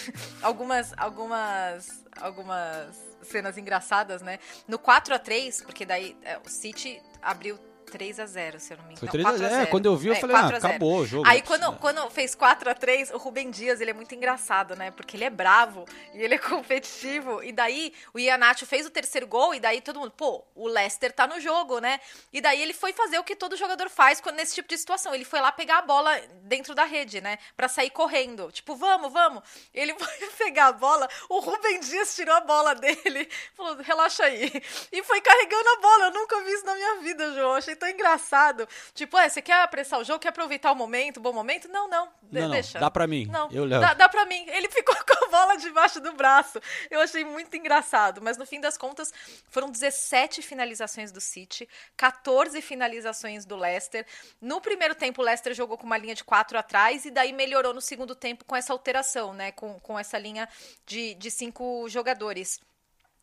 algumas, 0.43 0.93
algumas, 0.95 2.05
algumas 2.21 3.08
cenas 3.23 3.57
engraçadas, 3.57 4.21
né? 4.21 4.39
No 4.67 4.79
4 4.79 5.13
a 5.13 5.19
3 5.19 5.61
porque 5.61 5.85
daí 5.85 6.17
é, 6.23 6.37
o 6.37 6.49
City 6.49 7.01
abriu 7.21 7.57
3 7.89 8.19
a 8.19 8.25
0 8.25 8.59
se 8.59 8.73
eu 8.73 8.77
não 8.77 8.85
me 8.85 8.93
engano. 8.93 8.99
Foi 8.99 9.07
Não, 9.07 9.11
3 9.11 9.25
a 9.25 9.29
4 9.29 9.47
0. 9.49 9.61
É, 9.61 9.65
quando 9.65 9.85
eu 9.85 9.97
vi, 9.97 10.07
eu 10.09 10.15
falei, 10.15 10.35
ah, 10.35 10.39
4 10.41 10.55
a 10.55 10.59
0. 10.59 10.73
acabou 10.73 10.97
o 10.99 11.05
jogo, 11.05 11.27
Aí 11.27 11.39
né? 11.39 11.43
quando, 11.45 11.77
quando 11.77 12.09
fez 12.09 12.35
4 12.35 12.69
a 12.69 12.73
3 12.73 13.11
o 13.11 13.17
Rubem 13.17 13.49
Dias, 13.49 13.81
ele 13.81 13.91
é 13.91 13.93
muito 13.93 14.13
engraçado, 14.15 14.75
né? 14.75 14.91
Porque 14.91 15.17
ele 15.17 15.25
é 15.25 15.29
bravo 15.29 15.85
e 16.13 16.21
ele 16.21 16.35
é 16.35 16.37
competitivo. 16.39 17.43
E 17.43 17.51
daí 17.51 17.93
o 18.13 18.19
Ianacho 18.19 18.65
fez 18.65 18.85
o 18.85 18.89
terceiro 18.89 19.27
gol 19.27 19.53
e 19.53 19.59
daí 19.59 19.81
todo 19.81 19.99
mundo, 19.99 20.11
pô, 20.11 20.43
o 20.55 20.67
Leicester 20.67 21.11
tá 21.11 21.27
no 21.27 21.39
jogo, 21.39 21.79
né? 21.79 21.99
E 22.31 22.41
daí 22.41 22.61
ele 22.61 22.73
foi 22.73 22.93
fazer 22.93 23.19
o 23.19 23.23
que 23.23 23.35
todo 23.35 23.57
jogador 23.57 23.89
faz 23.89 24.21
quando, 24.21 24.35
nesse 24.35 24.55
tipo 24.55 24.69
de 24.69 24.77
situação. 24.77 25.13
Ele 25.13 25.25
foi 25.25 25.39
lá 25.39 25.51
pegar 25.51 25.79
a 25.79 25.81
bola 25.81 26.19
dentro 26.43 26.75
da 26.75 26.83
rede, 26.83 27.21
né? 27.21 27.37
Pra 27.55 27.67
sair 27.67 27.89
correndo. 27.89 28.51
Tipo, 28.51 28.75
vamos, 28.75 29.11
vamos. 29.11 29.43
Ele 29.73 29.95
foi 29.97 30.27
pegar 30.37 30.67
a 30.67 30.73
bola, 30.73 31.09
o 31.29 31.39
Rubem 31.39 31.79
Dias 31.79 32.15
tirou 32.15 32.35
a 32.35 32.41
bola 32.41 32.75
dele, 32.75 33.29
falou, 33.55 33.75
relaxa 33.77 34.23
aí. 34.23 34.51
E 34.91 35.03
foi 35.03 35.21
carregando 35.21 35.69
a 35.69 35.81
bola. 35.81 36.05
Eu 36.05 36.11
nunca 36.11 36.41
vi 36.43 36.51
isso 36.51 36.65
na 36.65 36.75
minha 36.75 36.95
vida, 37.01 37.33
João. 37.33 37.53
Achei 37.53 37.75
tão 37.79 37.89
engraçado. 37.89 38.67
Tipo, 38.93 39.17
é, 39.17 39.27
você 39.29 39.41
quer 39.41 39.61
apressar 39.63 39.99
o 39.99 40.03
jogo, 40.03 40.19
quer 40.19 40.29
aproveitar 40.29 40.71
o 40.71 40.75
momento, 40.75 41.17
o 41.17 41.21
bom 41.21 41.33
momento? 41.33 41.67
Não, 41.67 41.87
não. 41.89 42.07
de- 42.21 42.39
Não, 42.39 42.47
não, 42.47 42.51
deixa. 42.51 42.77
dá 42.79 42.91
pra 42.91 43.07
mim, 43.07 43.25
Não, 43.25 43.49
eu 43.51 43.65
levo. 43.65 43.81
Dá, 43.81 43.93
dá 43.93 44.09
pra 44.09 44.25
mim. 44.25 44.45
Ele 44.49 44.69
ficou 44.69 44.93
com 45.03 45.25
a 45.25 45.29
bola 45.29 45.55
debaixo 45.57 45.99
do 45.99 46.13
braço. 46.13 46.59
Eu 46.91 46.99
achei 47.01 47.23
muito 47.25 47.55
engraçado. 47.57 48.21
Mas 48.21 48.37
no 48.37 48.45
fim 48.45 48.59
das 48.61 48.77
contas, 48.77 49.11
foram 49.49 49.69
17 49.71 50.41
finalizações 50.41 51.11
do 51.11 51.21
City, 51.21 51.67
14 51.97 52.61
finalizações 52.61 53.45
do 53.45 53.55
Leicester. 53.55 54.05
No 54.41 54.59
primeiro 54.61 54.93
tempo, 54.95 55.21
o 55.21 55.25
Leicester 55.25 55.53
jogou 55.53 55.77
com 55.77 55.85
uma 55.85 55.97
linha 55.97 56.13
de 56.15 56.23
quatro 56.23 56.57
atrás 56.57 57.05
e 57.05 57.11
daí 57.11 57.31
melhorou 57.33 57.73
no 57.73 57.81
segundo 57.81 58.13
tempo 58.15 58.43
com 58.45 58.55
essa 58.55 58.73
alteração, 58.73 59.33
né? 59.33 59.51
Com, 59.53 59.79
com 59.79 59.97
essa 59.97 60.17
linha 60.17 60.47
de, 60.85 61.13
de 61.15 61.31
cinco 61.31 61.87
jogadores. 61.89 62.59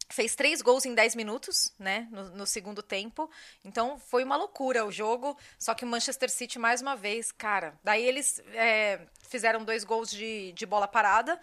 Fez 0.08 0.36
três 0.36 0.62
gols 0.62 0.86
em 0.86 0.94
10 0.94 1.14
minutos, 1.16 1.72
né? 1.78 2.06
No, 2.12 2.30
no 2.30 2.46
segundo 2.46 2.82
tempo. 2.82 3.28
Então 3.64 3.98
foi 3.98 4.22
uma 4.22 4.36
loucura 4.36 4.84
o 4.86 4.92
jogo. 4.92 5.36
Só 5.58 5.74
que 5.74 5.84
o 5.84 5.88
Manchester 5.88 6.30
City, 6.30 6.58
mais 6.58 6.80
uma 6.80 6.94
vez, 6.94 7.32
cara. 7.32 7.74
Daí 7.82 8.04
eles 8.04 8.40
é, 8.54 9.00
fizeram 9.28 9.64
dois 9.64 9.82
gols 9.84 10.10
de, 10.10 10.52
de 10.52 10.64
bola 10.64 10.86
parada. 10.86 11.40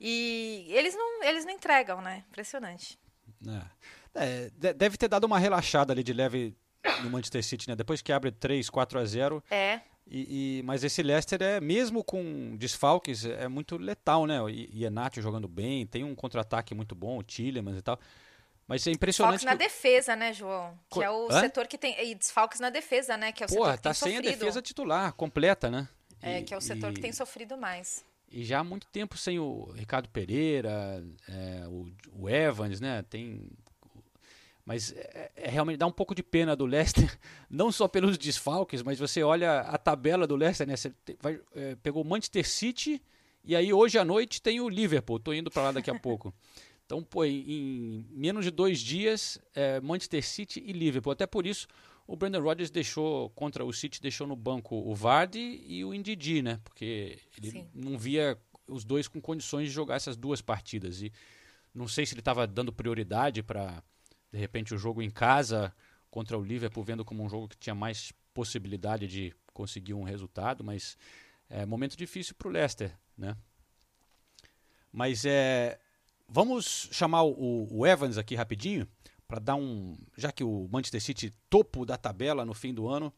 E 0.00 0.66
eles 0.70 0.94
não, 0.94 1.22
eles 1.24 1.44
não 1.44 1.52
entregam, 1.52 2.00
né? 2.00 2.24
Impressionante. 2.28 2.98
É. 3.46 3.76
É, 4.14 4.50
de- 4.54 4.72
deve 4.74 4.96
ter 4.96 5.08
dado 5.08 5.24
uma 5.24 5.38
relaxada 5.38 5.92
ali 5.92 6.02
de 6.02 6.12
leve 6.12 6.56
no 7.02 7.10
Manchester 7.10 7.42
City, 7.44 7.68
né? 7.68 7.74
Depois 7.74 8.00
que 8.00 8.12
abre 8.12 8.30
3, 8.30 8.70
4 8.70 8.98
a 9.00 9.04
0. 9.04 9.42
É. 9.50 9.80
E, 10.08 10.58
e, 10.58 10.62
mas 10.62 10.84
esse 10.84 11.02
Leicester 11.02 11.42
é, 11.42 11.60
mesmo 11.60 12.04
com 12.04 12.54
desfalques, 12.56 13.24
é 13.24 13.48
muito 13.48 13.76
letal, 13.76 14.24
né? 14.26 14.40
O 14.40 14.48
Iheanacho 14.48 15.20
jogando 15.20 15.48
bem, 15.48 15.84
tem 15.86 16.04
um 16.04 16.14
contra-ataque 16.14 16.74
muito 16.74 16.94
bom, 16.94 17.18
o 17.18 17.22
Tillemans 17.24 17.76
e 17.78 17.82
tal. 17.82 17.98
Mas 18.68 18.86
é 18.86 18.90
impressionante. 18.92 19.40
Desfalques 19.40 19.58
na 19.60 19.64
defesa, 19.66 20.16
né, 20.16 20.32
João? 20.32 20.78
Que 20.90 21.02
é 21.02 21.10
o 21.10 21.28
Hã? 21.30 21.40
setor 21.40 21.66
que 21.66 21.76
tem. 21.78 21.96
E 22.08 22.14
desfalques 22.14 22.60
na 22.60 22.70
defesa, 22.70 23.16
né? 23.16 23.32
Que 23.32 23.42
é 23.42 23.46
o 23.46 23.48
Porra, 23.48 23.72
setor 23.72 23.76
que 23.76 23.82
tá 23.82 23.90
tem 23.90 23.94
sem 23.94 24.12
sofrido. 24.16 24.34
a 24.34 24.38
defesa 24.38 24.62
titular, 24.62 25.12
completa, 25.12 25.70
né? 25.70 25.88
É, 26.22 26.38
E- 26.38 26.42
que 26.42 26.54
é 26.54 26.56
o 26.56 26.60
setor 26.60 26.90
e- 26.90 26.94
que 26.94 27.00
tem 27.00 27.12
sofrido 27.12 27.56
mais. 27.56 28.04
E 28.30 28.44
já 28.44 28.58
há 28.60 28.64
muito 28.64 28.86
tempo 28.88 29.16
sem 29.16 29.38
o 29.38 29.70
Ricardo 29.76 30.08
Pereira, 30.08 31.04
é, 31.28 31.64
o, 31.68 31.86
o 32.12 32.28
Evans, 32.28 32.80
né? 32.80 33.02
Tem. 33.08 33.48
Mas 34.66 34.92
é, 34.92 35.30
é 35.36 35.48
realmente 35.48 35.78
dá 35.78 35.86
um 35.86 35.92
pouco 35.92 36.12
de 36.12 36.24
pena 36.24 36.56
do 36.56 36.66
Leicester, 36.66 37.16
não 37.48 37.70
só 37.70 37.86
pelos 37.86 38.18
desfalques, 38.18 38.82
mas 38.82 38.98
você 38.98 39.22
olha 39.22 39.60
a 39.60 39.78
tabela 39.78 40.26
do 40.26 40.34
Leicester, 40.34 40.66
né? 40.66 40.76
Você 40.76 40.92
vai, 41.22 41.40
é, 41.54 41.76
pegou 41.76 42.02
o 42.02 42.06
Manchester 42.06 42.46
City 42.46 43.00
e 43.44 43.54
aí 43.54 43.72
hoje 43.72 43.96
à 43.96 44.04
noite 44.04 44.42
tem 44.42 44.60
o 44.60 44.68
Liverpool. 44.68 45.20
Tô 45.20 45.32
indo 45.32 45.50
para 45.52 45.62
lá 45.62 45.72
daqui 45.72 45.90
a 45.90 45.98
pouco. 45.98 46.34
Então, 46.86 47.02
pô, 47.02 47.24
em, 47.24 48.06
menos 48.12 48.44
de 48.44 48.50
dois 48.52 48.78
dias, 48.78 49.40
é, 49.52 49.80
Manchester 49.80 50.24
City 50.24 50.62
e 50.64 50.72
Liverpool. 50.72 51.12
Até 51.12 51.26
por 51.26 51.44
isso, 51.44 51.66
o 52.06 52.14
Brandon 52.14 52.40
Rodgers 52.40 52.70
deixou 52.70 53.28
contra 53.30 53.64
o 53.64 53.72
City, 53.72 54.00
deixou 54.00 54.24
no 54.24 54.36
banco 54.36 54.76
o 54.76 54.94
Vardy 54.94 55.64
e 55.66 55.84
o 55.84 55.92
Ndidi, 55.92 56.42
né? 56.42 56.60
Porque 56.62 57.18
ele 57.36 57.50
Sim. 57.50 57.68
não 57.74 57.98
via 57.98 58.38
os 58.68 58.84
dois 58.84 59.08
com 59.08 59.20
condições 59.20 59.66
de 59.66 59.74
jogar 59.74 59.96
essas 59.96 60.16
duas 60.16 60.40
partidas. 60.40 61.02
E 61.02 61.12
não 61.74 61.88
sei 61.88 62.06
se 62.06 62.14
ele 62.14 62.20
estava 62.20 62.46
dando 62.46 62.72
prioridade 62.72 63.42
para, 63.42 63.82
de 64.32 64.38
repente, 64.38 64.74
o 64.74 64.78
jogo 64.78 65.02
em 65.02 65.10
casa 65.10 65.74
contra 66.10 66.38
o 66.38 66.42
Liverpool, 66.42 66.82
vendo 66.84 67.04
como 67.04 67.22
um 67.22 67.28
jogo 67.28 67.48
que 67.48 67.56
tinha 67.56 67.74
mais 67.74 68.12
possibilidade 68.32 69.06
de 69.06 69.34
conseguir 69.52 69.94
um 69.94 70.02
resultado, 70.02 70.62
mas 70.62 70.96
é 71.48 71.64
momento 71.64 71.96
difícil 71.96 72.34
para 72.34 72.48
o 72.48 72.50
Leicester, 72.50 72.92
né? 73.16 73.36
Mas 74.92 75.24
é, 75.24 75.78
vamos 76.28 76.88
chamar 76.92 77.22
o, 77.22 77.68
o 77.70 77.86
Evans 77.86 78.18
aqui 78.18 78.34
rapidinho 78.34 78.86
para 79.28 79.38
dar 79.38 79.56
um, 79.56 79.96
já 80.16 80.30
que 80.32 80.44
o 80.44 80.68
Manchester 80.70 81.02
City 81.02 81.34
topo 81.50 81.84
da 81.84 81.96
tabela 81.96 82.44
no 82.44 82.54
fim 82.54 82.72
do 82.72 82.88
ano, 82.88 83.12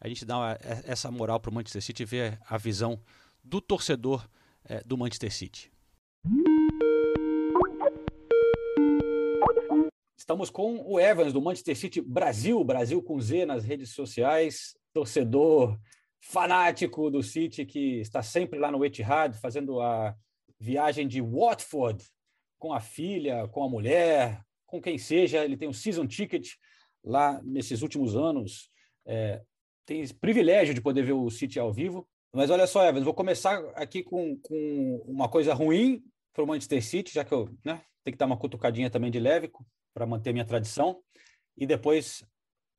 a 0.00 0.08
gente 0.08 0.24
dá 0.24 0.36
uma- 0.38 0.58
essa 0.84 1.10
moral 1.10 1.40
para 1.40 1.50
o 1.50 1.54
Manchester 1.54 1.82
City 1.82 2.04
ver 2.04 2.38
a 2.48 2.58
visão 2.58 3.00
do 3.42 3.60
torcedor 3.60 4.28
eh, 4.66 4.82
do 4.84 4.96
Manchester 4.96 5.32
City. 5.32 5.72
Estamos 10.24 10.48
com 10.48 10.80
o 10.90 10.98
Evans 10.98 11.34
do 11.34 11.42
Manchester 11.42 11.76
City 11.76 12.00
Brasil, 12.00 12.64
Brasil 12.64 13.02
com 13.02 13.20
Z 13.20 13.44
nas 13.44 13.62
redes 13.62 13.90
sociais, 13.90 14.74
torcedor 14.90 15.78
fanático 16.18 17.10
do 17.10 17.22
City 17.22 17.66
que 17.66 18.00
está 18.00 18.22
sempre 18.22 18.58
lá 18.58 18.72
no 18.72 18.82
Etihad 18.82 19.38
fazendo 19.38 19.82
a 19.82 20.16
viagem 20.58 21.06
de 21.06 21.20
Watford 21.20 22.02
com 22.58 22.72
a 22.72 22.80
filha, 22.80 23.46
com 23.48 23.62
a 23.62 23.68
mulher, 23.68 24.42
com 24.64 24.80
quem 24.80 24.96
seja. 24.96 25.44
Ele 25.44 25.58
tem 25.58 25.68
um 25.68 25.74
season 25.74 26.06
ticket 26.06 26.52
lá 27.04 27.38
nesses 27.42 27.82
últimos 27.82 28.16
anos. 28.16 28.70
É, 29.04 29.42
tem 29.84 30.00
esse 30.00 30.14
privilégio 30.14 30.72
de 30.72 30.80
poder 30.80 31.02
ver 31.02 31.12
o 31.12 31.28
City 31.28 31.60
ao 31.60 31.70
vivo. 31.70 32.08
Mas 32.32 32.48
olha 32.48 32.66
só, 32.66 32.82
Evans, 32.82 33.04
vou 33.04 33.12
começar 33.12 33.62
aqui 33.74 34.02
com, 34.02 34.38
com 34.38 35.04
uma 35.04 35.28
coisa 35.28 35.52
ruim 35.52 36.02
para 36.32 36.42
o 36.42 36.46
Manchester 36.46 36.82
City, 36.82 37.12
já 37.12 37.26
que 37.26 37.34
eu 37.34 37.50
né, 37.62 37.82
tenho 38.02 38.14
que 38.14 38.18
dar 38.18 38.24
uma 38.24 38.38
cutucadinha 38.38 38.88
também 38.88 39.10
de 39.10 39.20
leve 39.20 39.50
para 39.94 40.04
manter 40.04 40.32
minha 40.32 40.44
tradição. 40.44 41.00
E 41.56 41.66
depois 41.66 42.24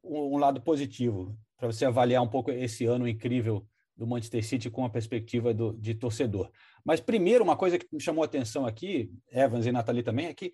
um, 0.03 0.36
um 0.36 0.38
lado 0.38 0.61
positivo, 0.61 1.36
para 1.57 1.72
você 1.72 1.86
avaliar 1.86 2.22
um 2.22 2.30
pouco 2.30 2.51
esse 2.51 2.86
ano 2.86 3.07
incrível 3.07 3.66
do 3.95 4.05
Manchester 4.05 4.45
City 4.45 4.70
com 4.70 4.84
a 4.86 4.89
perspectiva 4.89 5.53
do, 5.53 5.74
de 5.74 5.95
torcedor. 5.95 6.51
Mas 6.84 6.99
primeiro, 6.99 7.43
uma 7.43 7.55
coisa 7.55 7.80
que 7.80 7.88
me 7.91 8.01
chamou 8.01 8.24
a 8.24 8.26
atenção 8.26 8.66
aqui, 8.66 9.09
Evans 9.32 9.66
e 9.66 9.72
Nathalie 9.72 10.03
também, 10.03 10.28
é 10.28 10.34
que 10.34 10.51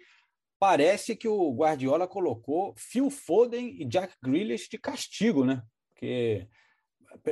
parece 0.59 1.15
que 1.15 1.27
o 1.27 1.51
Guardiola 1.51 2.07
colocou 2.07 2.73
Phil 2.77 3.09
Foden 3.09 3.81
e 3.81 3.85
Jack 3.85 4.13
Grealish 4.23 4.69
de 4.69 4.77
castigo, 4.77 5.43
né? 5.43 5.63
Porque 5.89 6.47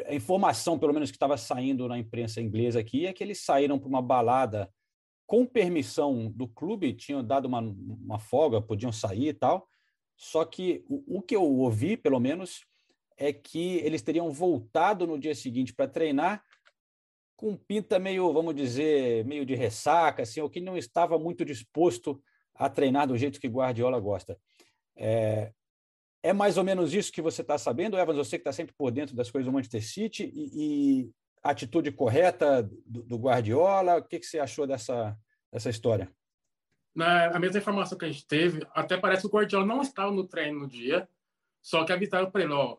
a 0.08 0.16
informação, 0.16 0.80
pelo 0.80 0.94
menos 0.94 1.12
que 1.12 1.16
estava 1.16 1.38
saindo 1.38 1.88
na 1.88 1.98
imprensa 1.98 2.42
inglesa 2.42 2.80
aqui, 2.80 3.06
é 3.06 3.14
que 3.14 3.24
eles 3.24 3.44
saíram 3.44 3.78
para 3.78 3.88
uma 3.88 4.02
balada 4.02 4.70
com 5.30 5.46
permissão 5.46 6.32
do 6.32 6.48
clube, 6.48 6.92
tinham 6.92 7.24
dado 7.24 7.46
uma, 7.46 7.60
uma 7.60 8.18
folga, 8.18 8.60
podiam 8.60 8.92
sair 8.92 9.28
e 9.28 9.34
tal. 9.34 9.70
Só 10.18 10.44
que 10.44 10.84
o, 10.90 11.20
o 11.20 11.22
que 11.22 11.36
eu 11.36 11.44
ouvi, 11.44 11.96
pelo 11.96 12.20
menos, 12.20 12.66
é 13.16 13.32
que 13.32 13.76
eles 13.76 14.02
teriam 14.02 14.32
voltado 14.32 15.06
no 15.06 15.20
dia 15.20 15.36
seguinte 15.36 15.72
para 15.72 15.88
treinar 15.88 16.44
com 17.36 17.56
pinta 17.56 18.00
meio, 18.00 18.34
vamos 18.34 18.56
dizer, 18.56 19.24
meio 19.24 19.46
de 19.46 19.54
ressaca, 19.54 20.24
assim, 20.24 20.42
ou 20.42 20.50
que 20.50 20.60
não 20.60 20.76
estava 20.76 21.20
muito 21.20 21.46
disposto 21.46 22.20
a 22.56 22.68
treinar 22.68 23.08
do 23.08 23.16
jeito 23.16 23.40
que 23.40 23.48
Guardiola 23.48 24.00
gosta. 24.00 24.36
É, 24.98 25.54
é 26.24 26.34
mais 26.34 26.58
ou 26.58 26.64
menos 26.64 26.92
isso 26.92 27.12
que 27.12 27.22
você 27.22 27.44
está 27.44 27.56
sabendo, 27.56 28.00
Evans? 28.00 28.18
Você 28.18 28.40
que 28.40 28.42
está 28.42 28.52
sempre 28.52 28.74
por 28.76 28.90
dentro 28.90 29.16
das 29.16 29.30
coisas 29.30 29.46
do 29.46 29.54
Manchester 29.54 29.86
City 29.88 30.24
e, 30.34 31.04
e 31.04 31.12
atitude 31.44 31.92
correta 31.92 32.64
do, 32.86 33.04
do 33.04 33.18
Guardiola, 33.18 33.98
o 33.98 34.04
que, 34.04 34.20
que 34.20 34.26
você 34.26 34.40
achou 34.40 34.68
dessa, 34.68 35.18
dessa 35.52 35.70
história? 35.70 36.12
Na, 36.96 37.28
a 37.28 37.40
mesma 37.40 37.60
informação 37.60 37.98
que 37.98 38.06
a 38.06 38.12
gente 38.12 38.28
teve, 38.28 38.66
até 38.74 38.98
parece 38.98 39.22
que 39.22 39.28
o 39.28 39.32
Guardiola 39.32 39.66
não 39.66 39.82
estava 39.82 40.12
no 40.12 40.28
treino 40.28 40.60
no 40.60 40.68
dia, 40.68 41.08
só 41.62 41.84
que 41.84 41.94
avisaram 41.94 42.30
para 42.32 42.44
ele, 42.44 42.54
ó, 42.54 42.78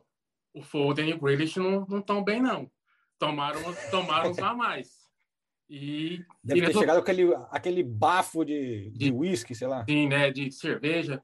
o 0.52 0.62
Foden 0.62 1.08
e 1.08 1.14
o 1.14 1.20
Grealish 1.20 1.58
não 1.58 1.98
estão 1.98 2.22
bem, 2.22 2.40
não. 2.40 2.70
Tomaram, 3.18 3.60
tomaram 3.90 4.32
a 4.42 4.54
mais. 4.54 5.00
E, 5.68 6.24
Deve 6.42 6.60
e 6.60 6.66
ter 6.66 6.76
chegado 6.76 6.98
aquele, 6.98 7.32
aquele 7.50 7.82
bafo 7.82 8.44
de, 8.44 8.90
de 8.90 9.12
whisky, 9.12 9.54
sei 9.54 9.68
lá. 9.68 9.84
Sim, 9.84 10.08
né, 10.08 10.30
de 10.30 10.50
cerveja. 10.50 11.22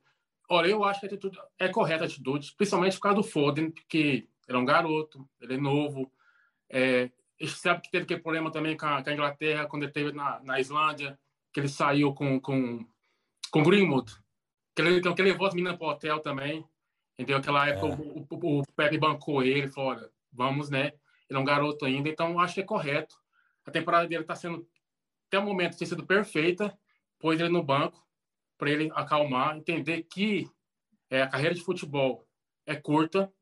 Olha, 0.49 0.68
eu 0.68 0.84
acho 0.84 1.01
que 1.01 1.07
a 1.07 1.09
atitude 1.09 1.37
é 1.59 1.68
correta 1.68 2.05
a 2.05 2.07
atitude, 2.07 2.55
principalmente 2.57 2.95
por 2.95 3.03
causa 3.03 3.16
do 3.16 3.24
Foden, 3.24 3.70
porque 3.72 4.28
ele 4.49 4.57
é 4.57 4.61
um 4.61 4.64
garoto, 4.64 5.28
ele 5.41 5.55
é 5.55 5.57
novo. 5.57 6.12
É, 6.70 7.11
a 7.41 7.45
gente 7.45 7.59
sabe 7.59 7.82
que 7.82 7.91
teve 7.91 8.05
aquele 8.05 8.20
problema 8.20 8.51
também 8.51 8.76
com 8.76 8.87
a, 8.87 9.03
com 9.03 9.11
a 9.11 9.12
Inglaterra, 9.12 9.66
quando 9.66 9.82
ele 9.82 9.93
teve 9.93 10.12
na, 10.12 10.41
na 10.41 10.61
Islândia, 10.61 11.18
que 11.53 11.61
ele 11.61 11.68
saiu 11.68 12.14
com, 12.14 12.41
com, 12.41 12.87
com 13.51 13.62
Greenwood, 13.62 14.12
que 14.74 14.82
ele, 14.82 15.01
que 15.01 15.22
ele 15.22 15.32
levou 15.32 15.47
as 15.47 15.55
meninas 15.55 15.76
para 15.76 15.87
o 15.87 15.91
hotel 15.91 16.20
também. 16.20 16.66
Entendeu? 17.18 17.39
Aquela 17.39 17.66
época 17.66 17.87
o, 17.87 18.26
o, 18.28 18.61
o 18.61 18.62
Pepe 18.74 18.99
bancou 18.99 19.43
ele, 19.43 19.68
fora, 19.68 20.11
vamos, 20.30 20.68
né? 20.68 20.93
Ele 21.28 21.39
é 21.39 21.41
um 21.41 21.45
garoto 21.45 21.84
ainda, 21.87 22.09
então 22.09 22.39
acho 22.39 22.55
que 22.55 22.61
é 22.61 22.64
correto. 22.64 23.16
A 23.64 23.70
temporada 23.70 24.07
dele 24.07 24.22
está 24.22 24.34
sendo, 24.34 24.68
até 25.26 25.39
o 25.39 25.43
momento, 25.43 25.78
tem 25.78 25.87
sido 25.87 26.07
perfeita, 26.07 26.76
pôs 27.18 27.41
ele 27.41 27.49
no 27.49 27.62
banco, 27.62 28.07
para 28.59 28.70
ele 28.70 28.91
acalmar, 28.95 29.57
entender 29.57 30.03
que 30.03 30.49
é, 31.11 31.22
a 31.22 31.28
carreira 31.28 31.55
de 31.55 31.62
futebol 31.62 32.26
é 32.66 32.76
curta, 32.76 33.32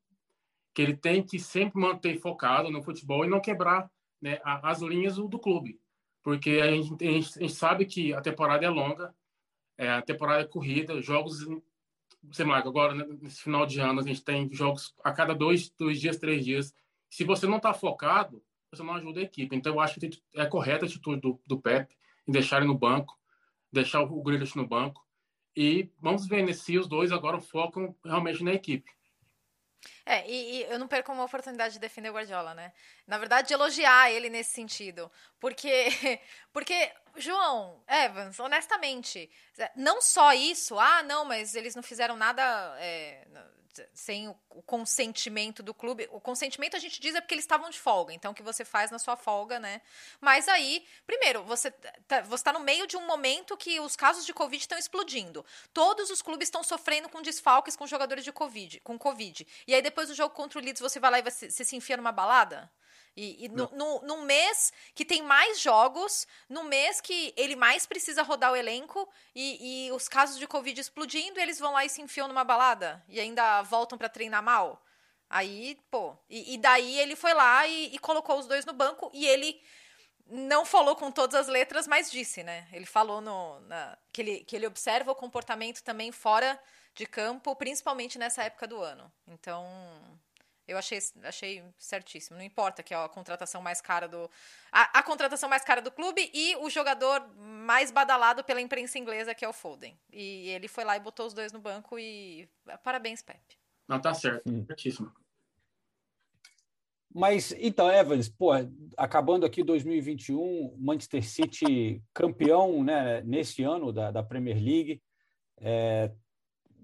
que 0.75 0.83
ele 0.83 0.97
tem 0.97 1.23
que 1.23 1.39
sempre 1.39 1.81
manter 1.81 2.19
focado 2.19 2.71
no 2.71 2.83
futebol 2.83 3.25
e 3.25 3.29
não 3.29 3.41
quebrar 3.41 3.89
né, 4.21 4.41
as 4.45 4.81
linhas 4.81 5.17
do, 5.17 5.39
clube. 5.39 5.81
Porque 6.23 6.61
a 6.63 6.71
gente, 6.71 7.07
a 7.07 7.13
gente- 7.13 7.49
sabe 7.51 7.87
que 7.87 8.13
a 8.13 8.21
temporada 8.21 8.65
é 8.65 8.69
longa, 8.69 9.15
é, 9.79 9.89
a 9.91 10.03
temporada 10.03 10.43
é 10.43 10.47
corrida, 10.47 11.01
jogos. 11.01 11.47
Sei 12.33 12.45
lá, 12.45 12.59
agora, 12.59 12.95
né, 12.95 13.07
nesse 13.21 13.43
final 13.43 13.67
de 13.67 13.79
ano, 13.81 14.01
a 14.01 14.03
gente 14.03 14.25
tem 14.25 14.53
jogos 14.53 14.95
a 15.05 15.13
cada 15.13 15.35
dois, 15.35 15.71
dois 15.71 16.01
dias, 16.01 16.17
três 16.17 16.45
dias. 16.45 16.75
Se 17.09 17.23
você 17.23 17.47
não 17.47 17.59
está 17.59 17.73
focado, 17.73 18.43
você 18.73 18.83
não 18.83 18.95
ajuda 18.95 19.21
a 19.21 19.25
equipe. 19.25 19.55
Então, 19.55 19.75
eu 19.75 19.81
acho 19.81 20.01
que 20.01 20.11
é 20.35 20.47
correta 20.47 20.85
a 20.85 20.89
atitude 20.89 21.21
do, 21.21 21.41
do 21.47 21.61
Pep 21.61 21.95
em 22.27 22.33
deixar 22.33 22.57
ele 22.57 22.67
no 22.67 22.77
banco, 22.77 23.17
deixar 23.71 24.01
o 24.01 24.23
Grealish 24.23 24.57
no 24.57 24.67
banco. 24.67 25.07
E 25.57 25.91
vamos 26.01 26.27
ver 26.27 26.45
né, 26.45 26.53
se 26.53 26.77
os 26.79 26.89
dois 26.89 27.13
agora 27.13 27.41
focam 27.41 27.95
realmente 28.05 28.43
na 28.43 28.55
equipe. 28.55 28.91
É, 30.07 30.29
e, 30.29 30.57
e 30.57 30.63
eu 30.65 30.79
não 30.79 30.89
perco 30.89 31.13
uma 31.13 31.25
oportunidade 31.25 31.75
de 31.75 31.81
defender 31.81 32.11
o 32.11 32.13
Guardiola, 32.13 32.55
né? 32.55 32.73
Na 33.07 33.19
verdade, 33.19 33.49
de 33.49 33.55
elogiar 33.55 34.11
ele 34.11 34.29
nesse 34.29 34.53
sentido. 34.53 35.11
Porque, 35.41 35.89
porque 36.53 36.93
João, 37.17 37.83
Evans, 37.89 38.39
honestamente, 38.41 39.31
não 39.77 40.03
só 40.03 40.33
isso, 40.33 40.79
ah, 40.79 41.03
não, 41.03 41.25
mas 41.25 41.55
eles 41.55 41.75
não 41.75 41.83
fizeram 41.83 42.17
nada 42.17 42.43
é, 42.79 43.27
sem 43.93 44.29
o, 44.29 44.35
consentimento 44.63 45.63
do 45.63 45.75
clube. 45.75 46.09
O 46.13 46.21
consentimento 46.21 46.77
a 46.77 46.79
gente 46.79 47.01
diz 47.01 47.15
é 47.15 47.21
porque 47.21 47.35
eles 47.35 47.45
estavam 47.45 47.71
de 47.71 47.79
folga, 47.79 48.13
então 48.13 48.33
o 48.33 48.35
que 48.35 48.43
você 48.43 48.65
faz 48.65 48.91
na 48.91 48.99
sua 48.99 49.17
folga, 49.17 49.59
né? 49.59 49.81
Mas 50.21 50.49
aí, 50.49 50.87
primeiro, 51.07 51.43
você 51.45 51.71
tá, 51.71 52.23
você 52.23 52.45
tá 52.45 52.53
no 52.53 52.61
meio 52.61 52.87
de 52.87 52.97
um 52.97 53.07
momento 53.07 53.57
que 53.57 53.81
os 53.81 53.97
casos 53.97 54.25
de 54.25 54.33
Covid 54.33 54.63
estão 54.63 54.79
explodindo. 54.79 55.45
Todos 55.73 56.11
os 56.11 56.23
clubes 56.23 56.49
estão 56.49 56.63
sofrendo 56.63 57.09
com 57.09 57.23
desfalques 57.23 57.77
com 57.77 57.87
jogadores 57.87 58.25
de 58.25 58.33
Covid, 58.33 58.81
com 58.81 58.99
Covid. 58.99 59.47
E 59.67 59.75
aí 59.75 59.83
depois 59.83 60.09
do 60.09 60.15
jogo 60.15 60.35
contra 60.35 60.59
o 60.59 60.63
Leeds 60.63 60.81
você 60.81 61.01
vai 61.01 61.11
lá 61.11 61.19
e 61.19 61.23
você, 61.23 61.51
você 61.51 61.65
se 61.65 61.77
enfia 61.77 61.97
numa 61.97 62.13
balada? 62.13 62.71
E, 63.17 63.45
e 63.45 63.49
no, 63.49 63.71
no, 63.73 64.01
num 64.03 64.23
mês 64.23 64.73
que 64.95 65.05
tem 65.05 65.23
mais 65.23 65.61
jogos, 65.61 66.27
no 66.49 66.65
mês 66.65 67.01
que 67.01 67.33
ele 67.37 67.55
mais 67.55 67.87
precisa 67.87 68.23
rodar 68.23 68.53
o 68.53 68.57
elenco 68.57 69.09
e, 69.35 69.87
e 69.87 69.93
os 69.93 70.09
casos 70.09 70.39
de 70.39 70.47
Covid 70.47 70.81
explodindo, 70.81 71.39
eles 71.39 71.59
vão 71.59 71.73
lá 71.73 71.85
e 71.85 71.89
se 71.89 72.03
enfiam 72.03 72.27
numa 72.27 72.45
balada 72.45 73.05
e 73.09 73.21
ainda 73.21 73.63
voltam 73.63 73.97
para 73.97 74.09
treinar 74.09 74.43
mal. 74.43 74.85
Aí, 75.31 75.79
pô, 75.91 76.17
e, 76.29 76.55
e 76.55 76.59
daí 76.59 76.99
ele 76.99 77.17
foi 77.17 77.35
lá 77.35 77.67
e, 77.67 77.95
e 77.95 77.99
colocou 77.99 78.39
os 78.39 78.47
dois 78.47 78.65
no 78.65 78.73
banco 78.73 79.11
e 79.13 79.27
ele 79.27 79.61
não 80.27 80.65
falou 80.65 80.97
com 80.97 81.11
todas 81.11 81.35
as 81.35 81.49
letras, 81.49 81.87
mas 81.87 82.11
disse, 82.11 82.43
né? 82.43 82.67
Ele 82.73 82.87
falou 82.87 83.21
no, 83.21 83.61
na, 83.61 83.97
que, 84.13 84.23
ele, 84.23 84.45
que 84.45 84.57
ele 84.57 84.67
observa 84.67 85.13
o 85.13 85.15
comportamento 85.15 85.83
também 85.83 86.11
fora 86.11 86.61
de 86.95 87.07
campo, 87.07 87.55
principalmente 87.57 88.19
nessa 88.19 88.43
época 88.45 88.67
do 88.67 88.81
ano. 88.81 89.13
Então, 89.27 89.67
eu 90.67 90.79
achei, 90.79 90.99
achei 91.23 91.63
certíssimo. 91.79 92.39
Não 92.39 92.45
importa 92.45 92.83
que 92.83 92.95
é 92.95 92.97
a 92.97 93.09
contratação 93.09 93.61
mais 93.61 93.81
cara 93.81 94.09
do. 94.09 94.31
A, 94.73 94.99
a, 94.99 95.03
contratação 95.03 95.49
mais 95.49 95.63
cara 95.63 95.83
do 95.83 95.91
clube 95.91 96.31
e 96.33 96.57
o 96.57 96.71
jogador 96.71 97.27
mais 97.37 97.91
badalado 97.91 98.43
pela 98.43 98.61
imprensa 98.61 98.99
inglesa, 98.99 99.35
que 99.35 99.45
é 99.45 99.49
o 99.49 99.53
Foden. 99.53 99.99
E 100.13 100.49
ele 100.49 100.69
foi 100.69 100.85
lá 100.85 100.97
e 100.97 101.01
botou 101.01 101.27
os 101.27 101.35
dois 101.35 101.53
no 101.53 101.61
banco 101.61 101.99
e. 101.99 102.49
Parabéns, 102.83 103.21
Pepe. 103.23 103.59
Não, 103.87 104.01
tá 104.01 104.15
certo. 104.15 104.51
Hum. 104.51 104.65
Certíssimo. 104.67 105.13
Mas, 107.15 107.55
então, 107.59 107.89
Evans, 107.93 108.29
pô, 108.29 108.51
acabando 108.97 109.47
aqui 109.47 109.63
2021, 109.63 110.77
Manchester 110.81 111.25
City 111.25 112.03
campeão 112.13 112.83
né, 112.83 113.23
nesse 113.23 113.63
ano 113.63 113.93
da, 113.93 114.11
da 114.11 114.23
Premier 114.23 114.57
League. 114.57 115.01
É, 115.59 116.11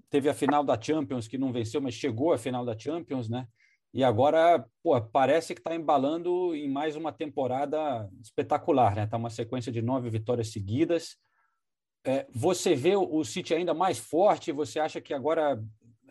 teve 0.09 0.29
a 0.29 0.33
final 0.33 0.63
da 0.63 0.79
Champions, 0.79 1.27
que 1.27 1.37
não 1.37 1.51
venceu, 1.51 1.81
mas 1.81 1.95
chegou 1.95 2.31
à 2.31 2.37
final 2.37 2.63
da 2.63 2.77
Champions, 2.77 3.27
né? 3.27 3.45
E 3.93 4.03
agora, 4.03 4.65
pô, 4.81 4.99
parece 5.01 5.53
que 5.53 5.59
está 5.59 5.75
embalando 5.75 6.55
em 6.55 6.69
mais 6.69 6.95
uma 6.95 7.11
temporada 7.11 8.09
espetacular, 8.21 8.95
né? 8.95 9.05
Tá 9.05 9.17
uma 9.17 9.29
sequência 9.29 9.71
de 9.71 9.81
nove 9.81 10.09
vitórias 10.09 10.49
seguidas. 10.49 11.17
É, 12.05 12.25
você 12.33 12.73
vê 12.73 12.95
o 12.95 13.23
City 13.23 13.53
ainda 13.53 13.73
mais 13.73 13.99
forte? 13.99 14.51
Você 14.51 14.79
acha 14.79 15.01
que 15.01 15.13
agora 15.13 15.61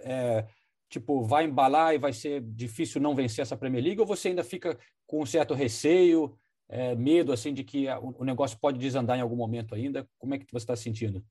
é, 0.00 0.46
tipo 0.90 1.22
vai 1.22 1.44
embalar 1.44 1.94
e 1.94 1.98
vai 1.98 2.12
ser 2.12 2.42
difícil 2.42 3.00
não 3.00 3.14
vencer 3.14 3.42
essa 3.42 3.56
Premier 3.56 3.82
League? 3.82 4.00
Ou 4.00 4.06
você 4.06 4.28
ainda 4.28 4.44
fica 4.44 4.78
com 5.06 5.22
um 5.22 5.26
certo 5.26 5.54
receio, 5.54 6.36
é, 6.68 6.94
medo 6.94 7.32
assim 7.32 7.54
de 7.54 7.64
que 7.64 7.86
o 8.14 8.24
negócio 8.24 8.58
pode 8.60 8.78
desandar 8.78 9.18
em 9.18 9.22
algum 9.22 9.36
momento 9.36 9.74
ainda? 9.74 10.06
Como 10.18 10.34
é 10.34 10.38
que 10.38 10.46
você 10.52 10.64
está 10.64 10.76
sentindo? 10.76 11.24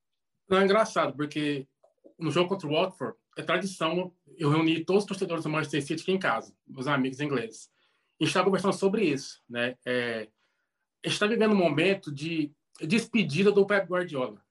Não 0.50 0.58
é 0.58 0.64
engraçado 0.64 1.16
porque 1.16 1.68
no 2.20 2.32
jogo 2.32 2.50
contra 2.50 2.68
o 2.68 2.72
Watford 2.72 3.18
é 3.38 3.44
tradição 3.44 4.14
eu 4.38 4.50
reuni 4.50 4.84
todos 4.86 5.04
os 5.04 5.08
torcedores 5.08 5.44
do 5.44 5.50
Manchester 5.50 5.84
City 5.84 6.02
aqui 6.02 6.12
em 6.12 6.20
casa, 6.20 6.56
meus 6.66 6.88
amigos 6.88 7.20
ingleses. 7.20 7.70
E 8.20 8.24
estava 8.24 8.46
conversando 8.46 8.74
sobre 8.74 9.04
isso, 9.04 9.42
né? 9.50 9.78
É, 9.86 10.30
está 11.04 11.28
vivendo 11.28 11.52
um 11.52 11.58
momento 11.58 12.12
de 12.12 12.52
despedida 12.82 13.52
do 13.52 13.66
Pep 13.66 13.88
Guardiola. 13.88 14.42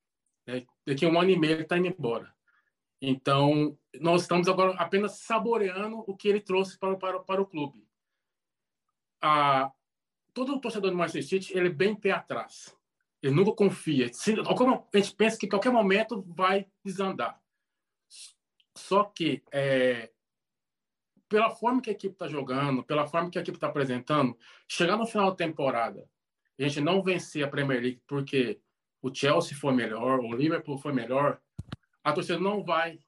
Né? 0.47 0.67
Daqui 0.87 1.05
a 1.05 1.09
um 1.09 1.19
ano 1.19 1.31
e 1.31 1.39
meio 1.39 1.55
ele 1.55 1.63
está 1.63 1.79
indo 1.79 1.89
embora. 1.89 2.33
Então, 3.01 3.79
nós 4.01 4.23
estamos 4.23 4.49
agora 4.49 4.73
apenas 4.73 5.21
saboreando 5.21 6.03
o 6.07 6.17
que 6.17 6.29
ele 6.29 6.41
trouxe 6.41 6.79
para, 6.79 6.97
para, 6.97 7.21
para 7.21 7.41
o 7.41 7.47
clube. 7.47 7.87
Ah, 9.21 9.73
todo 10.35 10.61
torcedor 10.61 10.91
do 10.91 10.97
Manchester 10.97 11.25
City 11.25 11.57
ele 11.57 11.69
é 11.69 11.73
bem 11.73 11.95
pé 11.95 12.11
atrás. 12.11 12.77
Ele 13.23 13.35
nunca 13.35 13.53
confia. 13.53 14.07
A 14.07 14.99
gente 14.99 15.15
pensa 15.15 15.39
que 15.39 15.49
qualquer 15.49 15.73
momento 15.73 16.25
vai 16.29 16.67
desandar. 16.85 17.41
Só 18.79 19.05
que, 19.05 19.43
é, 19.53 20.11
pela 21.29 21.51
forma 21.51 21.83
que 21.83 21.91
a 21.91 21.93
equipe 21.93 22.15
está 22.15 22.29
jogando, 22.29 22.83
pela 22.83 23.07
forma 23.07 23.29
que 23.29 23.39
a 23.39 23.43
equipe 23.43 23.57
está 23.57 23.67
apresentando, 23.67 24.39
chegar 24.67 24.97
no 24.97 25.07
final 25.07 25.31
da 25.31 25.37
temporada, 25.37 26.09
a 26.59 26.63
gente 26.63 26.81
não 26.81 27.03
vencer 27.03 27.45
a 27.45 27.49
Premier 27.49 27.81
League 27.81 28.03
porque 28.07 28.61
o 29.03 29.15
Chelsea 29.15 29.57
foi 29.57 29.75
melhor, 29.75 30.21
o 30.21 30.33
Liverpool 30.33 30.79
foi 30.79 30.93
melhor, 30.93 31.41
a 32.03 32.13
torcida 32.13 32.39
não 32.39 32.65
vai 32.65 33.01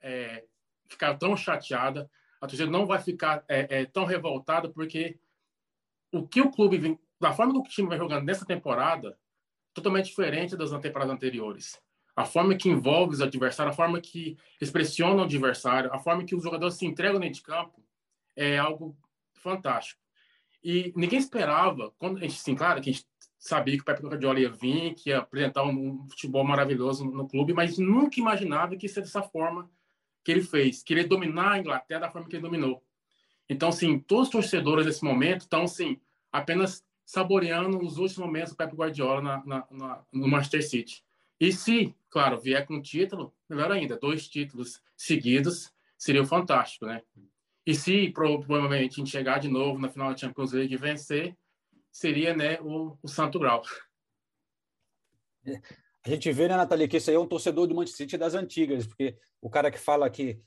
é, 0.00 0.44
ficar 0.88 1.14
tão 1.16 1.36
chateada, 1.36 2.10
a 2.40 2.46
torcida 2.46 2.70
não 2.70 2.86
vai 2.86 3.00
ficar 3.00 3.44
é, 3.48 3.80
é, 3.80 3.84
tão 3.84 4.04
revoltada, 4.04 4.68
porque 4.70 5.18
o 6.12 6.26
que 6.26 6.40
o 6.40 6.50
clube 6.50 6.78
vem, 6.78 6.98
da 7.20 7.32
forma 7.32 7.52
que 7.52 7.58
o 7.58 7.62
time 7.64 7.88
vai 7.88 7.98
jogando 7.98 8.24
nessa 8.24 8.46
temporada, 8.46 9.18
totalmente 9.74 10.06
diferente 10.06 10.56
das 10.56 10.70
temporadas 10.80 11.14
anteriores 11.14 11.78
a 12.18 12.24
forma 12.24 12.56
que 12.56 12.68
envolve 12.68 13.14
os 13.14 13.20
adversários, 13.20 13.72
a 13.72 13.76
forma 13.76 14.00
que 14.00 14.36
expressiona 14.60 15.22
o 15.22 15.24
adversário, 15.24 15.88
a 15.92 16.00
forma 16.00 16.24
que 16.24 16.34
os 16.34 16.42
jogadores 16.42 16.74
se 16.74 16.84
entregam 16.84 17.20
dentro 17.20 17.36
de 17.36 17.42
campo, 17.42 17.80
é 18.34 18.58
algo 18.58 18.98
fantástico. 19.34 20.00
E 20.60 20.92
ninguém 20.96 21.20
esperava, 21.20 21.92
quando 21.96 22.16
a 22.16 22.20
gente, 22.22 22.34
sim, 22.34 22.56
claro, 22.56 22.80
que 22.80 22.90
a 22.90 22.92
gente 22.92 23.06
sabia 23.38 23.76
que 23.76 23.82
o 23.82 23.84
Pepe 23.84 24.02
Guardiola 24.02 24.40
ia 24.40 24.50
vir, 24.50 24.94
que 24.94 25.10
ia 25.10 25.18
apresentar 25.18 25.62
um 25.62 26.08
futebol 26.08 26.42
maravilhoso 26.42 27.04
no 27.04 27.28
clube, 27.28 27.52
mas 27.52 27.78
nunca 27.78 28.18
imaginava 28.18 28.76
que 28.76 28.86
ia 28.86 28.92
ser 28.92 29.02
dessa 29.02 29.22
forma 29.22 29.70
que 30.24 30.32
ele 30.32 30.42
fez, 30.42 30.82
que 30.82 30.92
ele 30.92 31.02
ia 31.02 31.08
dominar 31.08 31.52
a 31.52 31.58
Inglaterra 31.60 32.00
da 32.00 32.10
forma 32.10 32.28
que 32.28 32.34
ele 32.34 32.42
dominou. 32.42 32.82
Então, 33.48 33.70
sim, 33.70 33.96
todos 33.96 34.24
os 34.24 34.32
torcedores 34.32 34.84
nesse 34.84 35.04
momento 35.04 35.42
estão, 35.42 35.68
sim, 35.68 36.00
apenas 36.32 36.84
saboreando 37.04 37.78
os 37.78 37.96
últimos 37.96 38.26
momentos 38.26 38.50
do 38.50 38.56
Pepe 38.56 38.74
Guardiola 38.74 39.22
na, 39.22 39.46
na, 39.46 39.66
na, 39.70 40.04
no 40.12 40.26
Manchester 40.26 40.68
City. 40.68 41.06
E 41.40 41.52
se, 41.52 41.94
claro, 42.10 42.40
vier 42.40 42.66
com 42.66 42.82
título, 42.82 43.34
melhor 43.48 43.70
ainda, 43.70 43.96
dois 43.96 44.28
títulos 44.28 44.82
seguidos 44.96 45.72
seria 45.96 46.24
fantástico, 46.24 46.86
né? 46.86 47.02
E 47.66 47.74
se 47.74 48.10
provavelmente 48.10 48.94
a 48.94 48.96
gente 48.96 49.10
chegar 49.10 49.38
de 49.38 49.48
novo 49.48 49.78
na 49.78 49.90
final 49.90 50.10
da 50.10 50.16
Champions 50.16 50.52
League 50.52 50.74
e 50.74 50.78
vencer, 50.78 51.36
seria 51.90 52.34
né, 52.34 52.58
o, 52.60 52.96
o 53.02 53.08
santo 53.08 53.38
grau. 53.38 53.62
A 56.04 56.08
gente 56.08 56.32
vê, 56.32 56.48
né, 56.48 56.56
Nathalie, 56.56 56.88
que 56.88 56.96
esse 56.96 57.10
aí 57.10 57.16
é 57.16 57.18
um 57.18 57.26
torcedor 57.26 57.66
do 57.66 57.74
Manchester 57.74 58.06
City 58.06 58.16
das 58.16 58.34
antigas, 58.34 58.86
porque 58.86 59.16
o 59.40 59.50
cara 59.50 59.70
que 59.70 59.78
fala 59.78 60.08
que 60.08 60.40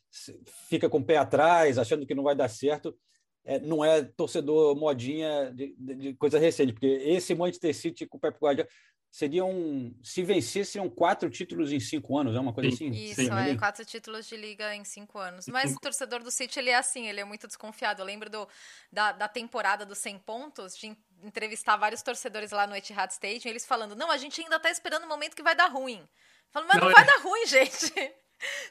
fica 0.68 0.90
com 0.90 0.98
o 0.98 1.06
pé 1.06 1.18
atrás, 1.18 1.78
achando 1.78 2.06
que 2.06 2.16
não 2.16 2.24
vai 2.24 2.36
dar 2.36 2.50
certo, 2.50 2.98
é, 3.44 3.60
não 3.60 3.84
é 3.84 4.04
torcedor 4.04 4.76
modinha 4.76 5.52
de, 5.54 5.76
de, 5.78 5.96
de, 5.96 6.14
coisa 6.16 6.40
recente, 6.40 6.74
porque 6.74 6.88
esse 6.88 7.36
Manchester 7.36 7.76
City 7.76 8.06
com 8.06 8.18
o 8.18 8.20
Pep 8.20 8.38
Guardiola 8.40 8.70
seriam, 9.12 9.94
se 10.02 10.24
vencer, 10.24 10.66
seriam 10.66 10.90
quatro 10.90 11.30
títulos 11.30 11.72
em 11.74 11.80
cinco 11.82 12.18
anos, 12.18 12.34
é 12.34 12.40
uma 12.40 12.54
coisa 12.54 12.74
assim? 12.74 12.90
Isso, 12.92 13.16
Sim. 13.16 13.30
é, 13.30 13.58
quatro 13.58 13.84
títulos 13.84 14.26
de 14.26 14.38
liga 14.38 14.74
em 14.74 14.86
cinco 14.86 15.20
anos. 15.20 15.48
Mas 15.48 15.76
o 15.76 15.80
torcedor 15.80 16.24
do 16.24 16.32
City, 16.32 16.58
ele 16.58 16.70
é 16.70 16.78
assim, 16.78 17.08
ele 17.08 17.20
é 17.20 17.26
muito 17.26 17.46
desconfiado. 17.46 18.02
Eu 18.02 18.06
lembro 18.06 18.30
do, 18.30 18.48
da, 18.90 19.12
da 19.12 19.28
temporada 19.28 19.86
dos 19.86 19.98
100 19.98 20.20
pontos, 20.20 20.78
de 20.78 20.96
entrevistar 21.22 21.76
vários 21.76 22.02
torcedores 22.02 22.52
lá 22.52 22.66
no 22.66 22.76
Etihad 22.76 23.12
Stadium, 23.12 23.50
eles 23.50 23.66
falando, 23.66 23.96
não, 23.96 24.10
a 24.10 24.18
gente 24.18 24.42
ainda 24.42 24.58
tá 24.58 24.72
esperando 24.72 25.04
o 25.04 25.10
momento 25.10 25.36
que 25.36 25.44
vai 25.44 25.56
dar 25.56 25.68
ruim. 25.68 26.02
Falando, 26.50 26.70
mas 26.70 26.78
não, 26.78 26.88
não 26.88 26.94
vai 26.94 27.04
é... 27.04 27.08
dar 27.08 27.22
ruim, 27.22 27.46
gente. 27.48 28.14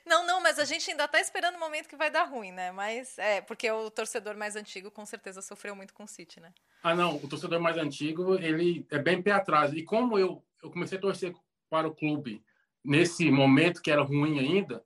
Não, 0.04 0.26
não, 0.26 0.42
mas 0.42 0.58
a 0.58 0.64
gente 0.64 0.90
ainda 0.90 1.06
tá 1.06 1.20
esperando 1.20 1.56
o 1.56 1.60
momento 1.60 1.88
que 1.88 1.96
vai 1.96 2.10
dar 2.10 2.24
ruim, 2.24 2.52
né? 2.52 2.72
Mas 2.72 3.18
é, 3.18 3.40
porque 3.40 3.70
o 3.70 3.90
torcedor 3.90 4.36
mais 4.36 4.56
antigo 4.56 4.90
com 4.90 5.06
certeza 5.06 5.40
sofreu 5.42 5.76
muito 5.76 5.94
com 5.94 6.04
o 6.04 6.08
City, 6.08 6.40
né? 6.40 6.52
Ah, 6.82 6.94
não, 6.94 7.16
o 7.16 7.28
torcedor 7.28 7.60
mais 7.60 7.76
antigo, 7.76 8.34
ele 8.34 8.86
é 8.90 8.98
bem 8.98 9.22
pé 9.22 9.32
atrás. 9.32 9.72
E 9.72 9.82
como 9.82 10.18
eu, 10.18 10.44
eu 10.62 10.70
comecei 10.70 10.98
a 10.98 11.00
torcer 11.00 11.34
para 11.68 11.86
o 11.86 11.94
clube 11.94 12.42
nesse 12.84 13.30
momento 13.30 13.82
que 13.82 13.90
era 13.90 14.02
ruim 14.02 14.38
ainda, 14.38 14.84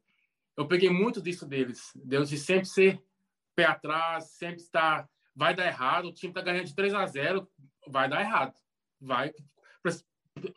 eu 0.56 0.66
peguei 0.66 0.90
muito 0.90 1.20
disso 1.20 1.46
deles. 1.46 1.92
Deus 1.94 2.28
de 2.28 2.36
sempre 2.36 2.66
ser 2.66 3.02
pé 3.54 3.64
atrás, 3.64 4.30
sempre 4.30 4.60
estar. 4.60 5.08
Vai 5.34 5.54
dar 5.54 5.66
errado, 5.66 6.08
o 6.08 6.12
time 6.12 6.30
está 6.30 6.40
ganhando 6.40 6.66
de 6.66 6.74
3 6.74 6.94
a 6.94 7.06
0 7.06 7.48
vai 7.88 8.08
dar 8.08 8.20
errado. 8.20 8.54
Vai. 9.00 9.32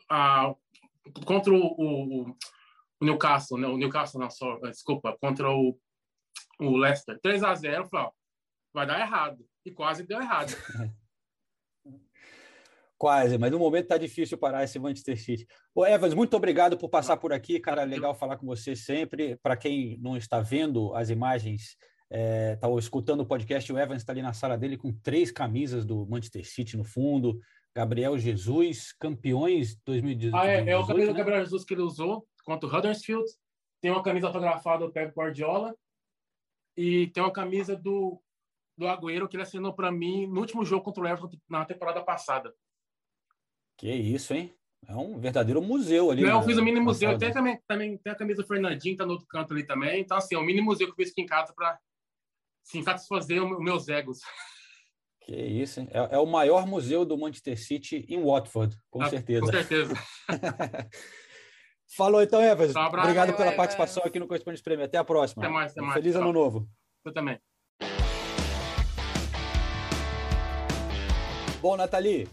Ah, 0.08 0.54
contra 1.24 1.52
o, 1.52 1.58
o, 1.58 2.36
o 3.00 3.04
Newcastle, 3.04 3.58
né? 3.58 3.66
O 3.68 3.76
Newcastle, 3.76 4.20
não, 4.20 4.30
só, 4.30 4.58
desculpa, 4.58 5.16
contra 5.20 5.50
o, 5.50 5.78
o 6.60 6.76
Leicester. 6.76 7.18
3 7.22 7.42
a 7.42 7.54
0 7.54 7.86
falei, 7.88 8.06
ó, 8.06 8.10
vai 8.72 8.86
dar 8.86 9.00
errado. 9.00 9.38
E 9.64 9.70
quase 9.70 10.06
deu 10.06 10.20
errado. 10.20 10.52
Quase, 12.98 13.38
mas 13.38 13.52
no 13.52 13.60
momento 13.60 13.86
tá 13.86 13.96
difícil 13.96 14.36
parar 14.36 14.64
esse 14.64 14.76
Manchester 14.76 15.16
City. 15.16 15.46
Ô, 15.72 15.86
Evans, 15.86 16.14
muito 16.14 16.36
obrigado 16.36 16.76
por 16.76 16.88
passar 16.88 17.16
por 17.16 17.32
aqui, 17.32 17.60
cara. 17.60 17.84
Legal 17.84 18.12
falar 18.12 18.36
com 18.36 18.44
você 18.44 18.74
sempre. 18.74 19.36
Para 19.36 19.56
quem 19.56 19.96
não 20.00 20.16
está 20.16 20.40
vendo 20.40 20.92
as 20.96 21.08
imagens, 21.08 21.76
está 22.10 22.68
é, 22.68 22.74
escutando 22.76 23.20
o 23.20 23.26
podcast, 23.26 23.72
o 23.72 23.78
Evans 23.78 24.02
está 24.02 24.12
ali 24.12 24.20
na 24.20 24.32
sala 24.32 24.58
dele 24.58 24.76
com 24.76 24.92
três 24.92 25.30
camisas 25.30 25.84
do 25.84 26.08
Manchester 26.08 26.44
City 26.44 26.76
no 26.76 26.82
fundo. 26.82 27.38
Gabriel 27.72 28.18
Jesus, 28.18 28.92
campeões 28.98 29.76
2018. 29.86 30.36
Ah, 30.36 30.48
é, 30.48 30.68
é 30.68 30.76
o 30.76 30.84
camisa 30.84 31.06
né? 31.06 31.12
do 31.12 31.16
Gabriel 31.18 31.44
Jesus 31.44 31.64
que 31.64 31.74
ele 31.74 31.82
usou 31.82 32.26
contra 32.48 32.66
o 32.66 32.74
Huddersfield. 32.74 33.30
Tem 33.80 33.90
uma 33.90 34.02
camisa 34.02 34.26
autografada 34.26 34.86
do 34.86 34.92
Pep 34.92 35.12
Guardiola. 35.14 35.76
E 36.74 37.08
tem 37.08 37.22
uma 37.22 37.32
camisa 37.32 37.76
do, 37.76 38.20
do 38.76 38.86
Agüero 38.86 39.28
que 39.28 39.36
ele 39.36 39.42
assinou 39.42 39.74
para 39.74 39.92
mim 39.92 40.26
no 40.26 40.40
último 40.40 40.64
jogo 40.64 40.84
contra 40.84 41.02
o 41.02 41.06
Everton 41.06 41.30
na 41.48 41.64
temporada 41.66 42.02
passada. 42.02 42.54
Que 43.76 43.92
isso, 43.92 44.32
hein? 44.32 44.54
É 44.86 44.94
um 44.94 45.18
verdadeiro 45.18 45.60
museu 45.60 46.10
ali. 46.10 46.22
Não, 46.22 46.40
eu 46.40 46.42
fiz 46.42 46.56
um 46.56 46.64
mini 46.64 46.80
museu. 46.80 47.18
Tem 47.18 47.32
também, 47.32 47.60
também 47.66 47.98
tem 47.98 48.12
a 48.12 48.16
camisa 48.16 48.42
do 48.42 48.48
Fernandinho, 48.48 48.96
tá 48.96 49.04
no 49.04 49.12
outro 49.12 49.26
canto 49.26 49.52
ali 49.52 49.66
também. 49.66 50.00
Então, 50.00 50.16
assim, 50.16 50.34
é 50.34 50.38
um 50.38 50.44
mini 50.44 50.60
museu 50.60 50.86
que 50.86 50.92
eu 50.92 50.96
fiz 50.96 51.10
aqui 51.10 51.20
em 51.20 51.26
casa 51.26 51.52
para 51.52 51.78
sim, 52.62 52.82
satisfazer 52.82 53.42
os 53.42 53.60
meus 53.60 53.88
egos. 53.88 54.20
Que 55.22 55.36
isso, 55.36 55.80
hein? 55.80 55.88
É, 55.90 56.14
é, 56.14 56.18
o 56.18 56.24
maior 56.24 56.66
museu 56.66 57.04
do 57.04 57.18
Manchester 57.18 57.60
City 57.60 58.06
em 58.08 58.22
Watford, 58.24 58.74
com 58.88 59.02
ah, 59.02 59.10
certeza. 59.10 59.40
Com 59.40 59.52
certeza. 59.52 59.94
Falou 61.96 62.22
então, 62.22 62.40
Everson. 62.42 62.78
Um 62.78 62.86
Obrigado 62.86 63.34
pela 63.34 63.52
participação 63.52 64.02
aqui 64.04 64.18
no 64.18 64.26
Correspondente 64.26 64.62
Prêmio. 64.62 64.84
Até 64.84 64.98
a 64.98 65.04
próxima. 65.04 65.42
Até 65.42 65.52
mais, 65.52 65.72
até 65.72 65.80
mais. 65.80 65.94
Feliz 65.94 66.14
ano 66.14 66.32
novo. 66.32 66.68
Eu 67.04 67.12
também. 67.12 67.40
Bom, 71.60 71.76
Nathalie, 71.76 72.28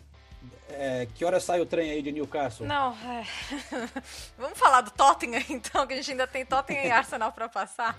é, 0.69 1.07
que 1.15 1.23
hora 1.23 1.39
sai 1.39 1.61
o 1.61 1.65
trem 1.65 1.89
aí 1.89 2.01
de 2.01 2.11
Newcastle? 2.11 2.67
Não, 2.67 2.91
é... 2.93 3.25
vamos 4.37 4.59
falar 4.59 4.81
do 4.81 4.91
Tottenham 4.91 5.41
então, 5.49 5.87
que 5.87 5.93
a 5.93 5.95
gente 5.95 6.11
ainda 6.11 6.27
tem 6.27 6.45
Tottenham 6.45 6.83
e 6.83 6.91
Arsenal 6.91 7.31
para 7.31 7.47
passar. 7.47 7.97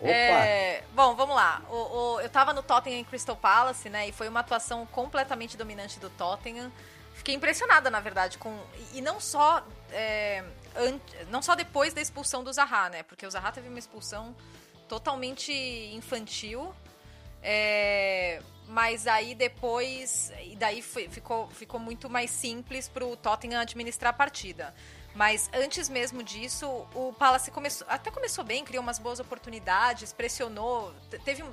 É... 0.00 0.84
Bom, 0.94 1.14
vamos 1.14 1.34
lá. 1.34 1.60
O, 1.68 1.74
o... 1.74 2.20
Eu 2.20 2.26
estava 2.26 2.52
no 2.52 2.62
Tottenham 2.62 3.00
em 3.00 3.04
Crystal 3.04 3.36
Palace, 3.36 3.90
né? 3.90 4.08
E 4.08 4.12
foi 4.12 4.28
uma 4.28 4.40
atuação 4.40 4.86
completamente 4.86 5.56
dominante 5.56 5.98
do 5.98 6.08
Tottenham. 6.10 6.70
Fiquei 7.14 7.34
impressionada, 7.34 7.90
na 7.90 8.00
verdade, 8.00 8.38
com. 8.38 8.58
E 8.92 9.00
não 9.00 9.20
só 9.20 9.64
é, 9.90 10.44
não 11.28 11.40
só 11.42 11.54
depois 11.54 11.92
da 11.92 12.00
expulsão 12.00 12.42
do 12.42 12.52
Zaha, 12.52 12.88
né? 12.88 13.02
Porque 13.02 13.26
o 13.26 13.30
Zaha 13.30 13.52
teve 13.52 13.68
uma 13.68 13.78
expulsão 13.78 14.34
totalmente 14.88 15.52
infantil. 15.94 16.74
É, 17.42 18.40
mas 18.66 19.06
aí 19.06 19.34
depois, 19.34 20.32
e 20.42 20.56
daí 20.56 20.80
foi, 20.80 21.08
ficou, 21.08 21.48
ficou 21.48 21.78
muito 21.78 22.08
mais 22.08 22.30
simples 22.30 22.88
para 22.88 23.04
o 23.04 23.16
Tottenham 23.16 23.60
administrar 23.60 24.10
a 24.10 24.16
partida. 24.16 24.74
Mas 25.14 25.48
antes 25.52 25.88
mesmo 25.88 26.22
disso, 26.22 26.66
o 26.94 27.12
Palace 27.12 27.50
começou, 27.50 27.86
até 27.88 28.10
começou 28.10 28.42
bem, 28.42 28.64
criou 28.64 28.82
umas 28.82 28.98
boas 28.98 29.20
oportunidades, 29.20 30.12
pressionou, 30.12 30.92
teve 31.24 31.44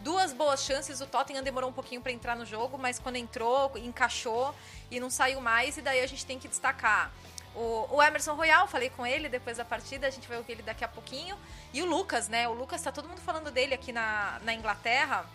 duas 0.00 0.32
boas 0.32 0.62
chances. 0.62 1.00
O 1.00 1.06
Tottenham 1.06 1.42
demorou 1.42 1.70
um 1.70 1.72
pouquinho 1.72 2.02
para 2.02 2.12
entrar 2.12 2.36
no 2.36 2.44
jogo, 2.44 2.76
mas 2.76 2.98
quando 2.98 3.16
entrou, 3.16 3.72
encaixou 3.78 4.54
e 4.90 5.00
não 5.00 5.08
saiu 5.08 5.40
mais. 5.40 5.78
E 5.78 5.82
daí 5.82 6.00
a 6.00 6.06
gente 6.06 6.26
tem 6.26 6.38
que 6.38 6.48
destacar 6.48 7.12
o, 7.54 7.88
o, 7.90 8.02
Emerson 8.02 8.34
Royal, 8.34 8.66
falei 8.68 8.90
com 8.90 9.06
ele 9.06 9.28
depois 9.28 9.56
da 9.56 9.64
partida, 9.64 10.06
a 10.06 10.10
gente 10.10 10.28
vai 10.28 10.36
ouvir 10.38 10.52
ele 10.52 10.62
daqui 10.62 10.84
a 10.84 10.88
pouquinho. 10.88 11.36
E 11.72 11.82
o 11.82 11.86
Lucas, 11.86 12.28
né? 12.28 12.48
O 12.48 12.52
Lucas 12.52 12.80
tá 12.80 12.92
todo 12.92 13.08
mundo 13.08 13.20
falando 13.20 13.50
dele 13.50 13.74
aqui 13.74 13.92
na, 13.92 14.38
na 14.42 14.54
Inglaterra. 14.54 15.26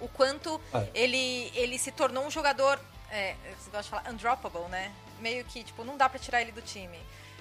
O 0.00 0.08
quanto 0.08 0.60
ah. 0.74 0.84
ele, 0.94 1.50
ele 1.54 1.78
se 1.78 1.90
tornou 1.90 2.24
um 2.24 2.30
jogador, 2.30 2.78
é, 3.10 3.34
você 3.58 3.70
gosta 3.70 3.82
de 3.82 3.88
falar, 3.90 4.10
undroppable, 4.10 4.68
né? 4.68 4.92
Meio 5.20 5.44
que, 5.44 5.62
tipo, 5.62 5.84
não 5.84 5.96
dá 5.96 6.08
para 6.08 6.18
tirar 6.18 6.42
ele 6.42 6.52
do 6.52 6.60
time. 6.60 6.98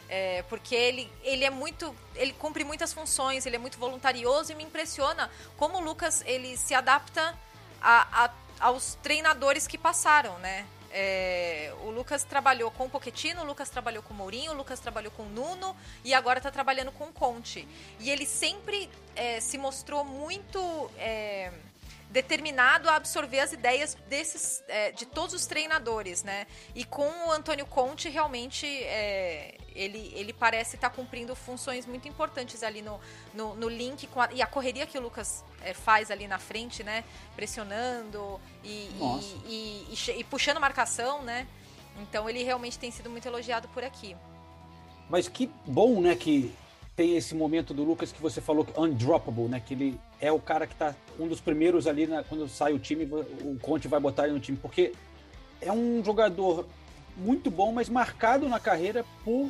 É, 0.07 0.43
porque 0.43 0.75
ele, 0.75 1.11
ele 1.23 1.43
é 1.43 1.49
muito. 1.49 1.95
Ele 2.15 2.31
cumpre 2.33 2.63
muitas 2.63 2.93
funções, 2.93 3.45
ele 3.45 3.55
é 3.55 3.59
muito 3.59 3.77
voluntarioso 3.77 4.51
e 4.51 4.55
me 4.55 4.63
impressiona 4.63 5.31
como 5.57 5.77
o 5.77 5.81
Lucas 5.81 6.23
ele 6.25 6.55
se 6.57 6.75
adapta 6.75 7.35
a, 7.81 8.25
a, 8.25 8.31
aos 8.59 8.95
treinadores 9.01 9.65
que 9.65 9.77
passaram, 9.77 10.37
né? 10.39 10.65
É, 10.97 11.73
o 11.83 11.89
Lucas 11.89 12.23
trabalhou 12.23 12.71
com 12.71 12.85
o 12.85 12.89
Pochettino, 12.89 13.41
o 13.41 13.45
Lucas 13.45 13.69
trabalhou 13.69 14.01
com 14.01 14.13
o 14.13 14.17
Mourinho, 14.17 14.53
o 14.53 14.55
Lucas 14.55 14.79
trabalhou 14.79 15.11
com 15.11 15.23
o 15.23 15.29
Nuno 15.29 15.75
e 16.05 16.13
agora 16.13 16.39
está 16.39 16.49
trabalhando 16.49 16.89
com 16.93 17.03
o 17.03 17.11
Conte. 17.11 17.67
E 17.99 18.09
ele 18.09 18.25
sempre 18.25 18.89
é, 19.13 19.41
se 19.41 19.57
mostrou 19.57 20.05
muito 20.05 20.89
é, 20.97 21.51
determinado 22.09 22.89
a 22.89 22.95
absorver 22.95 23.41
as 23.41 23.51
ideias 23.51 23.95
desses 24.07 24.63
é, 24.69 24.93
de 24.93 25.05
todos 25.05 25.35
os 25.35 25.45
treinadores, 25.45 26.23
né? 26.23 26.47
E 26.73 26.85
com 26.85 27.27
o 27.27 27.31
Antônio 27.33 27.65
Conte 27.65 28.07
realmente 28.07 28.65
é, 28.65 29.57
ele, 29.75 30.13
ele 30.15 30.31
parece 30.31 30.77
estar 30.77 30.89
tá 30.89 30.95
cumprindo 30.95 31.35
funções 31.35 31.85
muito 31.85 32.07
importantes 32.07 32.63
ali 32.63 32.81
no, 32.81 33.01
no, 33.33 33.53
no 33.55 33.67
link 33.67 34.07
a, 34.15 34.33
e 34.33 34.41
a 34.41 34.47
correria 34.47 34.87
que 34.87 34.97
o 34.97 35.01
Lucas 35.01 35.43
é, 35.65 35.73
faz 35.73 36.11
ali 36.11 36.27
na 36.27 36.37
frente, 36.37 36.83
né? 36.83 37.03
Pressionando 37.35 38.39
e, 38.63 38.89
e, 39.47 39.87
e, 39.91 40.19
e, 40.19 40.23
puxando 40.23 40.59
marcação, 40.59 41.23
né? 41.23 41.47
Então 42.01 42.29
ele 42.29 42.43
realmente 42.43 42.77
tem 42.77 42.91
sido 42.91 43.09
muito 43.09 43.27
elogiado 43.27 43.67
por 43.69 43.83
aqui. 43.83 44.15
Mas 45.09 45.27
que 45.27 45.49
bom, 45.65 46.01
né, 46.01 46.15
que 46.15 46.53
tem 46.95 47.15
esse 47.15 47.35
momento 47.35 47.73
do 47.73 47.83
Lucas 47.83 48.11
que 48.11 48.21
você 48.21 48.39
falou 48.39 48.63
que 48.63 48.79
undroppable, 48.79 49.47
né? 49.49 49.59
Que 49.59 49.73
ele 49.73 49.99
é 50.21 50.31
o 50.31 50.39
cara 50.39 50.67
que 50.67 50.75
tá 50.75 50.95
um 51.19 51.27
dos 51.27 51.41
primeiros 51.41 51.87
ali 51.87 52.07
quando 52.29 52.47
sai 52.47 52.73
o 52.73 52.79
time, 52.79 53.05
o 53.05 53.57
Conte 53.59 53.87
vai 53.87 53.99
botar 53.99 54.25
ele 54.25 54.33
no 54.33 54.39
time, 54.39 54.57
porque 54.57 54.93
é 55.61 55.71
um 55.71 56.03
jogador 56.03 56.65
muito 57.17 57.49
bom, 57.49 57.71
mas 57.71 57.89
marcado 57.89 58.47
na 58.47 58.59
carreira 58.59 59.05
por 59.23 59.49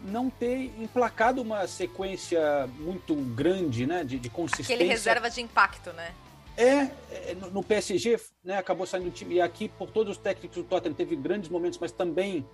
não 0.00 0.28
ter 0.30 0.72
emplacado 0.80 1.40
uma 1.40 1.66
sequência 1.66 2.66
muito 2.78 3.14
grande, 3.14 3.86
né, 3.86 4.04
de, 4.04 4.18
de 4.18 4.30
consistência. 4.30 4.74
Aquele 4.74 4.88
reserva 4.88 5.30
de 5.30 5.40
impacto, 5.40 5.92
né? 5.92 6.14
É, 6.56 6.90
é 7.30 7.34
no 7.52 7.62
PSG, 7.62 8.18
né, 8.42 8.56
acabou 8.56 8.86
saindo 8.86 9.06
do 9.06 9.10
time. 9.10 9.36
E 9.36 9.40
aqui, 9.40 9.68
por 9.68 9.90
todos 9.90 10.16
os 10.16 10.22
técnicos 10.22 10.56
do 10.56 10.64
Tottenham, 10.64 10.94
teve 10.94 11.14
grandes 11.14 11.50
momentos, 11.50 11.78
mas 11.78 11.92
também, 11.92 12.46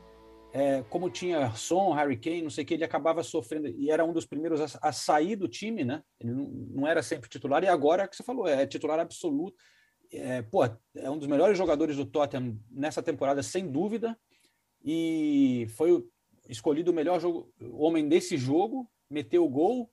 é, 0.53 0.82
como 0.90 1.09
tinha 1.09 1.53
Son, 1.55 1.93
Harry 1.93 2.16
Kane, 2.16 2.43
não 2.43 2.51
sei 2.51 2.64
o 2.64 2.66
que, 2.66 2.74
ele 2.74 2.84
acabava 2.84 3.22
sofrendo. 3.22 3.68
E 3.68 3.90
era 3.90 4.05
um 4.05 4.12
dos 4.12 4.26
primeiros 4.26 4.61
a, 4.61 4.88
a 4.88 4.93
sair 4.93 5.36
do 5.36 5.47
time, 5.47 5.84
né? 5.84 6.03
Ele 6.20 6.32
não, 6.32 6.45
não, 6.45 6.86
era 6.86 7.03
sempre 7.03 7.28
titular. 7.28 7.62
E 7.62 7.68
agora, 7.68 8.03
é 8.03 8.07
o 8.07 8.09
que 8.09 8.16
você 8.16 8.24
falou, 8.24 8.49
é 8.49 8.66
titular 8.66 8.99
absoluto. 8.99 9.57
É, 10.12 10.43
pô, 10.43 10.64
é 10.64 11.11
um 11.11 11.16
dos 11.16 11.28
melhores 11.28 11.57
jogadores 11.57 11.97
do 11.97 12.05
Tottenham 12.05 12.59
nessa 12.70 13.03
temporada, 13.03 13.43
sem 13.43 13.70
dúvida. 13.70 14.18
E 14.84 15.68
foi 15.76 16.05
escolhido 16.53 16.90
o 16.90 16.94
melhor 16.94 17.20
jogo, 17.20 17.53
homem 17.72 18.09
desse 18.09 18.36
jogo, 18.36 18.88
meteu 19.11 19.44
o 19.44 19.48
gol 19.48 19.90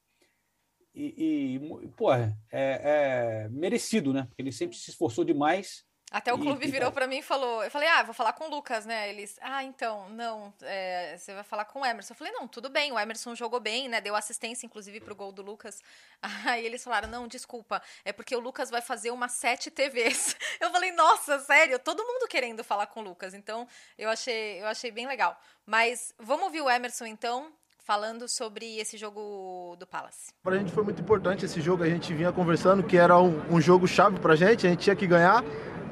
e, 0.93 1.55
e 1.55 1.87
pô, 1.95 2.13
é, 2.13 2.35
é, 2.51 3.49
merecido, 3.49 4.13
né? 4.13 4.25
Porque 4.25 4.41
ele 4.41 4.51
sempre 4.51 4.77
se 4.77 4.89
esforçou 4.89 5.23
demais 5.23 5.85
até 6.11 6.33
o 6.33 6.37
clube 6.37 6.65
virou 6.69 6.91
para 6.91 7.07
mim 7.07 7.17
e 7.19 7.21
falou. 7.21 7.63
Eu 7.63 7.69
falei, 7.71 7.87
ah, 7.87 8.03
vou 8.03 8.13
falar 8.13 8.33
com 8.33 8.45
o 8.45 8.49
Lucas, 8.49 8.85
né? 8.85 9.09
Eles, 9.09 9.37
ah, 9.41 9.63
então, 9.63 10.09
não, 10.09 10.53
é, 10.61 11.15
você 11.17 11.33
vai 11.33 11.43
falar 11.43 11.65
com 11.65 11.81
o 11.81 11.85
Emerson. 11.85 12.13
Eu 12.13 12.17
falei, 12.17 12.33
não, 12.33 12.47
tudo 12.47 12.69
bem, 12.69 12.91
o 12.91 12.99
Emerson 12.99 13.35
jogou 13.35 13.59
bem, 13.59 13.87
né? 13.87 14.01
Deu 14.01 14.15
assistência, 14.15 14.65
inclusive, 14.65 14.99
pro 14.99 15.15
gol 15.15 15.31
do 15.31 15.41
Lucas. 15.41 15.81
Aí 16.45 16.65
eles 16.65 16.83
falaram, 16.83 17.07
não, 17.07 17.27
desculpa, 17.27 17.81
é 18.03 18.11
porque 18.11 18.35
o 18.35 18.39
Lucas 18.39 18.69
vai 18.69 18.81
fazer 18.81 19.11
uma 19.11 19.27
sete 19.27 19.69
TVs. 19.69 20.35
Eu 20.59 20.71
falei, 20.71 20.91
nossa, 20.91 21.39
sério, 21.39 21.79
todo 21.79 22.03
mundo 22.03 22.27
querendo 22.27 22.63
falar 22.63 22.87
com 22.87 22.99
o 22.99 23.03
Lucas. 23.03 23.33
Então, 23.33 23.67
eu 23.97 24.09
achei, 24.09 24.61
eu 24.61 24.67
achei 24.67 24.91
bem 24.91 25.07
legal. 25.07 25.39
Mas 25.65 26.13
vamos 26.17 26.45
ouvir 26.45 26.61
o 26.61 26.69
Emerson, 26.69 27.05
então, 27.05 27.53
falando 27.89 28.27
sobre 28.27 28.77
esse 28.77 28.97
jogo 28.97 29.75
do 29.79 29.87
Palace. 29.87 30.31
Para 30.43 30.53
a 30.53 30.59
gente 30.59 30.71
foi 30.71 30.83
muito 30.83 31.01
importante 31.01 31.43
esse 31.43 31.59
jogo, 31.59 31.81
a 31.81 31.89
gente 31.89 32.13
vinha 32.13 32.31
conversando 32.31 32.83
que 32.83 32.95
era 32.95 33.19
um, 33.19 33.41
um 33.49 33.59
jogo 33.59 33.87
chave 33.87 34.19
para 34.19 34.33
a 34.33 34.35
gente, 34.35 34.67
a 34.67 34.69
gente 34.69 34.81
tinha 34.81 34.95
que 34.95 35.07
ganhar 35.07 35.43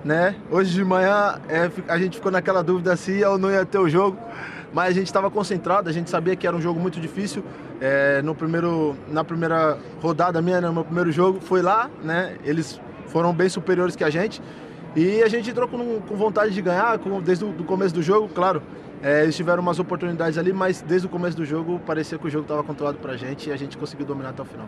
né? 0.06 0.36
Hoje 0.52 0.76
de 0.76 0.84
manhã 0.84 1.42
é, 1.50 1.72
a 1.88 1.98
gente 1.98 2.18
ficou 2.18 2.32
naquela 2.32 2.62
dúvida 2.62 2.96
se 2.96 3.14
ia 3.14 3.32
ou 3.32 3.40
não 3.40 3.50
ia 3.50 3.66
ter 3.66 3.80
o 3.80 3.90
jogo, 3.90 4.16
mas 4.72 4.90
a 4.90 4.94
gente 4.94 5.08
estava 5.08 5.32
concentrado, 5.32 5.90
a 5.90 5.92
gente 5.92 6.12
sabia 6.12 6.36
que 6.36 6.46
era 6.46 6.56
um 6.56 6.62
jogo 6.62 6.80
muito 6.80 7.00
difícil. 7.00 7.44
É, 7.82 8.22
no 8.22 8.36
primeiro, 8.36 8.96
na 9.08 9.24
primeira 9.24 9.80
rodada 10.00 10.40
minha, 10.40 10.62
né, 10.62 10.68
no 10.68 10.74
meu 10.74 10.86
primeiro 10.86 11.12
jogo, 11.12 11.42
foi 11.42 11.64
lá, 11.64 11.90
né? 12.04 12.38
Eles 12.44 12.80
foram 13.08 13.34
bem 13.34 13.50
superiores 13.50 13.96
que 13.96 14.04
a 14.04 14.10
gente 14.12 14.40
e 14.96 15.24
a 15.24 15.28
gente 15.28 15.50
entrou 15.50 15.68
com, 15.68 16.00
com 16.02 16.16
vontade 16.16 16.54
de 16.54 16.62
ganhar 16.62 17.00
com, 17.00 17.20
desde 17.22 17.44
o 17.44 17.64
começo 17.64 17.96
do 17.96 18.04
jogo, 18.04 18.30
claro. 18.30 18.62
É, 19.02 19.24
eles 19.24 19.36
tiveram 19.36 19.62
umas 19.62 19.80
oportunidades 19.80 20.38
ali, 20.38 20.52
mas 20.52 20.82
desde 20.82 21.08
o 21.08 21.10
começo 21.10 21.38
do 21.38 21.46
jogo 21.46 21.80
parecia 21.80 22.18
que 22.18 22.26
o 22.26 22.30
jogo 22.30 22.44
estava 22.44 22.64
controlado 22.64 22.98
para 22.98 23.14
a 23.14 23.18
gente 23.18 23.50
e 23.50 23.52
a 23.54 23.58
gente 23.58 23.78
conseguiu 23.78 24.06
dominar 24.06 24.30
até 24.30 24.42
o 24.42 24.46
final. 24.46 24.68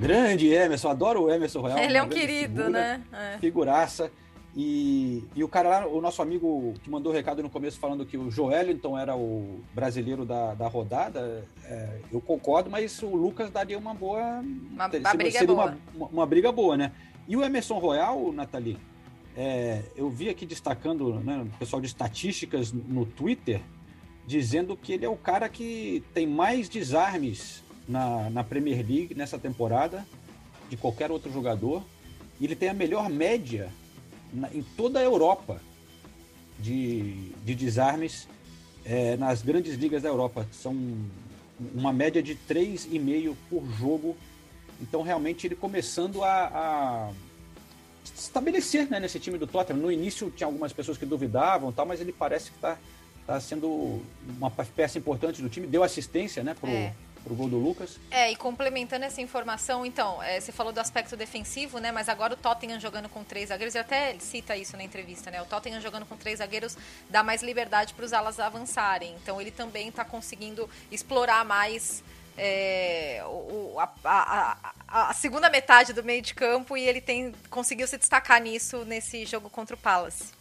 Grande 0.00 0.48
Emerson, 0.48 0.88
adoro 0.88 1.24
o 1.24 1.30
Emerson 1.30 1.60
Royal. 1.60 1.78
Ele 1.78 1.96
é 1.96 2.02
um 2.02 2.08
querido, 2.08 2.64
figura, 2.64 2.68
né? 2.70 3.02
É. 3.12 3.38
Figuraça. 3.38 4.10
E, 4.56 5.24
e 5.34 5.42
o 5.42 5.48
cara 5.48 5.68
lá, 5.68 5.86
o 5.86 6.00
nosso 6.00 6.22
amigo 6.22 6.74
que 6.82 6.88
mandou 6.88 7.10
o 7.10 7.14
recado 7.14 7.42
no 7.42 7.50
começo 7.50 7.78
falando 7.78 8.06
que 8.06 8.16
o 8.16 8.30
Joelinton 8.30 8.96
era 8.96 9.16
o 9.16 9.60
brasileiro 9.74 10.24
da, 10.24 10.54
da 10.54 10.68
rodada, 10.68 11.44
é, 11.64 11.98
eu 12.12 12.20
concordo, 12.20 12.70
mas 12.70 13.02
o 13.02 13.16
Lucas 13.16 13.50
daria 13.50 13.76
uma 13.76 13.92
boa. 13.94 14.40
Uma, 14.70 14.86
uma 14.86 15.14
briga 15.14 15.38
seria 15.38 15.46
boa. 15.46 15.76
Uma, 15.94 16.06
uma, 16.06 16.26
briga 16.26 16.52
boa, 16.52 16.76
né? 16.76 16.92
E 17.26 17.36
o 17.36 17.42
Emerson 17.42 17.78
Royal, 17.78 18.32
Nathalie, 18.32 18.78
é, 19.36 19.82
eu 19.96 20.08
vi 20.08 20.28
aqui 20.28 20.46
destacando 20.46 21.14
né, 21.14 21.42
o 21.42 21.58
pessoal 21.58 21.80
de 21.80 21.88
estatísticas 21.88 22.72
no 22.72 23.04
Twitter, 23.04 23.60
dizendo 24.26 24.76
que 24.76 24.92
ele 24.92 25.04
é 25.04 25.08
o 25.08 25.16
cara 25.16 25.48
que 25.48 26.02
tem 26.14 26.26
mais 26.26 26.68
desarmes 26.68 27.62
na, 27.88 28.30
na 28.30 28.44
Premier 28.44 28.78
League 28.86 29.14
nessa 29.14 29.38
temporada 29.38 30.06
de 30.70 30.76
qualquer 30.76 31.10
outro 31.10 31.32
jogador. 31.32 31.84
E 32.40 32.44
ele 32.44 32.54
tem 32.54 32.68
a 32.68 32.74
melhor 32.74 33.08
média 33.08 33.70
na, 34.32 34.52
em 34.54 34.62
toda 34.62 34.98
a 34.98 35.02
Europa 35.02 35.60
de, 36.58 37.30
de 37.44 37.54
desarmes 37.54 38.28
é, 38.84 39.16
nas 39.16 39.42
grandes 39.42 39.74
ligas 39.74 40.02
da 40.02 40.08
Europa. 40.08 40.46
São 40.52 40.74
uma 41.74 41.92
média 41.92 42.22
de 42.22 42.36
3,5 42.48 43.34
por 43.50 43.64
jogo. 43.78 44.16
Então, 44.80 45.02
realmente, 45.02 45.46
ele 45.46 45.54
começando 45.54 46.22
a, 46.22 46.46
a 46.46 47.10
estabelecer 48.04 48.88
né, 48.90 49.00
nesse 49.00 49.18
time 49.18 49.38
do 49.38 49.46
Tottenham. 49.46 49.80
No 49.80 49.90
início, 49.90 50.30
tinha 50.30 50.46
algumas 50.46 50.72
pessoas 50.72 50.98
que 50.98 51.06
duvidavam, 51.06 51.72
tal, 51.72 51.86
mas 51.86 52.00
ele 52.00 52.12
parece 52.12 52.50
que 52.50 52.56
está 52.56 52.76
tá 53.26 53.40
sendo 53.40 54.02
uma 54.36 54.50
peça 54.50 54.98
importante 54.98 55.40
do 55.40 55.48
time. 55.48 55.66
Deu 55.66 55.82
assistência 55.82 56.42
né, 56.42 56.54
para 56.54 56.70
é 56.70 56.94
pro 57.24 57.34
gol 57.34 57.48
do 57.48 57.58
Lucas. 57.58 57.98
É, 58.10 58.30
e 58.30 58.36
complementando 58.36 59.04
essa 59.04 59.20
informação, 59.20 59.84
então, 59.84 60.22
é, 60.22 60.38
você 60.38 60.52
falou 60.52 60.72
do 60.72 60.78
aspecto 60.78 61.16
defensivo, 61.16 61.78
né? 61.78 61.90
Mas 61.90 62.08
agora 62.08 62.34
o 62.34 62.36
Tottenham 62.36 62.78
jogando 62.78 63.08
com 63.08 63.24
três 63.24 63.48
zagueiros, 63.48 63.74
e 63.74 63.78
até 63.78 64.14
cita 64.20 64.54
isso 64.56 64.76
na 64.76 64.84
entrevista, 64.84 65.30
né? 65.30 65.40
O 65.40 65.46
Tottenham 65.46 65.80
jogando 65.80 66.04
com 66.04 66.16
três 66.16 66.38
zagueiros 66.38 66.76
dá 67.08 67.22
mais 67.22 67.42
liberdade 67.42 67.94
para 67.94 68.04
os 68.04 68.12
alas 68.12 68.38
avançarem. 68.38 69.16
Então 69.22 69.40
ele 69.40 69.50
também 69.50 69.88
está 69.88 70.04
conseguindo 70.04 70.68
explorar 70.92 71.44
mais 71.44 72.04
é, 72.36 73.22
o, 73.26 73.76
a, 73.78 73.92
a, 74.04 75.08
a, 75.10 75.14
segunda 75.14 75.48
metade 75.48 75.92
do 75.92 76.02
meio 76.02 76.20
de 76.20 76.34
campo 76.34 76.76
e 76.76 76.82
ele 76.82 77.00
tem 77.00 77.32
conseguiu 77.48 77.86
se 77.86 77.96
destacar 77.96 78.40
nisso 78.40 78.84
nesse 78.84 79.24
jogo 79.24 79.48
contra 79.48 79.76
o 79.76 79.78
Palace. 79.78 80.32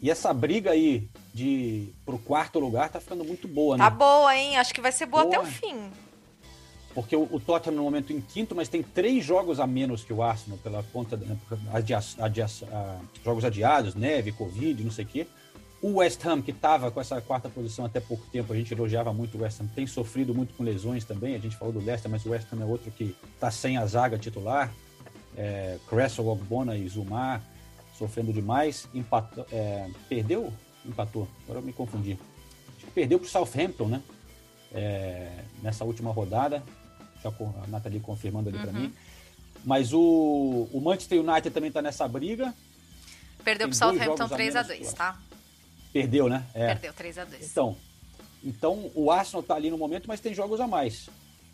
E 0.00 0.10
essa 0.10 0.32
briga 0.32 0.70
aí 0.70 1.08
de 1.34 1.92
pro 2.06 2.18
quarto 2.18 2.58
lugar 2.58 2.88
tá 2.88 3.00
ficando 3.00 3.22
muito 3.22 3.46
boa, 3.46 3.76
né? 3.76 3.84
Tá 3.84 3.90
boa, 3.90 4.34
hein? 4.34 4.56
Acho 4.56 4.72
que 4.72 4.80
vai 4.80 4.92
ser 4.92 5.06
boa, 5.06 5.24
boa. 5.24 5.36
até 5.36 5.46
o 5.46 5.50
fim. 5.50 5.90
Porque 6.94 7.14
o, 7.14 7.28
o, 7.30 7.38
Tottenham 7.38 7.76
no 7.76 7.82
momento 7.82 8.12
em 8.12 8.20
quinto, 8.20 8.54
mas 8.54 8.68
tem 8.68 8.82
três 8.82 9.24
jogos 9.24 9.60
a 9.60 9.66
menos 9.66 10.02
que 10.02 10.12
o 10.12 10.22
Arsenal 10.22 10.58
pela 10.58 10.82
conta 10.92 11.16
né, 11.16 11.36
adia, 11.72 12.00
adia, 12.18 12.46
jogos 13.22 13.44
adiados, 13.44 13.94
neve, 13.94 14.32
covid, 14.32 14.82
não 14.82 14.90
sei 14.90 15.04
o 15.04 15.08
quê. 15.08 15.26
O 15.82 15.94
West 15.94 16.24
Ham, 16.26 16.42
que 16.42 16.50
estava 16.50 16.90
com 16.90 17.00
essa 17.00 17.20
quarta 17.22 17.48
posição 17.48 17.86
até 17.86 18.00
pouco 18.00 18.26
tempo, 18.26 18.52
a 18.52 18.56
gente 18.56 18.72
elogiava 18.72 19.14
muito 19.14 19.38
o 19.38 19.42
West 19.42 19.60
Ham, 19.60 19.66
tem 19.74 19.86
sofrido 19.86 20.34
muito 20.34 20.52
com 20.54 20.62
lesões 20.62 21.04
também. 21.04 21.34
A 21.34 21.38
gente 21.38 21.56
falou 21.56 21.72
do 21.72 21.80
Leicester, 21.80 22.10
mas 22.10 22.24
o 22.26 22.30
West 22.30 22.46
Ham 22.52 22.60
é 22.60 22.64
outro 22.66 22.90
que 22.90 23.16
está 23.34 23.50
sem 23.50 23.78
a 23.78 23.86
zaga 23.86 24.18
titular. 24.18 24.70
É, 25.36 25.78
Cresswell, 25.88 26.28
Ogbona 26.28 26.76
e 26.76 26.86
Zumar 26.86 27.42
sofrendo 27.96 28.32
demais. 28.32 28.88
Empatou, 28.92 29.46
é, 29.52 29.88
perdeu? 30.08 30.52
Empatou, 30.84 31.26
agora 31.44 31.60
eu 31.60 31.62
me 31.62 31.72
confundi. 31.72 32.18
Acho 32.76 32.86
que 32.86 32.92
perdeu 32.92 33.18
para 33.18 33.26
o 33.26 33.30
Southampton, 33.30 33.88
né? 33.88 34.02
É, 34.72 35.44
nessa 35.62 35.84
última 35.84 36.12
rodada. 36.12 36.62
Já 37.22 37.30
a 37.30 37.66
Nathalie 37.68 38.00
confirmando 38.00 38.48
ali 38.48 38.58
uhum. 38.58 38.64
para 38.64 38.72
mim. 38.72 38.92
Mas 39.64 39.92
o, 39.92 40.68
o 40.72 40.80
Manchester 40.80 41.20
United 41.20 41.50
também 41.50 41.68
está 41.68 41.82
nessa 41.82 42.08
briga. 42.08 42.54
Perdeu 43.44 43.68
para 43.68 43.74
o 43.74 43.76
Southampton 43.76 44.28
3x2, 44.28 44.92
tá? 44.94 45.18
Perdeu, 45.92 46.28
né? 46.28 46.44
É. 46.54 46.68
Perdeu 46.68 46.92
3 46.92 47.18
a 47.18 47.24
2 47.24 47.50
Então, 47.50 47.76
então 48.44 48.90
o 48.94 49.10
Arsenal 49.10 49.40
está 49.40 49.54
ali 49.54 49.70
no 49.70 49.78
momento, 49.78 50.06
mas 50.06 50.20
tem 50.20 50.34
jogos 50.34 50.60
a 50.60 50.66
mais. 50.66 51.08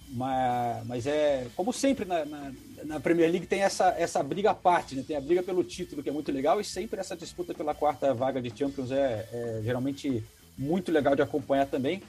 Mas, 0.08 0.86
mas 0.86 1.06
é 1.06 1.48
como 1.56 1.72
sempre 1.72 2.04
na, 2.04 2.24
na, 2.24 2.52
na, 2.84 3.00
Premier 3.00 3.28
League 3.28 3.46
tem 3.46 3.62
essa, 3.62 3.88
essa 3.98 4.22
briga 4.22 4.52
à 4.52 4.54
parte, 4.54 4.94
né? 4.94 5.04
Tem 5.04 5.16
a 5.16 5.20
briga 5.20 5.42
pelo 5.42 5.64
título 5.64 6.00
que 6.00 6.08
é 6.08 6.12
muito 6.12 6.30
legal 6.30 6.60
e 6.60 6.64
sempre 6.64 7.00
essa 7.00 7.16
disputa 7.16 7.52
pela 7.52 7.74
quarta 7.74 8.14
vaga 8.14 8.40
de 8.40 8.56
Champions 8.56 8.92
é, 8.92 9.28
é 9.32 9.60
geralmente 9.64 10.22
muito 10.56 10.92
legal 10.92 11.16
de 11.16 11.22
acompanhar 11.22 11.66
também. 11.66 12.02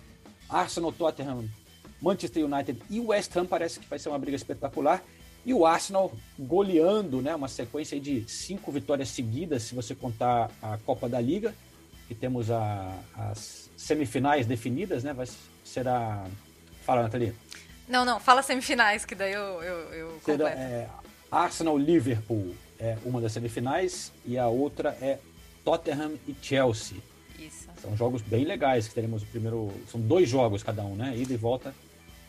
Arsenal, 0.48 0.92
Tottenham, 0.92 1.50
Manchester 2.00 2.46
United 2.46 2.80
e 2.88 3.00
West 3.00 3.36
Ham 3.36 3.48
parece 3.48 3.80
que 3.80 3.90
vai 3.90 3.98
ser 3.98 4.10
uma 4.10 4.20
briga 4.20 4.36
espetacular. 4.36 5.04
E 5.44 5.54
o 5.54 5.66
Arsenal 5.66 6.12
goleando, 6.38 7.20
né? 7.20 7.34
Uma 7.34 7.48
sequência 7.48 8.00
de 8.00 8.30
cinco 8.30 8.72
vitórias 8.72 9.10
seguidas, 9.10 9.64
se 9.64 9.74
você 9.74 9.96
contar 9.96 10.52
a 10.62 10.78
Copa 10.78 11.10
da 11.10 11.20
Liga 11.20 11.56
que 12.08 12.16
temos 12.16 12.50
a, 12.50 12.94
as 13.16 13.70
semifinais 13.76 14.46
definidas, 14.46 15.04
né? 15.04 15.14
Vai, 15.14 15.28
será. 15.64 16.26
Fala, 16.84 17.04
Nathalie. 17.04 17.34
Não, 17.88 18.04
não, 18.04 18.20
fala 18.20 18.42
semifinais, 18.42 19.06
que 19.06 19.16
daí 19.16 19.34
eu, 19.34 19.62
eu, 19.62 19.94
eu 19.94 20.22
será, 20.24 20.50
é, 20.50 20.90
Arsenal 21.32 21.78
Liverpool 21.78 22.54
é 22.80 22.98
uma 23.06 23.22
das 23.22 23.32
semifinais 23.32 24.12
e 24.26 24.38
a 24.38 24.48
outra 24.48 24.98
é 25.02 25.20
Tottenham 25.64 26.14
e 26.28 26.36
Chelsea. 26.42 26.98
Isso. 27.40 27.68
São 27.82 27.96
jogos 27.96 28.22
bem 28.22 28.44
legais 28.44 28.88
que 28.88 28.96
teremos 28.96 29.24
o 29.24 29.26
primeiro. 29.28 29.72
São 29.90 30.02
dois 30.02 30.28
jogos 30.28 30.64
cada 30.64 30.84
um, 30.84 30.96
né? 30.96 31.16
Ida 31.16 31.34
e 31.34 31.38
volta 31.38 31.74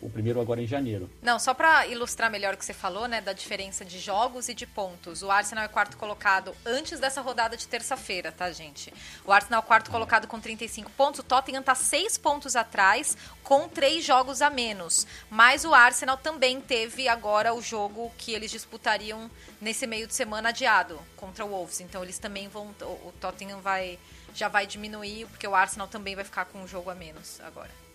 o 0.01 0.09
primeiro 0.09 0.41
agora 0.41 0.61
em 0.61 0.67
janeiro. 0.67 1.11
Não, 1.21 1.39
só 1.39 1.53
para 1.53 1.87
ilustrar 1.87 2.31
melhor 2.31 2.55
o 2.55 2.57
que 2.57 2.65
você 2.65 2.73
falou, 2.73 3.09
né, 3.09 3.21
da 3.21 3.33
diferença 3.33 3.85
de 3.85 3.99
jogos 3.99 4.49
e 4.49 4.55
de 4.55 4.67
pontos. 4.67 5.23
O 5.23 5.31
Arsenal 5.31 5.65
é 5.65 5.69
quarto 5.69 5.97
colocado 5.97 6.55
antes 6.65 7.01
dessa 7.01 7.21
rodada 7.21 7.57
de 7.57 7.67
terça-feira, 7.67 8.31
tá, 8.31 8.51
gente? 8.51 8.93
O 9.25 9.33
Arsenal 9.33 9.63
é 9.63 9.67
quarto 9.67 9.91
colocado 9.91 10.27
com 10.27 10.39
35 10.39 10.91
pontos, 10.93 11.21
o 11.21 11.23
Tottenham 11.23 11.63
tá 11.63 11.75
6 11.75 12.19
pontos 12.19 12.55
atrás 12.57 13.17
com 13.43 13.69
três 13.69 14.05
jogos 14.05 14.43
a 14.43 14.51
menos. 14.51 15.07
Mas 15.31 15.65
o 15.65 15.75
Arsenal 15.75 16.17
também 16.17 16.61
teve 16.61 17.09
agora 17.09 17.55
o 17.55 17.61
jogo 17.61 18.13
que 18.17 18.33
eles 18.33 18.51
disputariam 18.51 19.31
nesse 19.61 19.87
meio 19.87 20.07
de 20.07 20.15
semana 20.15 20.51
adiado 20.51 20.99
contra 21.17 21.45
o 21.45 21.49
Wolves. 21.49 21.81
Então 21.81 22.03
eles 22.03 22.19
também 22.19 22.49
vão 22.49 22.69
o 22.81 23.13
Tottenham 23.21 23.61
vai 23.61 23.99
já 24.35 24.47
vai 24.49 24.67
diminuir, 24.67 25.27
porque 25.27 25.49
o 25.49 25.55
Arsenal 25.55 25.89
também 25.89 26.15
vai 26.15 26.25
ficar 26.25 26.45
com 26.45 26.63
um 26.63 26.69
jogo 26.69 26.91
a 26.91 26.95
menos 26.95 27.41
agora. 27.41 27.88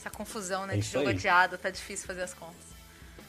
Essa 0.00 0.08
confusão, 0.08 0.66
né? 0.66 0.74
É 0.74 0.76
de 0.78 0.82
jogo 0.88 1.08
aí. 1.08 1.14
adiado, 1.14 1.58
tá 1.58 1.68
difícil 1.68 2.06
fazer 2.06 2.22
as 2.22 2.32
contas. 2.32 2.70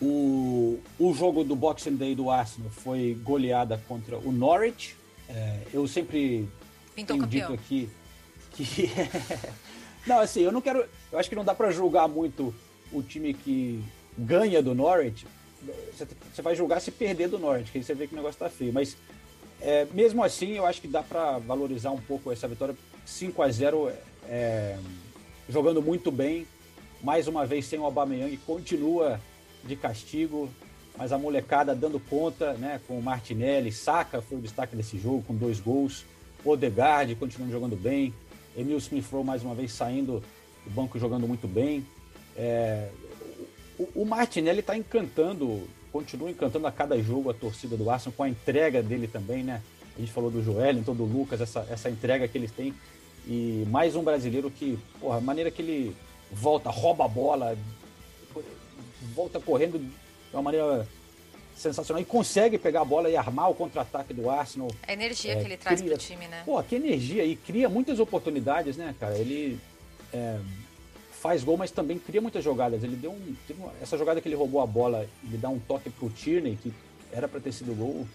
O, 0.02 0.80
o 0.98 1.14
jogo 1.14 1.44
do 1.44 1.54
Boxing 1.54 1.98
Day 1.98 2.16
do 2.16 2.32
Arsenal 2.32 2.72
foi 2.72 3.20
goleada 3.22 3.78
contra 3.90 4.18
o 4.18 4.32
Norwich. 4.32 4.96
É, 5.28 5.60
eu 5.74 5.86
sempre 5.86 6.48
Pintou 6.96 7.18
tenho 7.18 7.28
campeão. 7.28 7.52
dito 7.52 7.62
aqui 7.62 7.90
que. 8.52 8.90
não, 10.08 10.22
assim, 10.22 10.42
eu 10.42 10.52
não 10.52 10.62
quero. 10.62 10.88
Eu 11.12 11.20
acho 11.20 11.28
que 11.28 11.36
não 11.36 11.44
dá 11.44 11.54
para 11.54 11.72
julgar 11.72 12.08
muito 12.08 12.56
o 12.90 13.04
time 13.04 13.34
que 13.34 13.84
ganha 14.18 14.64
do 14.64 14.74
Norwich. 14.74 15.28
Você 16.34 16.42
vai 16.42 16.56
julgar 16.56 16.80
se 16.80 16.90
perder 16.90 17.28
do 17.28 17.38
Norwich, 17.38 17.70
que 17.70 17.80
aí 17.80 17.84
você 17.84 17.94
vê 17.94 18.08
que 18.08 18.14
o 18.14 18.16
negócio 18.16 18.40
tá 18.40 18.50
feio. 18.50 18.72
Mas 18.72 18.96
é, 19.60 19.86
mesmo 19.92 20.24
assim, 20.24 20.54
eu 20.54 20.66
acho 20.66 20.80
que 20.80 20.88
dá 20.88 21.04
para 21.04 21.38
valorizar 21.38 21.92
um 21.92 22.02
pouco 22.02 22.32
essa 22.32 22.48
vitória. 22.48 22.76
5 23.06 23.42
a 23.42 23.50
0 23.50 23.92
é, 24.28 24.78
jogando 25.50 25.82
muito 25.82 26.12
bem, 26.12 26.48
mais 27.04 27.28
uma 27.28 27.46
vez 27.46 27.66
sem 27.66 27.80
o 27.80 27.86
Aubameyang, 27.86 28.36
continua 28.38 29.20
de 29.64 29.76
castigo, 29.76 30.50
mas 30.98 31.12
a 31.12 31.18
molecada 31.18 31.76
dando 31.76 32.00
conta, 32.00 32.54
né, 32.54 32.80
com 32.88 32.98
o 32.98 33.04
Martinelli, 33.04 33.72
Saka 33.72 34.22
foi 34.22 34.38
o 34.38 34.42
destaque 34.42 34.76
desse 34.76 34.98
jogo 34.98 35.24
com 35.24 35.36
dois 35.36 35.60
gols, 35.60 36.06
Odegaard 36.44 37.16
continuando 37.16 37.54
jogando 37.54 37.76
bem, 37.76 38.14
Emil 38.56 38.78
Smith-Rowe 38.78 39.24
mais 39.24 39.44
uma 39.44 39.56
vez 39.56 39.72
saindo 39.72 40.24
do 40.66 40.72
banco 40.72 41.00
jogando 41.00 41.28
muito 41.28 41.48
bem. 41.48 41.86
É, 42.36 42.90
o, 43.80 44.02
o 44.02 44.06
Martinelli 44.06 44.60
está 44.60 44.76
encantando, 44.76 45.68
continua 45.92 46.30
encantando 46.30 46.68
a 46.68 46.72
cada 46.72 47.02
jogo 47.02 47.30
a 47.30 47.34
torcida 47.34 47.78
do 47.78 47.90
Arsenal 47.90 48.14
com 48.16 48.24
a 48.24 48.30
entrega 48.30 48.82
dele 48.84 49.08
também, 49.08 49.44
né? 49.44 49.62
A 49.96 50.00
gente 50.00 50.12
falou 50.12 50.32
do 50.32 50.44
Joel, 50.44 50.78
então 50.78 50.96
do 50.96 51.04
Lucas, 51.04 51.42
essa, 51.42 51.66
essa 51.70 51.90
entrega 51.90 52.28
que 52.28 52.38
eles 52.38 52.52
têm. 52.52 52.74
E 53.28 53.66
mais 53.70 53.96
um 53.96 54.04
brasileiro 54.04 54.50
que, 54.50 54.80
porra, 55.00 55.18
a 55.18 55.22
maneira 55.22 55.52
que 55.52 55.62
ele 55.62 55.96
volta, 56.32 56.70
rouba 56.70 57.06
a 57.06 57.08
bola, 57.08 57.58
volta 59.14 59.40
correndo 59.40 59.80
de 59.80 59.92
uma 60.34 60.42
maneira 60.42 60.88
sensacional 61.56 62.02
e 62.02 62.06
consegue 62.06 62.58
pegar 62.58 62.82
a 62.82 62.86
bola 62.86 63.10
e 63.10 63.16
armar 63.16 63.50
o 63.50 63.54
contra-ataque 63.54 64.14
do 64.14 64.30
Arsenal. 64.30 64.70
A 64.88 64.94
energia 64.94 65.34
é, 65.34 65.36
que 65.36 65.46
ele 65.46 65.58
traz 65.58 65.82
cria, 65.82 65.94
pro 65.94 66.02
time, 66.02 66.28
né? 66.28 66.42
Pô, 66.46 66.62
que 66.64 66.76
energia! 66.76 67.24
E 67.24 67.36
cria 67.36 67.70
muitas 67.70 68.00
oportunidades, 68.00 68.78
né, 68.78 68.96
cara? 69.00 69.18
Ele 69.18 69.60
é, 70.14 70.40
faz 71.12 71.44
gol, 71.44 71.58
mas 71.58 71.70
também 71.70 72.00
cria 72.00 72.22
muitas 72.22 72.44
jogadas. 72.44 72.84
Ele 72.84 72.96
deu 72.96 73.12
um. 73.12 73.36
Essa 73.82 73.98
jogada 73.98 74.20
que 74.20 74.28
ele 74.28 74.36
roubou 74.36 74.62
a 74.62 74.66
bola, 74.66 75.08
ele 75.24 75.38
dá 75.38 75.50
um 75.50 75.60
toque 75.60 75.90
pro 75.90 76.10
Tierney, 76.10 76.56
que 76.56 76.74
era 77.12 77.28
para 77.28 77.40
ter 77.40 77.52
sido 77.52 77.76
gol, 77.76 78.08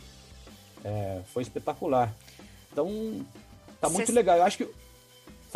é, 0.85 1.21
foi 1.33 1.43
espetacular. 1.43 2.12
Então, 2.73 3.25
tá 3.81 3.89
muito 3.89 4.07
Cê... 4.07 4.12
legal. 4.12 4.39
Eu 4.39 4.45
acho 4.45 4.59
que 4.59 4.69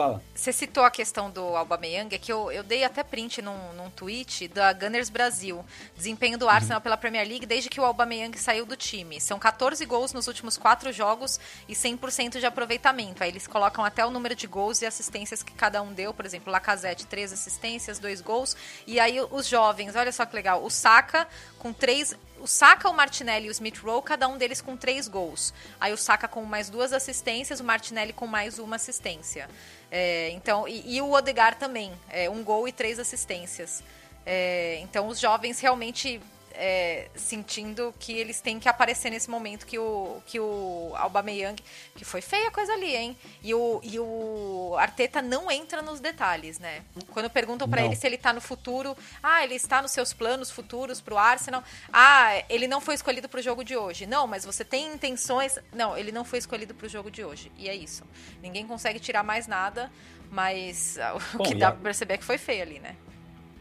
Fala. 0.01 0.23
Você 0.35 0.51
citou 0.51 0.83
a 0.83 0.91
questão 0.91 1.31
do 1.31 1.55
Aubameyang, 1.55 2.15
é 2.15 2.19
que 2.19 2.33
eu, 2.33 2.51
eu 2.51 2.63
dei 2.63 2.85
até 2.85 3.03
print 3.03 3.43
num, 3.43 3.75
num 3.75 3.91
tweet 3.91 4.49
da 4.49 4.73
Gunners 4.73 5.11
Brasil. 5.11 5.63
Desempenho 5.95 6.39
do 6.39 6.49
Arsenal 6.49 6.79
uhum. 6.79 6.83
pela 6.83 6.97
Premier 6.97 7.29
League 7.29 7.45
desde 7.45 7.69
que 7.69 7.79
o 7.79 7.85
Aubameyang 7.85 8.39
saiu 8.39 8.65
do 8.65 8.77
time. 8.77 9.21
São 9.21 9.39
14 9.39 9.85
gols 9.85 10.15
nos 10.15 10.27
últimos 10.27 10.57
quatro 10.57 10.91
jogos 10.91 11.39
e 11.69 11.75
100% 11.75 12.39
de 12.39 12.47
aproveitamento. 12.47 13.23
Aí 13.23 13.29
eles 13.29 13.47
colocam 13.47 13.85
até 13.85 14.05
o 14.07 14.11
número 14.11 14.35
de 14.35 14.47
gols 14.47 14.81
e 14.81 14.87
assistências 14.87 15.43
que 15.43 15.53
cada 15.53 15.83
um 15.83 15.93
deu. 15.93 16.15
Por 16.15 16.25
exemplo, 16.25 16.51
Lacazette, 16.51 17.05
três 17.05 17.31
assistências, 17.31 17.99
dois 17.99 18.23
gols. 18.23 18.57
E 18.87 18.99
aí 18.99 19.21
os 19.31 19.47
jovens, 19.47 19.95
olha 19.97 20.13
só 20.13 20.25
que 20.25 20.35
legal. 20.35 20.65
O 20.65 20.71
Saka 20.71 21.29
com 21.61 21.73
três 21.73 22.17
o 22.41 22.47
Saka, 22.47 22.89
o 22.89 22.95
Martinelli 22.95 23.47
e 23.47 23.51
o 23.51 23.53
Smith 23.53 23.79
Rowe, 23.79 24.03
cada 24.03 24.27
um 24.27 24.39
deles 24.39 24.63
com 24.63 24.75
três 24.77 25.07
gols. 25.07 25.53
Aí 25.79 25.93
o 25.93 25.97
Saka 25.97 26.27
com 26.27 26.43
mais 26.45 26.71
duas 26.71 26.91
assistências, 26.93 27.61
o 27.61 27.65
Martinelli 27.65 28.15
com 28.15 28.27
mais 28.27 28.59
uma 28.59 28.77
assistência. 28.77 29.49
É, 29.91 30.31
então, 30.31 30.67
e, 30.67 30.97
e, 30.97 31.03
o 31.03 31.13
Odegar 31.13 31.59
também, 31.59 31.93
é, 32.09 32.31
um 32.31 32.43
gol 32.43 32.67
e 32.67 32.73
três 32.73 32.99
assistências. 32.99 33.83
É, 34.25 34.79
então 34.81 35.07
os 35.07 35.21
jovens 35.21 35.61
realmente 35.61 36.21
é, 36.55 37.09
sentindo 37.15 37.95
que 37.99 38.13
eles 38.13 38.41
têm 38.41 38.59
que 38.59 38.69
aparecer 38.69 39.11
nesse 39.11 39.29
momento 39.31 39.67
que 39.67 39.79
o, 39.79 40.21
que 40.27 40.39
o 40.39 40.93
Aubameyang, 40.97 41.63
que 41.95 42.05
foi 42.05 42.21
feia 42.21 42.49
a 42.49 42.51
coisa 42.51 42.73
ali, 42.73 42.95
hein? 42.95 43.17
E 43.43 43.55
o, 43.55 43.81
e 43.83 43.99
o 43.99 44.77
Arteta 44.79 45.23
não 45.23 45.51
entra 45.51 45.83
nos 45.83 46.01
detalhes, 46.01 46.59
né? 46.59 46.83
Quando 47.11 47.31
perguntam 47.31 47.69
para 47.69 47.85
ele 47.85 47.97
se 47.97 48.07
ele 48.07 48.19
tá 48.19 48.33
no 48.33 48.41
futuro, 48.41 48.97
ah, 49.23 49.43
ele 49.43 49.55
está 49.55 49.81
nos 49.83 49.91
seus 49.91 50.13
planos 50.13 50.51
futuros 50.51 51.01
pro 51.01 51.19
Arsenal, 51.19 51.63
ah, 51.93 52.43
ele 52.49 52.67
não 52.67 52.81
foi 52.81 52.95
escolhido 52.95 53.29
pro 53.29 53.43
jogo 53.43 53.65
de 53.65 53.77
hoje. 53.77 54.07
Não, 54.07 54.27
mas 54.27 54.45
você 54.45 54.65
tem 54.65 54.93
intenções... 54.93 55.59
Não, 55.73 55.97
ele 55.97 56.13
não 56.13 56.25
foi 56.25 56.39
escolhido 56.39 56.75
pro 56.75 56.89
jogo 56.89 57.11
de 57.11 57.25
hoje. 57.25 57.51
E 57.57 57.69
é 57.69 57.75
isso. 57.75 58.05
Ninguém 58.43 58.67
consegue 58.67 58.99
tirar 58.99 59.23
mais 59.23 59.47
nada, 59.47 59.91
mas 60.31 60.99
Bom, 61.35 61.45
o 61.45 61.47
que 61.47 61.55
dá 61.55 61.69
a... 61.69 61.73
pra 61.73 61.83
perceber 61.83 62.15
é 62.15 62.19
que 62.19 62.25
foi 62.25 62.39
feio 62.39 62.63
ali, 62.63 62.79
né? 62.79 62.97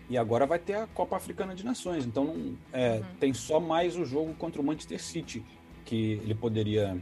E 0.10 0.18
agora 0.18 0.46
vai 0.46 0.58
ter 0.58 0.74
a 0.74 0.88
Copa 0.88 1.16
Africana 1.16 1.54
de 1.54 1.64
Nações. 1.64 2.06
Então 2.06 2.26
não, 2.26 2.58
é, 2.74 2.96
uhum. 2.96 3.06
tem 3.20 3.34
só 3.34 3.60
mais 3.60 3.96
o 3.96 4.04
jogo 4.04 4.34
contra 4.34 4.60
o 4.60 4.64
Manchester 4.64 5.02
City 5.02 5.46
que 5.86 6.14
ele 6.24 6.36
poderia 6.36 7.02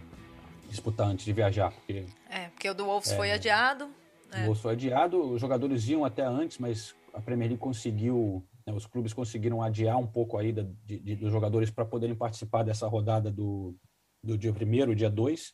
disputar 0.70 1.08
antes 1.08 1.26
de 1.26 1.34
viajar. 1.34 1.72
Porque, 1.72 2.06
é, 2.30 2.50
porque 2.50 2.70
o 2.70 2.74
do 2.74 2.86
Wolves 2.86 3.12
é, 3.12 3.16
foi 3.16 3.32
adiado. 3.32 3.86
O 3.86 4.36
é. 4.36 4.44
Wolves 4.44 4.62
foi 4.62 4.74
adiado, 4.74 5.34
os 5.34 5.40
jogadores 5.40 5.88
iam 5.88 6.04
até 6.04 6.24
antes, 6.24 6.58
mas 6.58 6.94
a 7.14 7.22
Premier 7.22 7.50
League 7.50 7.62
conseguiu, 7.62 8.46
né, 8.66 8.74
os 8.74 8.86
clubes 8.86 9.14
conseguiram 9.14 9.62
adiar 9.62 9.98
um 9.98 10.08
pouco 10.08 10.38
aí 10.38 10.52
da, 10.52 10.64
de, 10.86 11.00
de, 11.00 11.16
dos 11.16 11.32
jogadores 11.32 11.72
para 11.72 11.86
poderem 11.86 12.16
participar 12.16 12.64
dessa 12.64 12.88
rodada 12.88 13.32
do, 13.32 13.76
do 14.22 14.38
dia 14.38 14.52
1 14.52 14.96
dia 14.96 15.10
2 15.10 15.54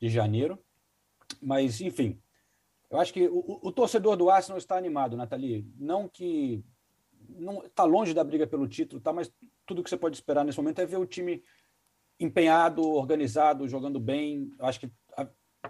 de 0.00 0.08
janeiro. 0.08 0.58
Mas, 1.40 1.80
enfim, 1.80 2.20
eu 2.90 2.98
acho 2.98 3.12
que 3.12 3.28
o, 3.28 3.60
o, 3.62 3.70
torcedor 3.70 4.16
do 4.16 4.28
Arsenal 4.28 4.58
está 4.58 4.76
animado, 4.76 5.16
Nathalie. 5.16 5.64
Não 5.78 6.08
que. 6.08 6.64
não 7.28 7.64
Está 7.64 7.84
longe 7.84 8.12
da 8.12 8.24
briga 8.24 8.46
pelo 8.46 8.66
título, 8.66 9.00
tá, 9.00 9.12
mas 9.12 9.32
tudo 9.64 9.82
que 9.82 9.88
você 9.88 9.96
pode 9.96 10.16
esperar 10.16 10.44
nesse 10.44 10.58
momento 10.58 10.80
é 10.80 10.86
ver 10.86 10.96
o 10.96 11.06
time 11.06 11.42
empenhado, 12.18 12.82
organizado, 12.82 13.68
jogando 13.68 14.00
bem. 14.00 14.50
Eu 14.58 14.66
acho 14.66 14.80
que 14.80 14.90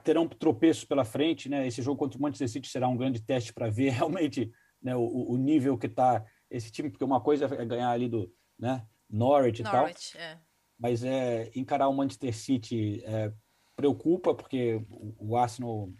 terão 0.03 0.27
tropeços 0.27 0.85
pela 0.85 1.05
frente, 1.05 1.49
né? 1.49 1.67
Esse 1.67 1.83
jogo 1.83 1.99
contra 1.99 2.19
o 2.19 2.23
Manchester 2.23 2.49
City 2.49 2.69
será 2.69 2.89
um 2.89 2.97
grande 2.97 3.21
teste 3.21 3.53
para 3.53 3.69
ver 3.69 3.91
realmente 3.93 4.51
né, 4.83 4.97
o, 4.97 5.33
o 5.33 5.37
nível 5.37 5.77
que 5.77 5.87
está 5.87 6.25
esse 6.51 6.73
time, 6.73 6.91
porque 6.91 7.05
uma 7.05 7.21
coisa 7.21 7.45
é 7.45 7.65
ganhar 7.65 7.91
ali 7.91 8.09
do 8.09 8.33
né, 8.59 8.85
Norwich, 9.09 9.63
Norwich 9.63 10.11
e 10.11 10.19
tal, 10.19 10.23
é. 10.25 10.39
mas 10.79 11.05
é 11.05 11.51
encarar 11.55 11.89
o 11.89 11.93
Manchester 11.93 12.35
City 12.35 13.03
é, 13.05 13.33
preocupa, 13.77 14.35
porque 14.35 14.83
o 14.91 15.37
Arsenal 15.37 15.93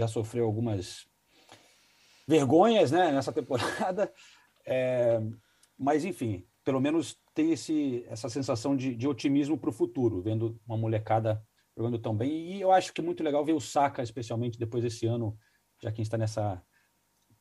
já 0.00 0.08
sofreu 0.08 0.44
algumas 0.44 1.06
vergonhas 2.26 2.90
né, 2.90 3.12
nessa 3.12 3.32
temporada, 3.32 4.12
é, 4.66 5.20
mas 5.78 6.04
enfim, 6.04 6.46
pelo 6.64 6.80
menos 6.80 7.16
tem 7.34 7.52
esse, 7.52 8.04
essa 8.08 8.28
sensação 8.28 8.76
de, 8.76 8.94
de 8.94 9.06
otimismo 9.06 9.58
para 9.58 9.70
o 9.70 9.72
futuro, 9.72 10.22
vendo 10.22 10.60
uma 10.66 10.76
molecada 10.76 11.42
jogando 11.76 11.98
tão 11.98 12.14
bem. 12.14 12.30
E 12.52 12.60
eu 12.60 12.70
acho 12.70 12.92
que 12.92 13.00
é 13.00 13.04
muito 13.04 13.22
legal 13.22 13.44
ver 13.44 13.52
o 13.52 13.60
Saka, 13.60 14.02
especialmente 14.02 14.58
depois 14.58 14.82
desse 14.82 15.06
ano, 15.06 15.36
já 15.82 15.90
que 15.90 16.02
está 16.02 16.18
nessa 16.18 16.62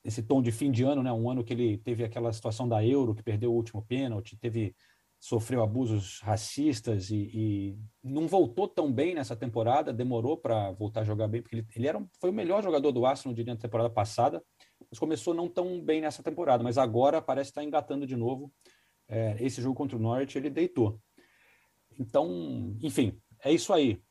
esse 0.02 0.24
tom 0.24 0.42
de 0.42 0.52
fim 0.52 0.72
de 0.72 0.84
ano, 0.84 1.04
né? 1.04 1.12
Um 1.12 1.30
ano 1.30 1.44
que 1.44 1.52
ele 1.52 1.78
teve 1.78 2.06
aquela 2.06 2.32
situação 2.32 2.68
da 2.68 2.84
Euro, 2.86 3.14
que 3.14 3.22
perdeu 3.22 3.52
o 3.52 3.56
último 3.56 3.82
pênalti, 3.82 4.38
teve 4.38 4.74
sofreu 5.20 5.62
abusos 5.62 6.20
racistas 6.22 7.10
e, 7.10 7.30
e 7.34 7.78
não 8.02 8.28
voltou 8.28 8.68
tão 8.68 8.92
bem 8.92 9.14
nessa 9.14 9.36
temporada, 9.36 9.92
demorou 9.92 10.38
para 10.38 10.72
voltar 10.72 11.02
a 11.02 11.04
jogar 11.04 11.28
bem, 11.28 11.42
porque 11.42 11.58
ele, 11.58 11.68
ele 11.76 11.88
era, 11.88 12.04
foi 12.22 12.30
o 12.30 12.34
melhor 12.34 12.64
jogador 12.64 12.92
do 12.92 13.06
Arsenal, 13.06 13.36
diria, 13.36 13.54
na 13.54 13.60
temporada 13.60 13.90
passada, 13.90 14.42
mas 14.90 14.98
começou 14.98 15.34
não 15.34 15.50
tão 15.50 15.84
bem 15.84 16.00
nessa 16.00 16.24
temporada, 16.24 16.64
mas 16.64 16.78
agora 16.78 17.22
parece 17.22 17.52
estar 17.52 17.64
engatando 17.64 18.08
de 18.08 18.16
novo. 18.16 18.52
É, 19.10 19.36
esse 19.40 19.62
jogo 19.62 19.76
contra 19.76 19.98
o 19.98 20.00
Norwich 20.00 20.38
ele 20.38 20.50
deitou. 20.50 21.02
Então, 22.00 22.78
enfim, 22.82 23.20
é 23.44 23.52
isso 23.52 23.74
aí. 23.74 24.02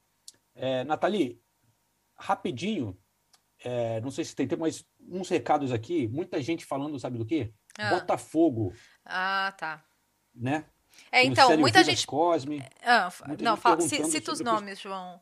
É, 0.55 0.85
Nathalie, 0.85 1.41
rapidinho, 2.17 2.99
é, 3.65 4.01
não 4.01 4.11
sei 4.11 4.25
se 4.25 4.35
tem 4.35 4.47
tempo, 4.47 4.61
mas 4.61 4.85
uns 5.01 5.29
recados 5.29 5.73
aqui. 5.73 6.07
Muita 6.09 6.43
gente 6.43 6.67
falando, 6.67 6.99
sabe 6.99 7.17
do 7.17 7.25
quê? 7.25 7.53
Ah. 7.79 7.95
Botafogo. 7.95 8.75
Ah, 9.05 9.55
tá. 9.57 9.85
Né? 10.35 10.67
É, 11.11 11.25
então, 11.25 11.57
muita 11.57 11.83
gente. 11.83 12.07
Cosme, 12.07 12.63
ah, 12.83 13.11
não, 13.41 13.57
fala, 13.57 13.81
cita 13.81 14.33
os 14.33 14.41
nomes, 14.41 14.81
João. 14.81 15.21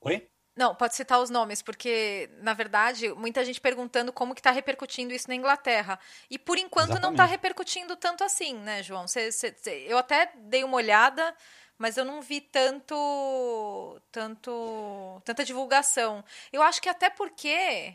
Oi? 0.00 0.28
Não, 0.56 0.74
pode 0.74 0.94
citar 0.94 1.20
os 1.20 1.28
nomes, 1.28 1.60
porque, 1.60 2.30
na 2.40 2.54
verdade, 2.54 3.12
muita 3.12 3.44
gente 3.44 3.60
perguntando 3.60 4.10
como 4.10 4.34
que 4.34 4.40
está 4.40 4.50
repercutindo 4.50 5.12
isso 5.12 5.28
na 5.28 5.34
Inglaterra. 5.34 5.98
E, 6.30 6.38
por 6.38 6.56
enquanto, 6.56 6.88
tá 6.88 6.92
Exatamente. 6.94 7.02
não 7.02 7.12
está 7.12 7.24
repercutindo 7.26 7.94
tanto 7.94 8.24
assim, 8.24 8.54
né, 8.54 8.82
João? 8.82 9.06
Cê, 9.06 9.30
cê, 9.30 9.54
cê, 9.58 9.84
eu 9.86 9.98
até 9.98 10.32
dei 10.34 10.64
uma 10.64 10.78
olhada, 10.78 11.36
mas 11.76 11.98
eu 11.98 12.06
não 12.06 12.22
vi 12.22 12.40
tanto, 12.40 14.00
tanto, 14.10 15.20
tanta 15.26 15.44
divulgação. 15.44 16.24
Eu 16.50 16.62
acho 16.62 16.80
que 16.80 16.88
até 16.88 17.10
porque 17.10 17.94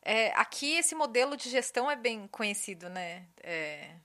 é, 0.00 0.32
aqui 0.36 0.76
esse 0.76 0.94
modelo 0.94 1.36
de 1.36 1.50
gestão 1.50 1.90
é 1.90 1.96
bem 1.96 2.28
conhecido, 2.28 2.88
né? 2.88 3.26
É, 3.42 3.96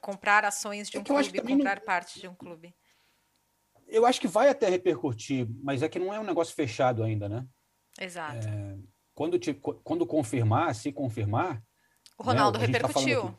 comprar 0.00 0.44
ações 0.44 0.88
de 0.88 0.96
é 0.96 1.00
um 1.00 1.04
clube, 1.04 1.40
comprar 1.40 1.76
não... 1.76 1.84
parte 1.84 2.20
de 2.20 2.28
um 2.28 2.34
clube. 2.34 2.74
Eu 3.86 4.04
acho 4.04 4.20
que 4.20 4.28
vai 4.28 4.48
até 4.48 4.68
repercutir, 4.68 5.46
mas 5.62 5.82
é 5.82 5.88
que 5.88 5.98
não 5.98 6.12
é 6.12 6.18
um 6.18 6.24
negócio 6.24 6.54
fechado 6.54 7.02
ainda, 7.02 7.28
né? 7.28 7.46
Exato. 8.00 8.46
É, 8.46 8.78
quando, 9.14 9.38
te, 9.38 9.54
quando 9.54 10.06
confirmar, 10.06 10.74
se 10.74 10.92
confirmar. 10.92 11.62
O 12.18 12.22
Ronaldo 12.22 12.58
né, 12.58 12.66
repercutiu. 12.66 13.30
Tá 13.30 13.38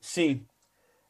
Sim. 0.00 0.46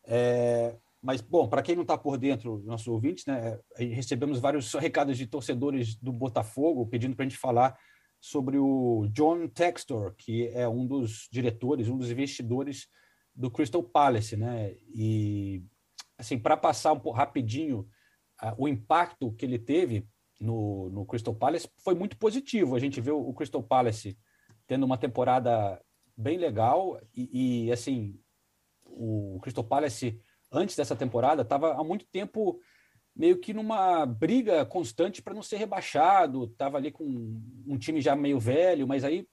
É, 0.04 0.76
mas, 1.02 1.20
bom, 1.20 1.48
para 1.48 1.62
quem 1.62 1.74
não 1.74 1.82
está 1.82 1.96
por 1.96 2.18
dentro, 2.18 2.62
nossos 2.64 2.86
ouvintes, 2.86 3.24
né, 3.24 3.58
recebemos 3.76 4.38
vários 4.38 4.72
recados 4.74 5.16
de 5.16 5.26
torcedores 5.26 5.94
do 5.96 6.12
Botafogo 6.12 6.86
pedindo 6.86 7.16
para 7.16 7.24
a 7.24 7.28
gente 7.28 7.38
falar 7.38 7.78
sobre 8.20 8.58
o 8.58 9.08
John 9.12 9.48
Textor, 9.48 10.14
que 10.14 10.48
é 10.48 10.68
um 10.68 10.86
dos 10.86 11.26
diretores, 11.32 11.88
um 11.88 11.96
dos 11.96 12.10
investidores 12.10 12.86
do 13.34 13.50
Crystal 13.50 13.82
Palace, 13.82 14.36
né? 14.36 14.74
E, 14.94 15.62
assim, 16.18 16.38
para 16.38 16.56
passar 16.56 16.92
um 16.92 17.00
pouco 17.00 17.18
rapidinho 17.18 17.88
uh, 18.42 18.54
o 18.58 18.68
impacto 18.68 19.32
que 19.32 19.44
ele 19.44 19.58
teve 19.58 20.06
no, 20.40 20.90
no 20.90 21.06
Crystal 21.06 21.34
Palace 21.34 21.68
foi 21.78 21.94
muito 21.94 22.16
positivo. 22.16 22.74
A 22.74 22.78
gente 22.78 23.00
o, 23.10 23.28
o 23.28 23.34
Crystal 23.34 23.62
Palace 23.62 24.18
tendo 24.66 24.84
uma 24.84 24.98
temporada 24.98 25.80
bem 26.16 26.38
legal 26.38 27.00
e, 27.14 27.66
e 27.66 27.72
assim, 27.72 28.18
o 28.84 29.38
Crystal 29.42 29.64
Palace 29.64 30.20
antes 30.52 30.76
dessa 30.76 30.96
temporada, 30.96 31.42
estava 31.42 31.74
há 31.74 31.84
muito 31.84 32.04
tempo 32.06 32.60
meio 33.14 33.38
que 33.38 33.52
numa 33.52 34.04
briga 34.06 34.64
constante 34.64 35.22
para 35.22 35.34
não 35.34 35.42
ser 35.42 35.56
rebaixado, 35.56 36.44
estava 36.44 36.76
ali 36.76 36.90
com 36.90 37.04
um 37.66 37.78
time 37.78 38.00
já 38.00 38.16
meio 38.16 38.38
velho, 38.38 38.86
mas 38.86 39.04
aí 39.04 39.26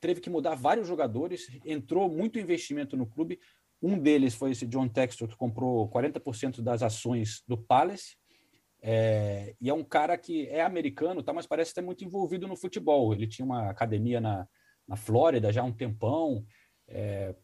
teve 0.00 0.20
que 0.20 0.30
mudar 0.30 0.54
vários 0.54 0.86
jogadores, 0.86 1.48
entrou 1.64 2.08
muito 2.08 2.38
investimento 2.38 2.96
no 2.96 3.06
clube. 3.06 3.38
Um 3.80 3.98
deles 3.98 4.34
foi 4.34 4.52
esse 4.52 4.66
John 4.66 4.88
Textor, 4.88 5.28
que 5.28 5.36
comprou 5.36 5.88
40% 5.90 6.60
das 6.60 6.82
ações 6.82 7.42
do 7.46 7.56
Palace. 7.56 8.16
É, 8.80 9.54
e 9.60 9.68
é 9.68 9.74
um 9.74 9.84
cara 9.84 10.16
que 10.16 10.46
é 10.48 10.62
americano, 10.62 11.22
tá, 11.22 11.32
mas 11.32 11.46
parece 11.46 11.70
estar 11.70 11.82
muito 11.82 12.04
envolvido 12.04 12.46
no 12.46 12.56
futebol. 12.56 13.12
Ele 13.12 13.26
tinha 13.26 13.44
uma 13.44 13.70
academia 13.70 14.20
na, 14.20 14.46
na 14.86 14.96
Flórida 14.96 15.52
já 15.52 15.62
há 15.62 15.64
um 15.64 15.72
tempão. 15.72 16.44
É, 16.86 17.34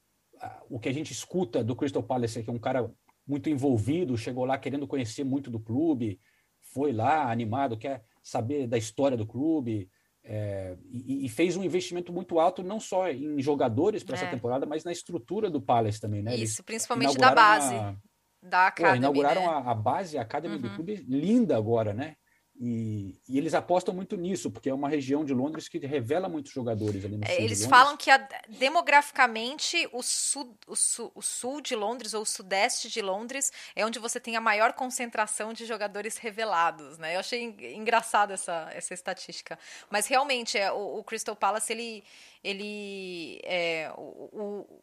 o 0.68 0.78
que 0.78 0.88
a 0.88 0.92
gente 0.92 1.12
escuta 1.12 1.62
do 1.62 1.76
Crystal 1.76 2.02
Palace 2.02 2.38
é 2.38 2.42
que 2.42 2.50
é 2.50 2.52
um 2.52 2.58
cara 2.58 2.90
muito 3.26 3.48
envolvido, 3.48 4.18
chegou 4.18 4.44
lá 4.44 4.58
querendo 4.58 4.86
conhecer 4.86 5.24
muito 5.24 5.50
do 5.50 5.58
clube, 5.58 6.20
foi 6.60 6.92
lá 6.92 7.30
animado, 7.30 7.76
quer 7.76 8.04
saber 8.22 8.66
da 8.66 8.76
história 8.76 9.16
do 9.16 9.26
clube, 9.26 9.88
é, 10.24 10.74
e, 10.90 11.26
e, 11.26 11.28
fez 11.28 11.54
um 11.54 11.62
investimento 11.62 12.10
muito 12.10 12.40
alto, 12.40 12.62
não 12.62 12.80
só 12.80 13.10
em 13.10 13.42
jogadores 13.42 14.02
para 14.02 14.16
é. 14.16 14.18
essa 14.18 14.30
temporada, 14.30 14.64
mas 14.64 14.82
na 14.82 14.90
estrutura 14.90 15.50
do 15.50 15.60
Palace 15.60 16.00
também, 16.00 16.22
né? 16.22 16.32
Isso, 16.32 16.42
Eles 16.42 16.60
principalmente 16.62 17.18
da 17.18 17.34
base. 17.34 17.74
Uma... 17.74 18.02
Da 18.42 18.66
Academy, 18.66 18.92
Pô, 18.92 18.96
inauguraram 18.98 19.40
né? 19.42 19.48
a, 19.48 19.70
a, 19.70 19.74
base, 19.74 20.18
a 20.18 20.22
Academy 20.22 20.56
uhum. 20.56 20.60
do 20.60 20.74
clube, 20.74 20.96
linda 21.08 21.56
agora, 21.56 21.94
né? 21.94 22.16
E, 22.56 23.20
e, 23.28 23.36
eles 23.36 23.52
apostam 23.52 23.92
muito 23.92 24.16
nisso, 24.16 24.48
porque 24.48 24.70
é 24.70 24.74
uma 24.74 24.88
região 24.88 25.24
de 25.24 25.34
Londres 25.34 25.68
que 25.68 25.78
revela 25.78 26.28
muitos 26.28 26.52
jogadores 26.52 27.04
ali 27.04 27.16
no 27.16 27.24
é, 27.24 27.42
Eles 27.42 27.66
falam 27.66 27.96
que 27.96 28.08
a, 28.10 28.28
demograficamente 28.48 29.88
o 29.92 30.02
sul, 30.02 30.56
o, 30.68 30.76
sul, 30.76 31.10
o 31.16 31.22
sul 31.22 31.60
de 31.60 31.74
Londres 31.74 32.14
ou 32.14 32.22
o 32.22 32.26
sudeste 32.26 32.88
de 32.88 33.02
Londres 33.02 33.50
é 33.74 33.84
onde 33.84 33.98
você 33.98 34.20
tem 34.20 34.36
a 34.36 34.40
maior 34.40 34.72
concentração 34.72 35.52
de 35.52 35.66
jogadores 35.66 36.16
revelados, 36.16 36.96
né? 36.96 37.16
Eu 37.16 37.20
achei 37.20 37.42
engraçado 37.74 38.32
essa, 38.32 38.70
essa 38.72 38.94
estatística. 38.94 39.58
Mas 39.90 40.06
realmente, 40.06 40.56
é, 40.56 40.70
o, 40.70 40.98
o 40.98 41.04
Crystal 41.04 41.34
Palace, 41.34 41.72
ele, 41.72 42.04
ele 42.44 43.40
é, 43.42 43.92
o, 43.96 44.30
o 44.32 44.82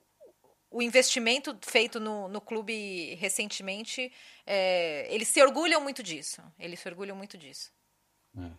investimento 0.80 1.57
feito 1.61 1.99
no, 1.99 2.28
no 2.28 2.39
clube 2.39 3.15
recentemente, 3.15 4.11
é, 4.45 5.11
eles 5.13 5.28
se 5.28 5.41
orgulham 5.41 5.82
muito 5.82 6.03
disso. 6.03 6.41
Eles 6.59 6.80
se 6.80 6.88
orgulham 6.88 7.15
muito 7.15 7.38
disso. 7.38 7.72
É. 8.38 8.51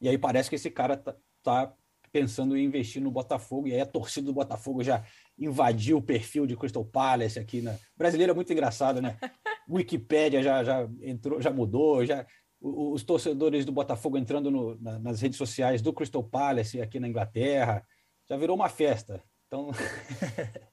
E 0.00 0.08
aí 0.08 0.18
parece 0.18 0.50
que 0.50 0.56
esse 0.56 0.70
cara 0.70 0.96
tá, 0.96 1.16
tá, 1.42 1.72
pensando 2.12 2.56
em 2.56 2.64
investir 2.64 3.00
no 3.00 3.10
Botafogo, 3.10 3.68
e 3.68 3.74
aí 3.74 3.80
a 3.80 3.86
torcida 3.86 4.26
do 4.26 4.32
Botafogo 4.32 4.82
já 4.82 5.04
invadiu 5.38 5.98
o 5.98 6.02
perfil 6.02 6.46
de 6.46 6.56
Crystal 6.56 6.84
Palace 6.84 7.38
aqui 7.38 7.62
na. 7.62 7.76
Brasileira 7.96 8.32
é 8.32 8.34
muito 8.34 8.52
engraçado, 8.52 9.00
né? 9.00 9.16
Wikipédia 9.68 10.42
já, 10.42 10.64
já 10.64 10.88
entrou, 11.02 11.40
já 11.40 11.50
mudou, 11.50 12.04
já. 12.04 12.26
Os 12.58 13.04
torcedores 13.04 13.64
do 13.64 13.72
Botafogo 13.72 14.16
entrando 14.16 14.50
no, 14.50 14.80
na, 14.80 14.98
nas 14.98 15.20
redes 15.20 15.36
sociais 15.36 15.82
do 15.82 15.92
Crystal 15.92 16.24
Palace 16.24 16.80
aqui 16.80 16.98
na 16.98 17.06
Inglaterra, 17.06 17.86
já 18.28 18.36
virou 18.36 18.56
uma 18.56 18.68
festa. 18.68 19.22
Então, 19.46 19.70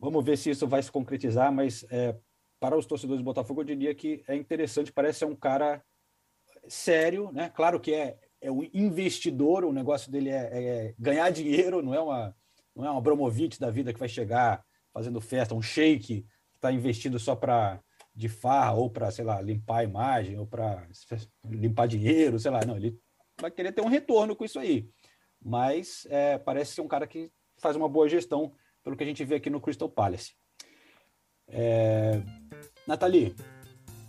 Vamos 0.00 0.24
ver 0.24 0.38
se 0.38 0.50
isso 0.50 0.66
vai 0.66 0.82
se 0.82 0.90
concretizar, 0.90 1.52
mas 1.52 1.84
é, 1.90 2.16
para 2.58 2.76
os 2.76 2.86
torcedores 2.86 3.20
do 3.20 3.24
Botafogo, 3.24 3.60
eu 3.60 3.64
diria 3.66 3.94
que 3.94 4.24
é 4.26 4.34
interessante, 4.34 4.90
parece 4.90 5.20
ser 5.20 5.26
um 5.26 5.36
cara 5.36 5.84
sério, 6.66 7.30
né? 7.32 7.50
Claro 7.50 7.78
que 7.78 7.92
é, 7.92 8.18
é 8.40 8.50
um 8.50 8.62
investidor, 8.72 9.64
o 9.64 9.72
negócio 9.72 10.10
dele 10.10 10.30
é, 10.30 10.48
é 10.52 10.94
ganhar 10.98 11.28
dinheiro, 11.30 11.82
não 11.82 11.94
é 11.94 12.00
uma 12.00 12.34
não 12.74 12.86
é 12.86 12.90
uma 12.90 13.00
Bromovich 13.00 13.58
da 13.58 13.70
vida 13.70 13.92
que 13.92 13.98
vai 13.98 14.08
chegar 14.08 14.64
fazendo 14.92 15.20
festa, 15.20 15.54
um 15.54 15.60
shake 15.60 16.22
que 16.22 16.26
está 16.56 16.72
investindo 16.72 17.18
só 17.18 17.36
para 17.36 17.80
de 18.14 18.28
farra 18.28 18.72
ou 18.74 18.88
para, 18.88 19.10
sei 19.10 19.24
lá, 19.24 19.40
limpar 19.40 19.78
a 19.78 19.84
imagem 19.84 20.38
ou 20.38 20.46
para 20.46 20.86
limpar 21.44 21.86
dinheiro, 21.86 22.38
sei 22.38 22.50
lá, 22.50 22.64
não, 22.64 22.76
ele 22.76 22.98
vai 23.40 23.50
querer 23.50 23.72
ter 23.72 23.82
um 23.82 23.88
retorno 23.88 24.34
com 24.34 24.44
isso 24.44 24.58
aí. 24.58 24.88
Mas 25.42 26.06
é, 26.10 26.38
parece 26.38 26.74
ser 26.74 26.80
um 26.80 26.88
cara 26.88 27.06
que 27.06 27.30
faz 27.58 27.76
uma 27.76 27.88
boa 27.88 28.08
gestão 28.08 28.52
pelo 28.90 28.96
que 28.96 29.04
a 29.04 29.06
gente 29.06 29.24
vê 29.24 29.36
aqui 29.36 29.48
no 29.48 29.60
Crystal 29.60 29.88
Palace. 29.88 30.32
É... 31.48 32.20
Nathalie, 32.86 33.34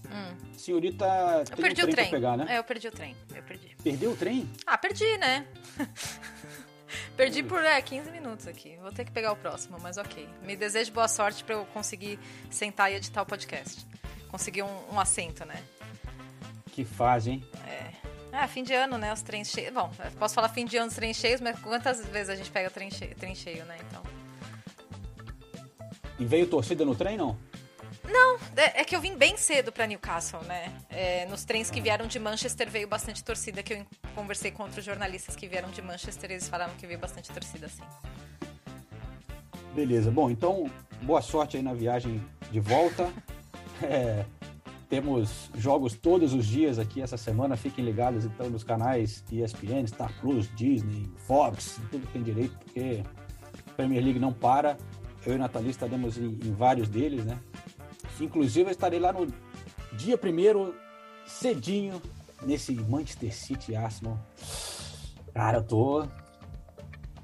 Hum. 0.10 0.52
senhorita 0.58 1.06
Eu 1.06 1.46
tem 1.46 1.56
perdi 1.58 1.82
um 1.82 1.86
o 1.86 1.88
trem 1.88 1.96
trem. 1.96 2.10
pra 2.10 2.18
pegar, 2.20 2.38
né? 2.38 2.46
É, 2.50 2.58
eu 2.58 2.64
perdi 2.64 2.88
o 2.88 2.92
trem. 2.92 3.16
Eu 3.34 3.44
perdi. 3.44 3.76
Perdeu 3.82 4.12
o 4.12 4.16
trem? 4.18 4.50
Ah, 4.66 4.78
perdi, 4.78 5.18
né? 5.18 5.48
perdi 7.16 7.44
por 7.44 7.64
é, 7.64 7.82
15 7.82 8.12
minutos 8.12 8.48
aqui. 8.48 8.76
Vou 8.82 8.92
ter 8.92 9.06
que 9.06 9.12
pegar 9.12 9.32
o 9.32 9.36
próximo, 9.38 9.78
mas 9.80 9.98
ok. 9.98 10.28
Me 10.42 10.56
desejo 10.56 10.92
boa 10.92 11.08
sorte 11.08 11.44
pra 11.44 11.56
eu 11.56 11.66
conseguir 11.68 12.20
sentar 12.50 12.92
e 12.92 12.96
editar 12.96 13.22
o 13.22 13.26
podcast. 13.26 13.86
Conseguir 14.30 14.64
um, 14.64 14.94
um 14.94 15.00
assento, 15.00 15.46
né? 15.46 15.64
Que 16.72 16.84
fase, 16.84 17.32
hein? 17.32 17.46
É. 17.68 17.92
Ah, 18.34 18.48
fim 18.48 18.64
de 18.64 18.74
ano, 18.74 18.98
né? 18.98 19.14
Os 19.14 19.22
trens 19.22 19.50
cheios. 19.50 19.74
Bom, 19.74 19.90
posso 20.18 20.34
falar 20.36 20.50
fim 20.50 20.66
de 20.66 20.76
ano, 20.78 20.88
os 20.88 20.96
trens 20.96 21.16
cheios, 21.18 21.40
mas 21.40 21.58
quantas 21.60 22.06
vezes 22.08 22.30
a 22.30 22.36
gente 22.36 22.50
pega 22.52 22.70
trem 22.70 22.90
cheio, 22.92 23.16
trem 23.16 23.36
cheio 23.36 23.64
né? 23.66 23.78
Então. 23.88 24.04
E 26.22 26.26
veio 26.26 26.46
torcida 26.46 26.86
no 26.86 26.94
trem, 26.94 27.18
não? 27.18 27.36
Não, 28.08 28.38
é, 28.56 28.82
é 28.82 28.86
que 28.86 28.96
eu 28.96 29.02
vim 29.02 29.18
bem 29.18 29.36
cedo 29.38 29.72
pra 29.72 29.88
Newcastle, 29.88 30.40
né? 30.44 30.72
É, 30.88 31.26
nos 31.26 31.44
trens 31.44 31.72
que 31.72 31.82
vieram 31.82 32.06
de 32.06 32.20
Manchester 32.20 32.70
veio 32.70 32.88
bastante 32.88 33.24
torcida, 33.24 33.64
que 33.64 33.74
eu 33.74 33.86
conversei 34.14 34.52
com 34.52 34.62
outros 34.62 34.86
jornalistas 34.86 35.36
que 35.36 35.48
vieram 35.48 35.72
de 35.72 35.82
Manchester 35.82 36.30
e 36.30 36.34
eles 36.36 36.48
falaram 36.48 36.76
que 36.76 36.86
veio 36.86 37.00
bastante 37.00 37.32
torcida, 37.32 37.68
sim. 37.68 37.82
Beleza. 39.74 40.12
Bom, 40.12 40.30
então, 40.30 40.70
boa 41.02 41.24
sorte 41.24 41.58
aí 41.58 41.64
na 41.64 41.74
viagem 41.74 42.24
de 42.52 42.60
volta. 42.60 43.12
É, 43.84 44.26
temos 44.88 45.50
jogos 45.56 45.96
todos 45.96 46.36
os 46.36 46.46
dias 46.46 46.78
aqui 46.78 47.02
essa 47.02 47.18
semana. 47.18 47.58
Fiquem 47.58 47.84
ligados 47.84 48.26
então 48.26 48.48
nos 48.48 48.64
canais 48.64 49.24
ESPN, 49.32 49.88
Star 49.88 50.14
Plus, 50.22 50.48
Disney, 50.56 51.10
Fox, 51.26 51.80
tudo 51.90 52.06
que 52.06 52.14
tem 52.14 52.22
direito, 52.22 52.56
porque 52.60 53.02
a 53.68 53.72
Premier 53.72 54.04
League 54.04 54.20
não 54.20 54.32
para. 54.32 54.78
Eu 55.26 55.36
e 55.36 55.38
Nathalie 55.38 55.70
estaremos 55.70 56.18
em, 56.18 56.26
em 56.44 56.54
vários 56.54 56.88
deles, 56.90 57.26
né? 57.26 57.40
Inclusive, 58.20 58.68
eu 58.70 58.72
estarei 58.72 59.00
lá 59.00 59.12
no 59.14 59.28
dia 59.94 60.18
primeiro, 60.18 60.76
cedinho, 61.26 62.02
nesse 62.42 62.74
Manchester 62.74 63.34
City 63.34 63.76
Arsenal. 63.76 64.20
Cara, 65.34 65.58
eu 65.60 65.64
tô, 65.64 66.08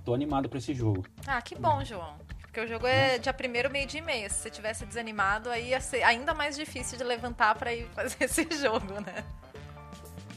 tô 0.06 0.14
animado 0.14 0.48
pra 0.50 0.58
esse 0.60 0.74
jogo. 0.74 1.06
Ah, 1.26 1.42
que 1.42 1.56
bom, 1.56 1.84
João. 1.84 2.16
Porque 2.42 2.62
o 2.62 2.68
jogo 2.68 2.88
é 2.88 3.18
dia 3.20 3.34
primeiro, 3.34 3.70
meio 3.70 3.86
dia 3.86 4.00
e 4.00 4.04
meia. 4.04 4.30
Se 4.30 4.40
você 4.40 4.50
tivesse 4.50 4.86
desanimado, 4.86 5.50
aí 5.50 5.70
ia 5.70 5.82
ser 5.82 6.02
ainda 6.04 6.34
mais 6.34 6.56
difícil 6.56 6.98
de 6.98 7.04
levantar 7.04 7.54
pra 7.56 7.74
ir 7.74 7.88
fazer 7.90 8.16
esse 8.26 8.48
jogo, 8.60 8.94
né? 9.02 9.24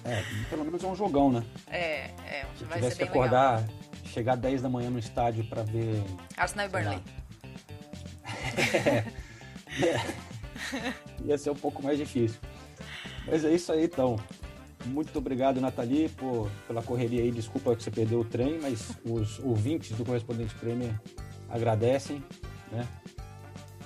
É, 0.05 0.23
pelo 0.49 0.65
menos 0.65 0.83
é 0.83 0.87
um 0.87 0.95
jogão, 0.97 1.31
né? 1.31 1.45
É, 1.69 2.11
é, 2.27 2.47
Se 2.57 2.65
vai 2.65 2.79
tivesse 2.79 2.97
ser 2.97 3.07
que 3.07 3.13
bem 3.13 3.23
legal. 3.23 3.45
acordar, 3.55 3.69
chegar 4.07 4.35
10 4.37 4.63
da 4.63 4.69
manhã 4.69 4.91
no 4.91 4.99
estádio 4.99 5.45
pra 5.45 5.63
ver. 5.63 6.03
Arsenal 6.37 6.67
e 6.67 6.71
sei 6.71 6.85
lá. 6.85 7.01
Burnley. 9.79 10.01
Ia 11.25 11.39
ser 11.39 11.51
um 11.51 11.55
pouco 11.57 11.83
mais 11.83 11.99
difícil. 11.99 12.39
Mas 13.27 13.45
é 13.45 13.53
isso 13.53 13.73
aí, 13.73 13.85
então. 13.85 14.17
Muito 14.87 15.19
obrigado, 15.19 15.61
Nathalie, 15.61 16.09
por, 16.09 16.51
pela 16.67 16.83
correria 16.83 17.23
aí. 17.23 17.31
Desculpa 17.31 17.77
que 17.77 17.83
você 17.83 17.91
perdeu 17.91 18.21
o 18.21 18.25
trem, 18.25 18.59
mas 18.61 18.93
os 19.05 19.39
ouvintes 19.41 19.95
do 19.97 20.05
Correspondente 20.05 20.55
Premier 20.55 20.95
agradecem, 21.51 22.23
né? 22.73 22.87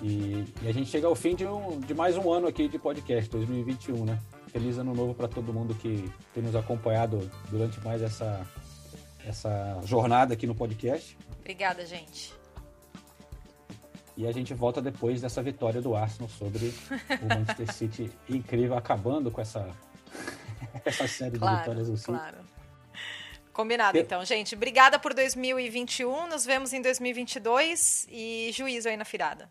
E, 0.03 0.45
e 0.63 0.69
a 0.69 0.73
gente 0.73 0.89
chega 0.91 1.07
ao 1.09 1.15
fim 1.17 1.35
de, 1.35 1.45
um- 1.47 1.81
de 1.81 1.95
mais 1.95 2.17
um 2.17 2.31
ano 2.33 2.47
aqui 2.47 2.69
de 2.69 2.79
podcast, 2.79 3.29
2021, 3.31 4.05
né? 4.05 4.19
Feliz 4.49 4.79
ano 4.79 4.95
novo 4.95 5.15
para 5.15 5.27
todo 5.27 5.53
mundo 5.53 5.75
que 5.75 6.09
tem 6.33 6.43
nos 6.43 6.55
acompanhado 6.55 7.29
durante 7.51 7.81
mais 7.85 8.01
essa, 8.01 8.47
essa 9.27 9.81
jornada 9.85 10.35
aqui 10.35 10.47
no 10.47 10.55
podcast. 10.55 11.17
Obrigada, 11.41 11.85
gente. 11.85 12.33
E 14.17 14.27
a 14.27 14.33
gente 14.33 14.55
volta 14.55 14.81
depois 14.81 15.21
dessa 15.21 15.43
vitória 15.43 15.81
do 15.83 15.95
Arsenal 15.97 16.29
sobre 16.29 16.73
o 17.21 17.27
Manchester 17.27 17.73
City 17.73 18.13
incrível, 18.31 18.77
acabando 18.77 19.31
com 19.31 19.41
essa, 19.41 19.69
essa 20.85 21.09
série 21.09 21.33
de 21.33 21.39
Claro, 21.41 21.59
vitórias 21.59 21.89
do 21.89 21.97
City. 21.97 22.07
claro. 22.13 22.39
Combinado, 23.53 23.97
Eu- 23.99 24.03
então, 24.03 24.25
gente. 24.25 24.55
Obrigada 24.55 24.99
por 24.99 25.15
2021. 25.15 26.27
Nos 26.29 26.45
vemos 26.45 26.73
em 26.73 26.81
2022 26.83 28.07
e 28.11 28.51
juízo 28.53 28.89
aí 28.89 28.97
na 28.97 29.05
firada. 29.05 29.49